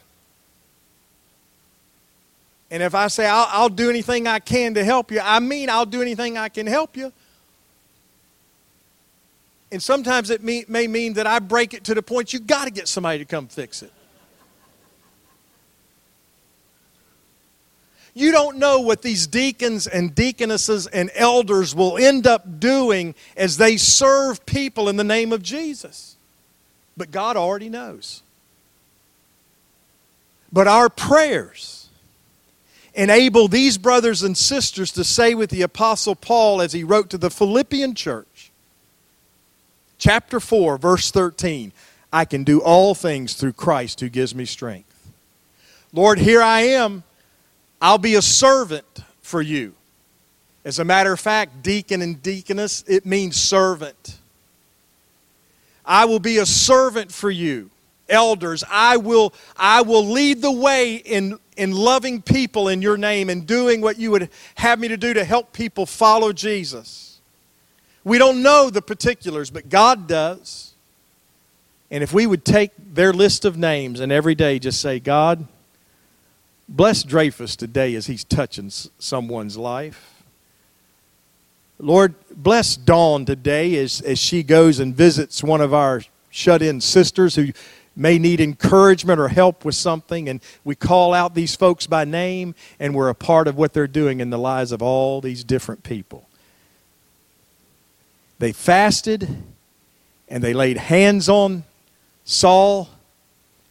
And 2.70 2.82
if 2.82 2.94
I 2.94 3.08
say 3.08 3.26
I'll, 3.26 3.48
I'll 3.50 3.68
do 3.68 3.90
anything 3.90 4.26
I 4.26 4.38
can 4.38 4.74
to 4.74 4.84
help 4.84 5.10
you, 5.10 5.20
I 5.22 5.40
mean 5.40 5.68
I'll 5.68 5.86
do 5.86 6.00
anything 6.00 6.38
I 6.38 6.48
can 6.48 6.66
help 6.66 6.96
you. 6.96 7.12
And 9.72 9.82
sometimes 9.82 10.28
it 10.28 10.44
may, 10.44 10.66
may 10.68 10.86
mean 10.86 11.14
that 11.14 11.26
I 11.26 11.38
break 11.38 11.72
it 11.72 11.84
to 11.84 11.94
the 11.94 12.02
point 12.02 12.34
you've 12.34 12.46
got 12.46 12.66
to 12.66 12.70
get 12.70 12.86
somebody 12.86 13.18
to 13.18 13.24
come 13.24 13.48
fix 13.48 13.82
it. 13.82 13.90
You 18.14 18.30
don't 18.30 18.58
know 18.58 18.80
what 18.80 19.00
these 19.00 19.26
deacons 19.26 19.86
and 19.86 20.14
deaconesses 20.14 20.86
and 20.86 21.10
elders 21.14 21.74
will 21.74 21.96
end 21.96 22.26
up 22.26 22.60
doing 22.60 23.14
as 23.34 23.56
they 23.56 23.78
serve 23.78 24.44
people 24.44 24.90
in 24.90 24.96
the 24.96 25.04
name 25.04 25.32
of 25.32 25.42
Jesus. 25.42 26.16
But 26.94 27.10
God 27.10 27.38
already 27.38 27.70
knows. 27.70 28.22
But 30.52 30.68
our 30.68 30.90
prayers 30.90 31.88
enable 32.92 33.48
these 33.48 33.78
brothers 33.78 34.22
and 34.22 34.36
sisters 34.36 34.92
to 34.92 35.04
say 35.04 35.34
with 35.34 35.48
the 35.48 35.62
Apostle 35.62 36.14
Paul 36.14 36.60
as 36.60 36.74
he 36.74 36.84
wrote 36.84 37.08
to 37.08 37.16
the 37.16 37.30
Philippian 37.30 37.94
church 37.94 38.26
chapter 40.02 40.40
4, 40.40 40.78
verse 40.78 41.12
13 41.12 41.72
I 42.12 42.24
can 42.26 42.44
do 42.44 42.60
all 42.60 42.94
things 42.94 43.34
through 43.34 43.54
Christ 43.54 44.00
who 44.00 44.10
gives 44.10 44.34
me 44.34 44.44
strength. 44.44 45.10
Lord, 45.94 46.18
here 46.18 46.42
I 46.42 46.60
am. 46.62 47.04
I'll 47.80 47.96
be 47.98 48.16
a 48.16 48.22
servant 48.22 48.84
for 49.22 49.40
you. 49.40 49.74
As 50.64 50.78
a 50.78 50.84
matter 50.84 51.12
of 51.12 51.20
fact, 51.20 51.62
deacon 51.62 52.02
and 52.02 52.20
deaconess, 52.20 52.84
it 52.86 53.06
means 53.06 53.36
servant. 53.36 54.18
I 55.86 56.04
will 56.04 56.18
be 56.18 56.38
a 56.38 56.46
servant 56.46 57.12
for 57.12 57.30
you. 57.30 57.70
elders. 58.08 58.62
I 58.68 58.98
will, 58.98 59.32
I 59.56 59.80
will 59.80 60.04
lead 60.04 60.42
the 60.42 60.52
way 60.52 60.96
in, 60.96 61.38
in 61.56 61.72
loving 61.72 62.20
people 62.20 62.68
in 62.68 62.82
your 62.82 62.98
name 62.98 63.30
and 63.30 63.46
doing 63.46 63.80
what 63.80 63.98
you 63.98 64.10
would 64.10 64.28
have 64.56 64.78
me 64.78 64.88
to 64.88 64.98
do 64.98 65.14
to 65.14 65.24
help 65.24 65.54
people 65.54 65.86
follow 65.86 66.32
Jesus. 66.32 67.11
We 68.04 68.18
don't 68.18 68.42
know 68.42 68.70
the 68.70 68.82
particulars, 68.82 69.50
but 69.50 69.68
God 69.68 70.06
does. 70.06 70.74
And 71.90 72.02
if 72.02 72.12
we 72.12 72.26
would 72.26 72.44
take 72.44 72.72
their 72.78 73.12
list 73.12 73.44
of 73.44 73.56
names 73.56 74.00
and 74.00 74.10
every 74.10 74.34
day 74.34 74.58
just 74.58 74.80
say, 74.80 74.98
God, 74.98 75.46
bless 76.68 77.02
Dreyfus 77.02 77.54
today 77.54 77.94
as 77.94 78.06
he's 78.06 78.24
touching 78.24 78.70
someone's 78.70 79.56
life. 79.56 80.24
Lord, 81.78 82.14
bless 82.30 82.76
Dawn 82.76 83.24
today 83.26 83.76
as, 83.76 84.00
as 84.00 84.18
she 84.18 84.42
goes 84.42 84.78
and 84.78 84.94
visits 84.94 85.42
one 85.42 85.60
of 85.60 85.74
our 85.74 86.02
shut 86.30 86.62
in 86.62 86.80
sisters 86.80 87.34
who 87.34 87.48
may 87.94 88.18
need 88.18 88.40
encouragement 88.40 89.20
or 89.20 89.28
help 89.28 89.64
with 89.64 89.74
something. 89.74 90.28
And 90.28 90.40
we 90.64 90.74
call 90.74 91.12
out 91.12 91.34
these 91.34 91.54
folks 91.54 91.86
by 91.86 92.04
name, 92.04 92.54
and 92.78 92.94
we're 92.94 93.08
a 93.08 93.14
part 93.14 93.48
of 93.48 93.56
what 93.56 93.72
they're 93.72 93.86
doing 93.86 94.20
in 94.20 94.30
the 94.30 94.38
lives 94.38 94.72
of 94.72 94.80
all 94.80 95.20
these 95.20 95.44
different 95.44 95.82
people. 95.82 96.28
They 98.42 98.50
fasted 98.50 99.28
and 100.28 100.42
they 100.42 100.52
laid 100.52 100.76
hands 100.76 101.28
on 101.28 101.62
Saul 102.24 102.90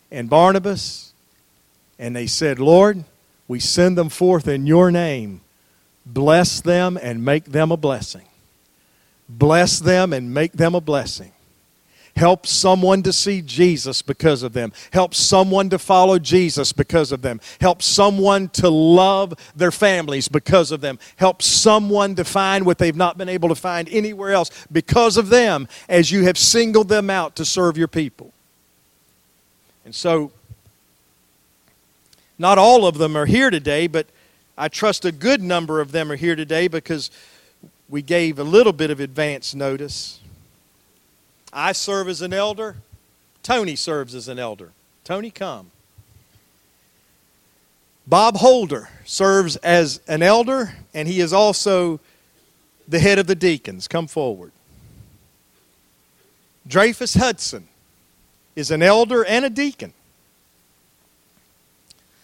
and 0.09 0.29
Barnabas, 0.29 1.11
and 1.99 2.15
they 2.15 2.25
said, 2.25 2.57
Lord, 2.57 3.03
we 3.49 3.59
send 3.59 3.97
them 3.97 4.07
forth 4.07 4.47
in 4.47 4.65
your 4.65 4.89
name 4.89 5.41
Bless 6.05 6.61
them 6.61 6.97
and 7.01 7.25
make 7.25 7.43
them 7.51 7.73
a 7.73 7.75
blessing. 7.75 8.23
Bless 9.27 9.77
them 9.77 10.13
and 10.13 10.33
make 10.33 10.53
them 10.53 10.73
a 10.73 10.79
blessing. 10.79 11.33
Help 12.15 12.45
someone 12.45 13.03
to 13.03 13.13
see 13.13 13.41
Jesus 13.41 14.01
because 14.01 14.43
of 14.43 14.53
them. 14.53 14.73
Help 14.91 15.15
someone 15.15 15.69
to 15.69 15.79
follow 15.79 16.19
Jesus 16.19 16.73
because 16.73 17.11
of 17.11 17.21
them. 17.21 17.39
Help 17.59 17.81
someone 17.81 18.49
to 18.49 18.69
love 18.69 19.33
their 19.55 19.71
families 19.71 20.27
because 20.27 20.71
of 20.71 20.81
them. 20.81 20.99
Help 21.15 21.41
someone 21.41 22.15
to 22.15 22.23
find 22.23 22.65
what 22.65 22.77
they've 22.77 22.95
not 22.95 23.17
been 23.17 23.29
able 23.29 23.49
to 23.49 23.55
find 23.55 23.87
anywhere 23.89 24.31
else 24.31 24.51
because 24.71 25.17
of 25.17 25.29
them 25.29 25.67
as 25.89 26.11
you 26.11 26.23
have 26.23 26.37
singled 26.37 26.89
them 26.89 27.09
out 27.09 27.35
to 27.35 27.45
serve 27.45 27.77
your 27.77 27.87
people. 27.87 28.31
And 29.85 29.95
so, 29.95 30.31
not 32.37 32.57
all 32.57 32.85
of 32.85 32.97
them 32.97 33.15
are 33.15 33.25
here 33.25 33.49
today, 33.49 33.87
but 33.87 34.07
I 34.57 34.67
trust 34.67 35.05
a 35.05 35.11
good 35.11 35.41
number 35.41 35.81
of 35.81 35.91
them 35.91 36.11
are 36.11 36.15
here 36.15 36.35
today 36.35 36.67
because 36.67 37.09
we 37.89 38.01
gave 38.01 38.39
a 38.39 38.43
little 38.43 38.73
bit 38.73 38.89
of 38.89 38.99
advance 38.99 39.53
notice. 39.53 40.20
I 41.53 41.71
serve 41.73 42.07
as 42.07 42.21
an 42.21 42.33
elder. 42.33 42.77
Tony 43.43 43.75
serves 43.75 44.15
as 44.15 44.27
an 44.27 44.39
elder. 44.39 44.71
Tony, 45.03 45.31
come. 45.31 45.71
Bob 48.07 48.35
Holder 48.35 48.89
serves 49.05 49.55
as 49.57 49.99
an 50.07 50.21
elder, 50.21 50.73
and 50.93 51.07
he 51.07 51.19
is 51.19 51.33
also 51.33 51.99
the 52.87 52.99
head 52.99 53.19
of 53.19 53.27
the 53.27 53.35
deacons. 53.35 53.87
Come 53.87 54.07
forward. 54.07 54.51
Dreyfus 56.67 57.15
Hudson 57.15 57.67
is 58.55 58.71
an 58.71 58.83
elder 58.83 59.25
and 59.25 59.45
a 59.45 59.49
deacon. 59.49 59.93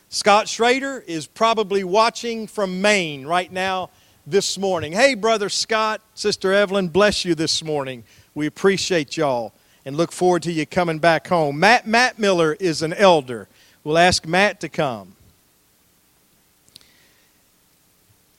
Scott 0.10 0.48
Schrader 0.48 1.04
is 1.06 1.28
probably 1.28 1.84
watching 1.84 2.48
from 2.48 2.82
Maine 2.82 3.26
right 3.26 3.52
now 3.52 3.90
this 4.26 4.58
morning. 4.58 4.94
Hey, 4.94 5.16
Brother 5.16 5.50
Scott, 5.50 6.02
Sister 6.16 6.54
Evelyn, 6.54 6.90
bless 6.90 7.26
you 7.26 7.36
this 7.36 7.64
morning. 7.64 8.04
We 8.38 8.46
appreciate 8.46 9.18
y'all 9.18 9.52
and 9.84 9.98
look 9.98 10.12
forward 10.12 10.44
to 10.44 10.52
you 10.52 10.68
coming 10.68 11.00
back 11.00 11.26
home. 11.26 11.60
Matt 11.60 11.88
Matt 11.88 12.20
Miller 12.20 12.56
is 12.60 12.84
an 12.84 12.94
elder. 12.94 13.48
We'll 13.84 13.98
ask 13.98 14.28
Matt 14.28 14.60
to 14.60 14.70
come. 14.70 15.16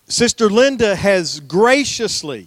Sister 0.07 0.49
Linda 0.49 0.95
has 0.95 1.41
graciously 1.41 2.47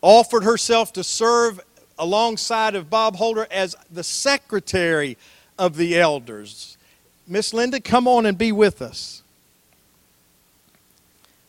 offered 0.00 0.42
herself 0.42 0.90
to 0.94 1.04
serve 1.04 1.60
alongside 1.98 2.74
of 2.74 2.88
Bob 2.88 3.16
Holder 3.16 3.46
as 3.50 3.76
the 3.90 4.02
secretary 4.02 5.18
of 5.58 5.76
the 5.76 6.00
elders. 6.00 6.78
Miss 7.26 7.52
Linda, 7.52 7.78
come 7.78 8.08
on 8.08 8.24
and 8.24 8.38
be 8.38 8.52
with 8.52 8.80
us. 8.80 9.22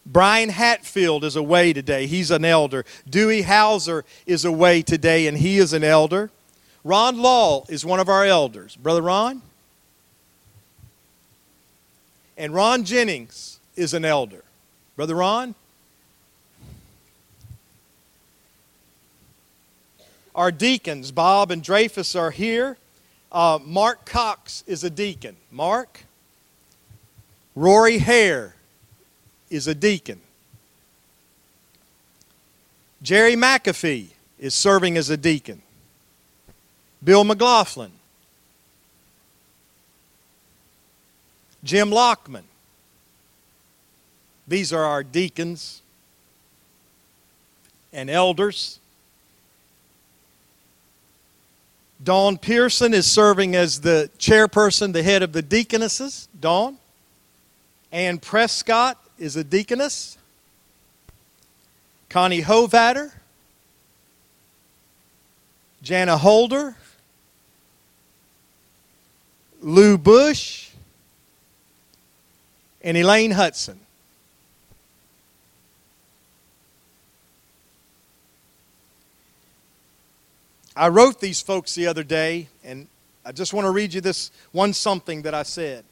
Brian 0.05 0.49
Hatfield 0.49 1.23
is 1.23 1.35
away 1.35 1.73
today. 1.73 2.05
He's 2.05 2.29
an 2.29 2.45
elder. 2.45 2.85
Dewey 3.09 3.41
Hauser 3.41 4.05
is 4.25 4.45
away 4.45 4.81
today, 4.81 5.27
and 5.27 5.37
he 5.37 5.57
is 5.57 5.73
an 5.73 5.83
elder. 5.83 6.29
Ron 6.83 7.19
Law 7.19 7.65
is 7.67 7.83
one 7.83 7.99
of 7.99 8.07
our 8.07 8.23
elders. 8.23 8.75
Brother 8.75 9.01
Ron? 9.01 9.41
And 12.37 12.53
Ron 12.53 12.83
Jennings 12.83 13.59
is 13.75 13.93
an 13.93 14.05
elder. 14.05 14.43
Brother 14.95 15.15
Ron? 15.15 15.55
Our 20.35 20.51
deacons, 20.51 21.11
Bob 21.11 21.49
and 21.49 21.63
Dreyfus, 21.63 22.15
are 22.15 22.31
here. 22.31 22.77
Uh, 23.31 23.57
Mark 23.63 24.05
Cox 24.05 24.63
is 24.67 24.83
a 24.83 24.89
deacon. 24.89 25.35
Mark. 25.49 26.03
Rory 27.55 27.99
Hare 27.99 28.54
is 29.49 29.67
a 29.67 29.75
deacon. 29.75 30.19
Jerry 33.01 33.35
McAfee 33.35 34.07
is 34.39 34.53
serving 34.53 34.97
as 34.97 35.09
a 35.09 35.17
deacon. 35.17 35.61
Bill 37.03 37.23
McLaughlin. 37.23 37.91
Jim 41.63 41.91
Lockman. 41.91 42.43
These 44.47 44.73
are 44.73 44.83
our 44.83 45.03
deacons 45.03 45.81
and 47.91 48.09
elders. 48.09 48.79
Dawn 52.03 52.37
Pearson 52.37 52.93
is 52.93 53.09
serving 53.09 53.55
as 53.55 53.81
the 53.81 54.09
chairperson, 54.19 54.93
the 54.93 55.01
head 55.01 55.23
of 55.23 55.31
the 55.31 55.41
deaconesses. 55.41 56.27
Dawn. 56.39 56.77
Ann 57.91 58.17
Prescott 58.17 58.99
is 59.17 59.35
a 59.35 59.43
deaconess. 59.43 60.17
Connie 62.09 62.41
Hovatter. 62.41 63.11
Jana 65.81 66.17
Holder. 66.17 66.75
Lou 69.61 69.97
Bush. 69.97 70.69
And 72.81 72.97
Elaine 72.97 73.31
Hudson. 73.31 73.79
I 80.75 80.89
wrote 80.89 81.21
these 81.21 81.41
folks 81.41 81.73
the 81.73 81.87
other 81.87 82.03
day, 82.03 82.49
and 82.63 82.87
I 83.25 83.31
just 83.31 83.53
want 83.53 83.65
to 83.65 83.71
read 83.71 83.93
you 83.93 84.01
this 84.01 84.29
one 84.51 84.73
something 84.73 85.21
that 85.21 85.33
I 85.33 85.43
said. 85.43 85.85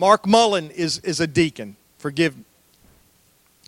Mark 0.00 0.26
Mullen 0.26 0.70
is, 0.70 0.98
is 1.00 1.20
a 1.20 1.26
deacon. 1.26 1.76
Forgive 1.98 2.34
me. 2.34 2.44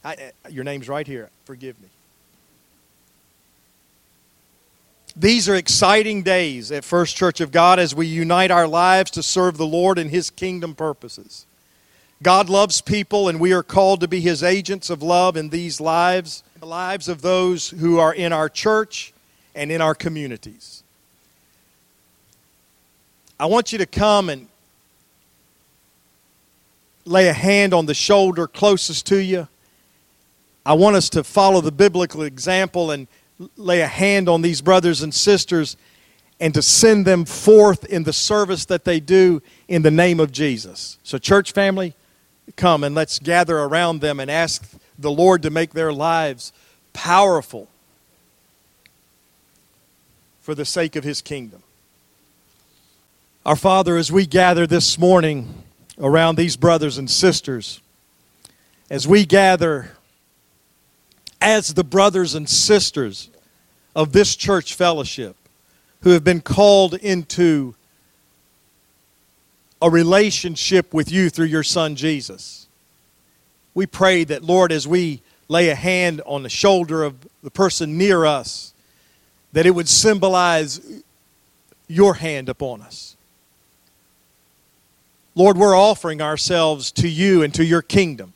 I, 0.03 0.15
uh, 0.15 0.49
your 0.49 0.65
name's 0.65 0.89
right 0.89 1.07
here. 1.07 1.29
Forgive 1.45 1.79
me. 1.79 1.89
These 5.15 5.47
are 5.51 5.55
exciting 5.55 6.23
days 6.23 6.73
at 6.73 6.87
First 6.87 7.17
Church 7.19 7.43
of 7.43 7.53
God 7.53 7.79
as 7.79 7.95
we 7.95 8.07
unite 8.07 8.51
our 8.51 8.67
lives 8.67 9.11
to 9.11 9.23
serve 9.23 9.59
the 9.59 9.67
Lord 9.67 9.99
and 9.99 10.09
His 10.09 10.31
kingdom 10.31 10.75
purposes. 10.75 11.45
God 12.23 12.49
loves 12.49 12.81
people, 12.81 13.29
and 13.29 13.39
we 13.39 13.53
are 13.53 13.63
called 13.63 14.01
to 14.01 14.09
be 14.09 14.23
His 14.23 14.43
agents 14.43 14.89
of 14.89 15.03
love 15.03 15.37
in 15.37 15.51
these 15.51 15.83
lives, 15.83 16.43
the 16.59 16.65
lives 16.65 17.09
of 17.09 17.21
those 17.21 17.69
who 17.69 17.99
are 17.99 18.15
in 18.15 18.33
our 18.33 18.49
church 18.49 19.13
and 19.55 19.71
in 19.71 19.83
our 19.83 19.95
communities. 19.95 20.83
I 23.39 23.45
want 23.45 23.71
you 23.71 23.77
to 23.77 23.87
come 23.87 24.31
and 24.31 24.49
lay 27.05 27.29
a 27.29 27.33
hand 27.33 27.75
on 27.75 27.87
the 27.87 27.95
shoulder 27.95 28.47
closest 28.47 29.07
to 29.07 29.23
you. 29.23 29.49
I 30.65 30.75
want 30.75 30.97
us 30.97 31.09
to 31.11 31.25
follow 31.25 31.61
the 31.61 31.73
biblical 31.73 32.23
example 32.23 32.91
and 32.91 33.09
lay 33.57 33.81
a 33.81 33.87
hand 33.87 34.29
on 34.29 34.43
these 34.43 34.61
brothers 34.61 35.03
and 35.03 35.13
sisters 35.13 35.77
and 36.39 36.55
to 36.55 36.63
send 36.63 37.05
them 37.07 37.25
forth 37.25 37.85
in 37.85 38.05
the 38.05 38.13
service 38.13 38.65
that 38.67 38.85
they 38.85 39.01
do 39.01 39.43
in 39.69 39.83
the 39.83 39.91
name 39.91 40.21
of 40.21 40.33
Jesus. 40.33 40.99
So, 41.03 41.19
church 41.19 41.53
family, 41.53 41.95
come 42.57 42.85
and 42.85 42.95
let's 42.95 43.19
gather 43.19 43.59
around 43.59 44.01
them 44.01 44.21
and 44.21 44.31
ask 44.31 44.65
the 44.99 45.11
Lord 45.11 45.43
to 45.43 45.51
make 45.51 45.73
their 45.73 45.93
lives 45.93 46.53
powerful 46.93 47.69
for 50.41 50.55
the 50.55 50.65
sake 50.65 50.97
of 50.97 51.05
his 51.05 51.23
kingdom. 51.23 51.63
Our 53.47 53.57
Father, 53.57 53.97
as 53.97 54.13
we 54.13 54.27
gather 54.27 54.67
this 54.67 54.99
morning 54.99 55.62
around 55.99 56.37
these 56.37 56.57
brothers 56.57 56.99
and 56.99 57.11
sisters, 57.11 57.81
as 58.91 59.07
we 59.07 59.25
gather 59.25 59.93
as 61.41 61.75
the 61.75 61.85
brothers 61.85 62.35
and 62.35 62.49
sisters 62.49 63.31
of 63.95 64.13
this 64.13 64.37
church 64.37 64.75
fellowship, 64.75 65.37
who 66.01 66.11
have 66.11 66.25
been 66.25 66.41
called 66.41 66.95
into 66.95 67.75
a 69.81 69.91
relationship 69.91 70.95
with 70.95 71.11
you 71.11 71.29
through 71.29 71.47
your 71.47 71.63
Son 71.63 71.97
Jesus. 71.97 72.69
We 73.75 73.87
pray 73.87 74.25
that, 74.25 74.45
Lord, 74.45 74.71
as 74.71 74.87
we 74.87 75.23
lay 75.49 75.69
a 75.69 75.75
hand 75.75 76.23
on 76.25 76.43
the 76.43 76.49
shoulder 76.49 77.03
of 77.03 77.17
the 77.43 77.51
person 77.51 77.99
near 77.99 78.25
us, 78.25 78.73
that 79.53 79.67
it 79.67 79.73
would 79.73 79.89
symbolize 79.89 81.03
your 81.89 82.15
hand 82.15 82.49
upon 82.49 82.81
us. 82.81 83.12
Lord, 85.35 85.57
we're 85.57 85.77
offering 85.77 86.21
ourselves 86.21 86.91
to 86.93 87.09
you 87.09 87.43
and 87.43 87.55
to 87.55 87.65
your 87.65 87.83
kingdom. 87.83 88.35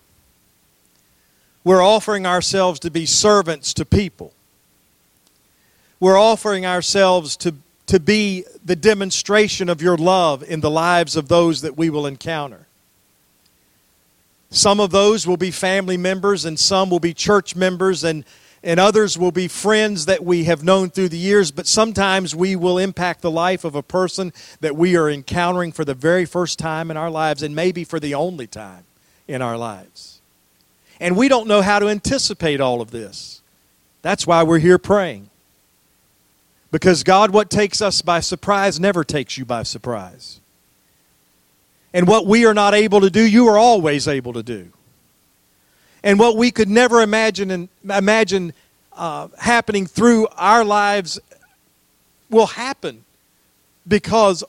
We're 1.65 1.83
offering 1.83 2.27
ourselves 2.27 2.81
to 2.81 2.91
be 2.91 3.07
servants 3.07 3.75
to 3.75 3.85
people. 3.85 4.33
We're 6.01 6.19
offering 6.19 6.65
ourselves 6.65 7.37
to 7.39 7.55
to 7.87 8.01
be 8.01 8.45
the 8.65 8.77
demonstration 8.77 9.69
of 9.69 9.81
your 9.81 9.97
love 9.97 10.43
in 10.43 10.61
the 10.61 10.71
lives 10.71 11.17
of 11.17 11.29
those 11.29 11.63
that 11.63 11.77
we 11.77 11.89
will 11.89 12.07
encounter. 12.07 12.67
Some 14.51 14.81
of 14.81 14.91
those 14.91 15.27
will 15.27 15.37
be 15.37 15.51
family 15.51 15.97
members, 15.97 16.45
and 16.45 16.59
some 16.59 16.91
will 16.91 17.01
be 17.01 17.15
church 17.15 17.55
members, 17.55 18.05
and, 18.05 18.25
and 18.67 18.81
others 18.81 19.17
will 19.17 19.31
be 19.31 19.47
friends 19.47 20.07
that 20.07 20.25
we 20.25 20.45
have 20.45 20.65
known 20.65 20.91
through 20.91 21.09
the 21.09 21.17
years. 21.17 21.53
But 21.53 21.69
sometimes 21.69 22.35
we 22.35 22.57
will 22.57 22.79
impact 22.79 23.23
the 23.23 23.31
life 23.31 23.65
of 23.65 23.77
a 23.77 23.83
person 23.83 24.33
that 24.61 24.75
we 24.75 24.97
are 24.97 25.09
encountering 25.09 25.71
for 25.71 25.85
the 25.85 25.95
very 25.95 26.25
first 26.25 26.59
time 26.59 26.91
in 26.91 26.97
our 26.97 27.09
lives, 27.09 27.45
and 27.45 27.55
maybe 27.55 27.85
for 27.85 28.01
the 28.01 28.15
only 28.15 28.49
time 28.49 28.83
in 29.29 29.41
our 29.41 29.57
lives. 29.57 30.21
And 30.99 31.17
we 31.17 31.29
don't 31.29 31.47
know 31.47 31.63
how 31.63 31.79
to 31.79 31.89
anticipate 31.89 32.61
all 32.61 32.81
of 32.81 32.91
this. 32.91 33.41
That's 34.03 34.27
why 34.27 34.43
we're 34.43 34.59
here 34.59 34.79
praying. 34.79 35.31
Because 36.73 37.05
God, 37.05 37.31
what 37.31 37.51
takes 37.51 37.81
us 37.81 38.03
by 38.03 38.19
surprise 38.19 38.81
never 38.81 39.05
takes 39.05 39.39
you 39.39 39.45
by 39.45 39.63
surprise. 39.63 40.41
And 41.95 42.09
what 42.09 42.27
we 42.27 42.45
are 42.47 42.55
not 42.55 42.75
able 42.75 43.01
to 43.03 43.11
do, 43.11 43.25
you 43.25 43.47
are 43.47 43.59
always 43.59 44.09
able 44.09 44.33
to 44.33 44.43
do. 44.43 44.73
And 46.07 46.21
what 46.21 46.37
we 46.37 46.53
could 46.53 46.69
never 46.69 47.03
imagine 47.03 47.51
and 47.51 47.69
imagine 47.83 48.53
uh, 48.93 49.27
happening 49.41 49.87
through 49.87 50.29
our 50.37 50.65
lives 50.65 51.19
will 52.31 52.47
happen 52.47 53.05
because 53.89 54.45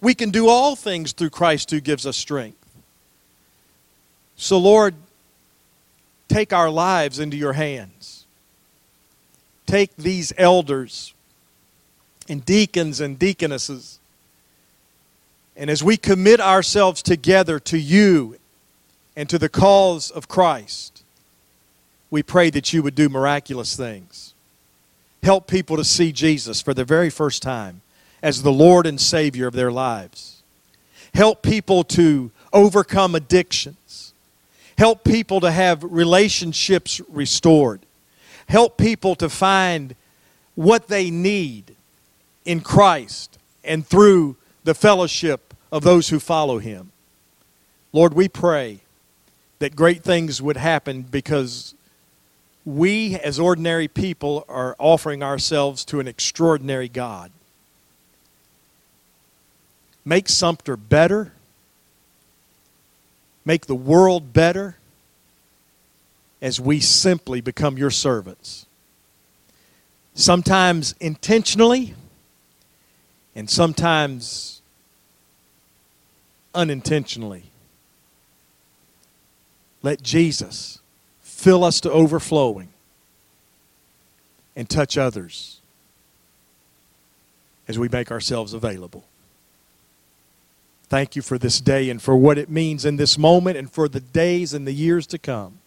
we 0.00 0.14
can 0.14 0.30
do 0.30 0.46
all 0.46 0.76
things 0.76 1.10
through 1.10 1.30
Christ 1.30 1.72
who 1.72 1.80
gives 1.80 2.06
us 2.06 2.16
strength. 2.16 2.64
So, 4.36 4.56
Lord, 4.56 4.94
take 6.28 6.52
our 6.52 6.70
lives 6.70 7.18
into 7.18 7.36
your 7.36 7.54
hands. 7.54 8.24
Take 9.66 9.96
these 9.96 10.32
elders 10.38 11.12
and 12.28 12.44
deacons 12.44 13.00
and 13.00 13.18
deaconesses. 13.18 13.98
And 15.56 15.70
as 15.70 15.82
we 15.82 15.96
commit 15.96 16.38
ourselves 16.38 17.02
together 17.02 17.58
to 17.58 17.78
you 17.78 18.38
and 19.16 19.28
to 19.28 19.38
the 19.38 19.48
cause 19.48 20.10
of 20.10 20.28
Christ, 20.28 21.02
we 22.10 22.22
pray 22.22 22.50
that 22.50 22.72
you 22.72 22.82
would 22.82 22.94
do 22.94 23.08
miraculous 23.08 23.76
things. 23.76 24.34
Help 25.22 25.46
people 25.46 25.76
to 25.76 25.84
see 25.84 26.12
Jesus 26.12 26.60
for 26.60 26.74
the 26.74 26.84
very 26.84 27.10
first 27.10 27.42
time 27.42 27.80
as 28.22 28.42
the 28.42 28.52
Lord 28.52 28.86
and 28.86 29.00
Savior 29.00 29.46
of 29.46 29.54
their 29.54 29.72
lives. 29.72 30.42
Help 31.14 31.42
people 31.42 31.84
to 31.84 32.30
overcome 32.52 33.14
addictions. 33.14 34.12
Help 34.76 35.04
people 35.04 35.40
to 35.40 35.50
have 35.50 35.82
relationships 35.82 37.00
restored. 37.08 37.80
Help 38.48 38.76
people 38.76 39.14
to 39.16 39.28
find 39.28 39.94
what 40.54 40.88
they 40.88 41.10
need 41.10 41.74
in 42.44 42.60
Christ 42.60 43.38
and 43.64 43.86
through 43.86 44.36
the 44.64 44.74
fellowship 44.74 45.54
of 45.72 45.82
those 45.82 46.08
who 46.08 46.20
follow 46.20 46.58
him. 46.58 46.92
Lord, 47.92 48.14
we 48.14 48.28
pray 48.28 48.80
that 49.64 49.74
great 49.74 50.04
things 50.04 50.42
would 50.42 50.58
happen 50.58 51.00
because 51.00 51.74
we, 52.66 53.14
as 53.14 53.38
ordinary 53.38 53.88
people, 53.88 54.44
are 54.46 54.76
offering 54.78 55.22
ourselves 55.22 55.86
to 55.86 56.00
an 56.00 56.06
extraordinary 56.06 56.86
God. 56.86 57.32
Make 60.04 60.28
Sumter 60.28 60.76
better. 60.76 61.32
Make 63.46 63.64
the 63.64 63.74
world 63.74 64.34
better 64.34 64.76
as 66.42 66.60
we 66.60 66.78
simply 66.78 67.40
become 67.40 67.78
your 67.78 67.90
servants. 67.90 68.66
Sometimes 70.12 70.94
intentionally 71.00 71.94
and 73.34 73.48
sometimes 73.48 74.60
unintentionally. 76.54 77.44
Let 79.84 80.02
Jesus 80.02 80.78
fill 81.20 81.62
us 81.62 81.78
to 81.82 81.92
overflowing 81.92 82.70
and 84.56 84.66
touch 84.66 84.96
others 84.96 85.60
as 87.68 87.78
we 87.78 87.90
make 87.90 88.10
ourselves 88.10 88.54
available. 88.54 89.04
Thank 90.88 91.16
you 91.16 91.20
for 91.20 91.36
this 91.36 91.60
day 91.60 91.90
and 91.90 92.00
for 92.00 92.16
what 92.16 92.38
it 92.38 92.48
means 92.48 92.86
in 92.86 92.96
this 92.96 93.18
moment 93.18 93.58
and 93.58 93.70
for 93.70 93.86
the 93.86 94.00
days 94.00 94.54
and 94.54 94.66
the 94.66 94.72
years 94.72 95.06
to 95.08 95.18
come. 95.18 95.58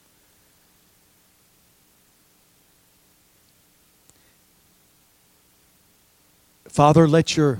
Father, 6.68 7.08
let 7.08 7.38
your 7.38 7.60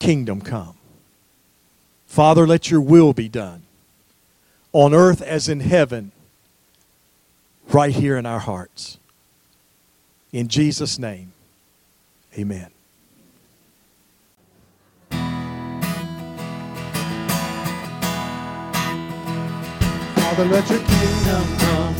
kingdom 0.00 0.42
come. 0.42 0.76
Father, 2.06 2.46
let 2.46 2.70
your 2.70 2.82
will 2.82 3.14
be 3.14 3.30
done 3.30 3.65
on 4.76 4.92
earth 4.92 5.22
as 5.22 5.48
in 5.48 5.60
heaven, 5.60 6.12
right 7.72 7.94
here 7.94 8.18
in 8.18 8.26
our 8.26 8.38
hearts. 8.38 8.98
In 10.32 10.48
Jesus' 10.48 10.98
name, 10.98 11.32
amen. 12.36 12.66
Father, 20.14 20.44
let 20.44 20.68
your 20.68 20.80
kingdom 20.80 21.56
come. 21.56 21.94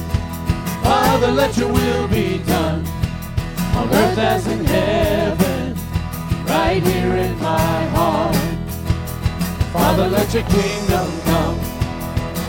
Father, 0.84 1.28
let 1.28 1.56
your 1.56 1.72
will 1.72 2.08
be 2.08 2.36
done 2.44 2.86
on 3.74 3.88
earth 3.88 4.18
as 4.18 4.46
in 4.48 4.62
heaven, 4.66 5.74
right 6.44 6.82
here 6.82 7.16
in 7.16 7.38
my 7.38 7.86
heart. 7.96 8.36
Father, 9.72 10.08
let 10.08 10.34
your 10.34 10.42
kingdom 10.42 11.20
come. 11.22 11.65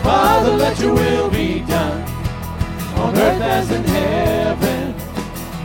Father, 0.02 0.52
let 0.56 0.78
your 0.80 0.94
will 0.94 1.30
be 1.30 1.60
done 1.60 2.02
on 2.98 3.16
earth 3.16 3.42
as 3.42 3.70
in 3.70 3.84
heaven, 3.84 4.94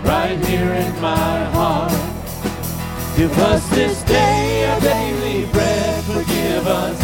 right 0.03 0.37
here 0.45 0.73
in 0.73 1.01
my 1.01 1.45
heart. 1.55 1.91
Give 3.17 3.37
us 3.39 3.67
this 3.69 4.03
day 4.03 4.65
our 4.65 4.79
daily 4.81 5.45
bread. 5.51 6.03
Forgive 6.03 6.67
us, 6.67 6.97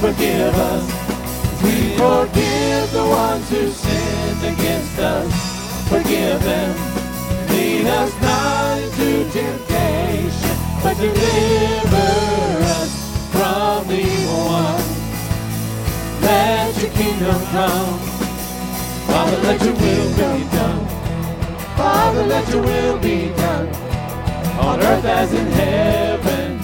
forgive 0.00 0.54
us. 0.54 1.06
We 1.62 1.96
forgive 1.96 2.92
the 2.92 3.06
ones 3.08 3.48
who 3.50 3.70
sinned 3.70 4.54
against 4.54 4.98
us. 4.98 5.88
Forgive 5.88 6.42
them. 6.42 6.76
Lead 7.48 7.86
us 7.86 8.12
not 8.20 8.78
into 8.78 9.30
temptation, 9.30 10.56
but 10.82 10.96
deliver 10.98 11.96
us 12.76 12.90
from 13.32 13.88
the. 13.88 14.25
Let 16.26 16.82
your 16.82 16.90
kingdom 16.90 17.40
come. 17.46 17.98
Father, 19.06 19.38
let 19.42 19.62
your 19.62 19.74
will 19.74 20.10
be 20.16 20.44
done. 20.50 20.86
Father, 21.76 22.24
let 22.26 22.48
your 22.48 22.62
will 22.62 22.98
be 22.98 23.28
done. 23.36 23.68
On 24.58 24.80
earth 24.80 25.04
as 25.04 25.32
in 25.32 25.46
heaven, 25.46 26.58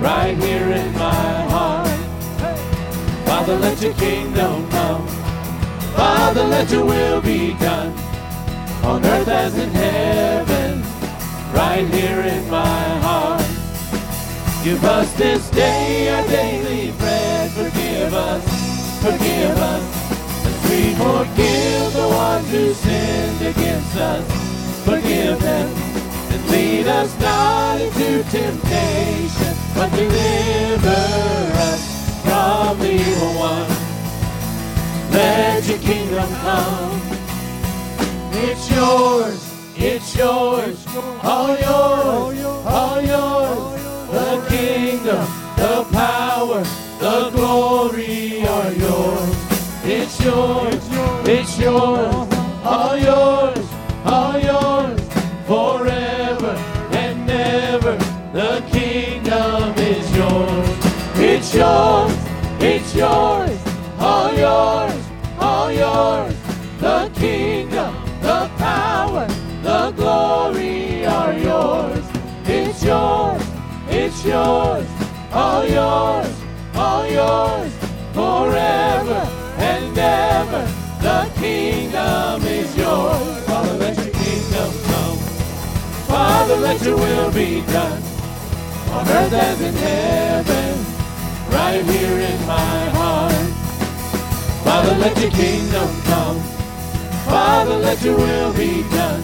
right 0.00 0.36
here 0.36 0.72
in 0.72 0.92
my 0.94 1.42
heart. 1.54 1.88
Father, 3.24 3.56
let 3.56 3.80
your 3.80 3.94
kingdom 3.94 4.68
come. 4.70 5.06
Father, 5.94 6.44
let 6.44 6.68
your 6.70 6.84
will 6.84 7.20
be 7.20 7.54
done. 7.54 7.92
On 8.82 9.04
earth 9.04 9.28
as 9.28 9.56
in 9.56 9.70
heaven, 9.70 10.82
right 11.54 11.86
here 11.94 12.20
in 12.20 12.50
my 12.50 12.88
heart. 13.06 13.46
Give 14.64 14.82
us 14.84 15.12
this 15.14 15.48
day 15.50 16.08
our 16.08 16.26
daily 16.26 16.90
bread. 16.98 17.50
Forgive 17.52 18.12
us, 18.12 18.44
forgive 19.00 19.56
us 19.56 20.08
and 20.46 20.56
we 20.70 20.94
forgive 20.94 21.92
the 21.92 22.08
ones 22.08 22.50
who 22.50 22.74
sinned 22.74 23.42
against 23.42 23.96
us. 23.96 24.24
Forgive 24.84 25.40
them 25.40 25.68
and 26.32 26.50
lead 26.50 26.86
us 26.88 27.10
not 27.20 27.80
into 27.80 28.24
temptation, 28.24 29.54
but 29.74 29.90
deliver 29.90 31.02
us 31.68 31.82
from 32.22 32.78
the 32.80 32.92
evil 32.92 33.34
one. 33.38 33.70
Let 35.12 35.66
your 35.68 35.78
kingdom 35.78 36.28
come. 36.42 37.00
It's 38.32 38.70
yours, 38.70 39.40
it's 39.76 40.16
yours, 40.16 40.86
all 41.22 41.56
yours, 41.56 42.44
all 42.66 43.00
yours. 43.00 43.82
The 44.10 44.46
kingdom, 44.48 45.26
the 45.56 45.86
power 45.92 46.64
the 46.98 47.30
glory 47.30 48.46
are 48.46 48.72
yours. 48.72 49.36
It's 49.84 50.20
yours. 50.24 50.88
It's 51.26 51.58
yours. 51.58 52.28
All 52.64 52.96
yours. 52.96 53.66
All 54.04 54.38
yours. 54.38 55.00
Forever 55.46 56.54
and 56.92 57.26
never. 57.26 57.96
The 58.32 58.64
kingdom 58.70 59.74
is 59.78 60.16
yours. 60.16 60.68
It's 61.14 61.54
yours. 61.54 62.12
It's 62.60 62.94
yours. 62.94 63.58
All 64.00 64.32
yours. 64.34 65.04
All 65.38 65.72
yours. 65.72 66.34
The 66.80 67.10
kingdom, 67.14 67.92
the 68.22 68.48
power, 68.56 69.26
the 69.62 69.90
glory 69.96 71.04
are 71.04 71.32
yours. 71.32 72.04
It's 72.44 72.84
yours. 72.84 73.42
It's 73.88 74.24
yours. 74.24 74.86
All 75.32 75.66
yours. 75.66 76.37
All 76.88 77.06
yours. 77.06 77.72
Forever 78.14 79.20
and 79.58 79.98
ever. 79.98 80.64
The 81.02 81.30
kingdom 81.38 82.42
is 82.44 82.74
yours. 82.76 83.44
Father, 83.44 83.74
let 83.74 83.94
your 83.98 84.12
kingdom 84.24 84.70
come. 84.88 85.18
Father, 86.08 86.56
let 86.56 86.80
your 86.82 86.96
will 86.96 87.30
be 87.30 87.60
done 87.66 88.02
on 88.96 89.06
earth 89.06 89.34
as 89.34 89.60
in 89.60 89.74
heaven, 89.74 90.72
right 91.50 91.84
here 91.84 92.18
in 92.30 92.40
my 92.46 92.80
heart. 92.96 93.48
Father, 94.64 94.94
let 94.96 95.14
your 95.20 95.30
kingdom 95.30 95.88
come. 96.04 96.40
Father, 97.28 97.76
let 97.76 98.02
your 98.02 98.16
will 98.16 98.52
be 98.54 98.82
done 98.96 99.22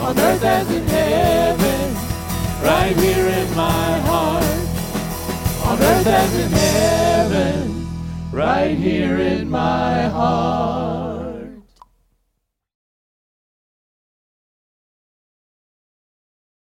on 0.00 0.18
earth 0.18 0.42
as 0.42 0.70
in 0.70 0.86
heaven, 0.88 1.94
right 2.64 2.96
here 2.96 3.28
in 3.28 3.48
my 3.54 3.98
heart. 4.08 4.61
On 5.64 5.78
earth 5.80 6.06
as 6.06 6.34
in 6.38 6.50
heaven, 6.50 7.86
right 8.32 8.76
here 8.76 9.18
in 9.18 9.48
my 9.48 10.02
heart. 10.08 11.11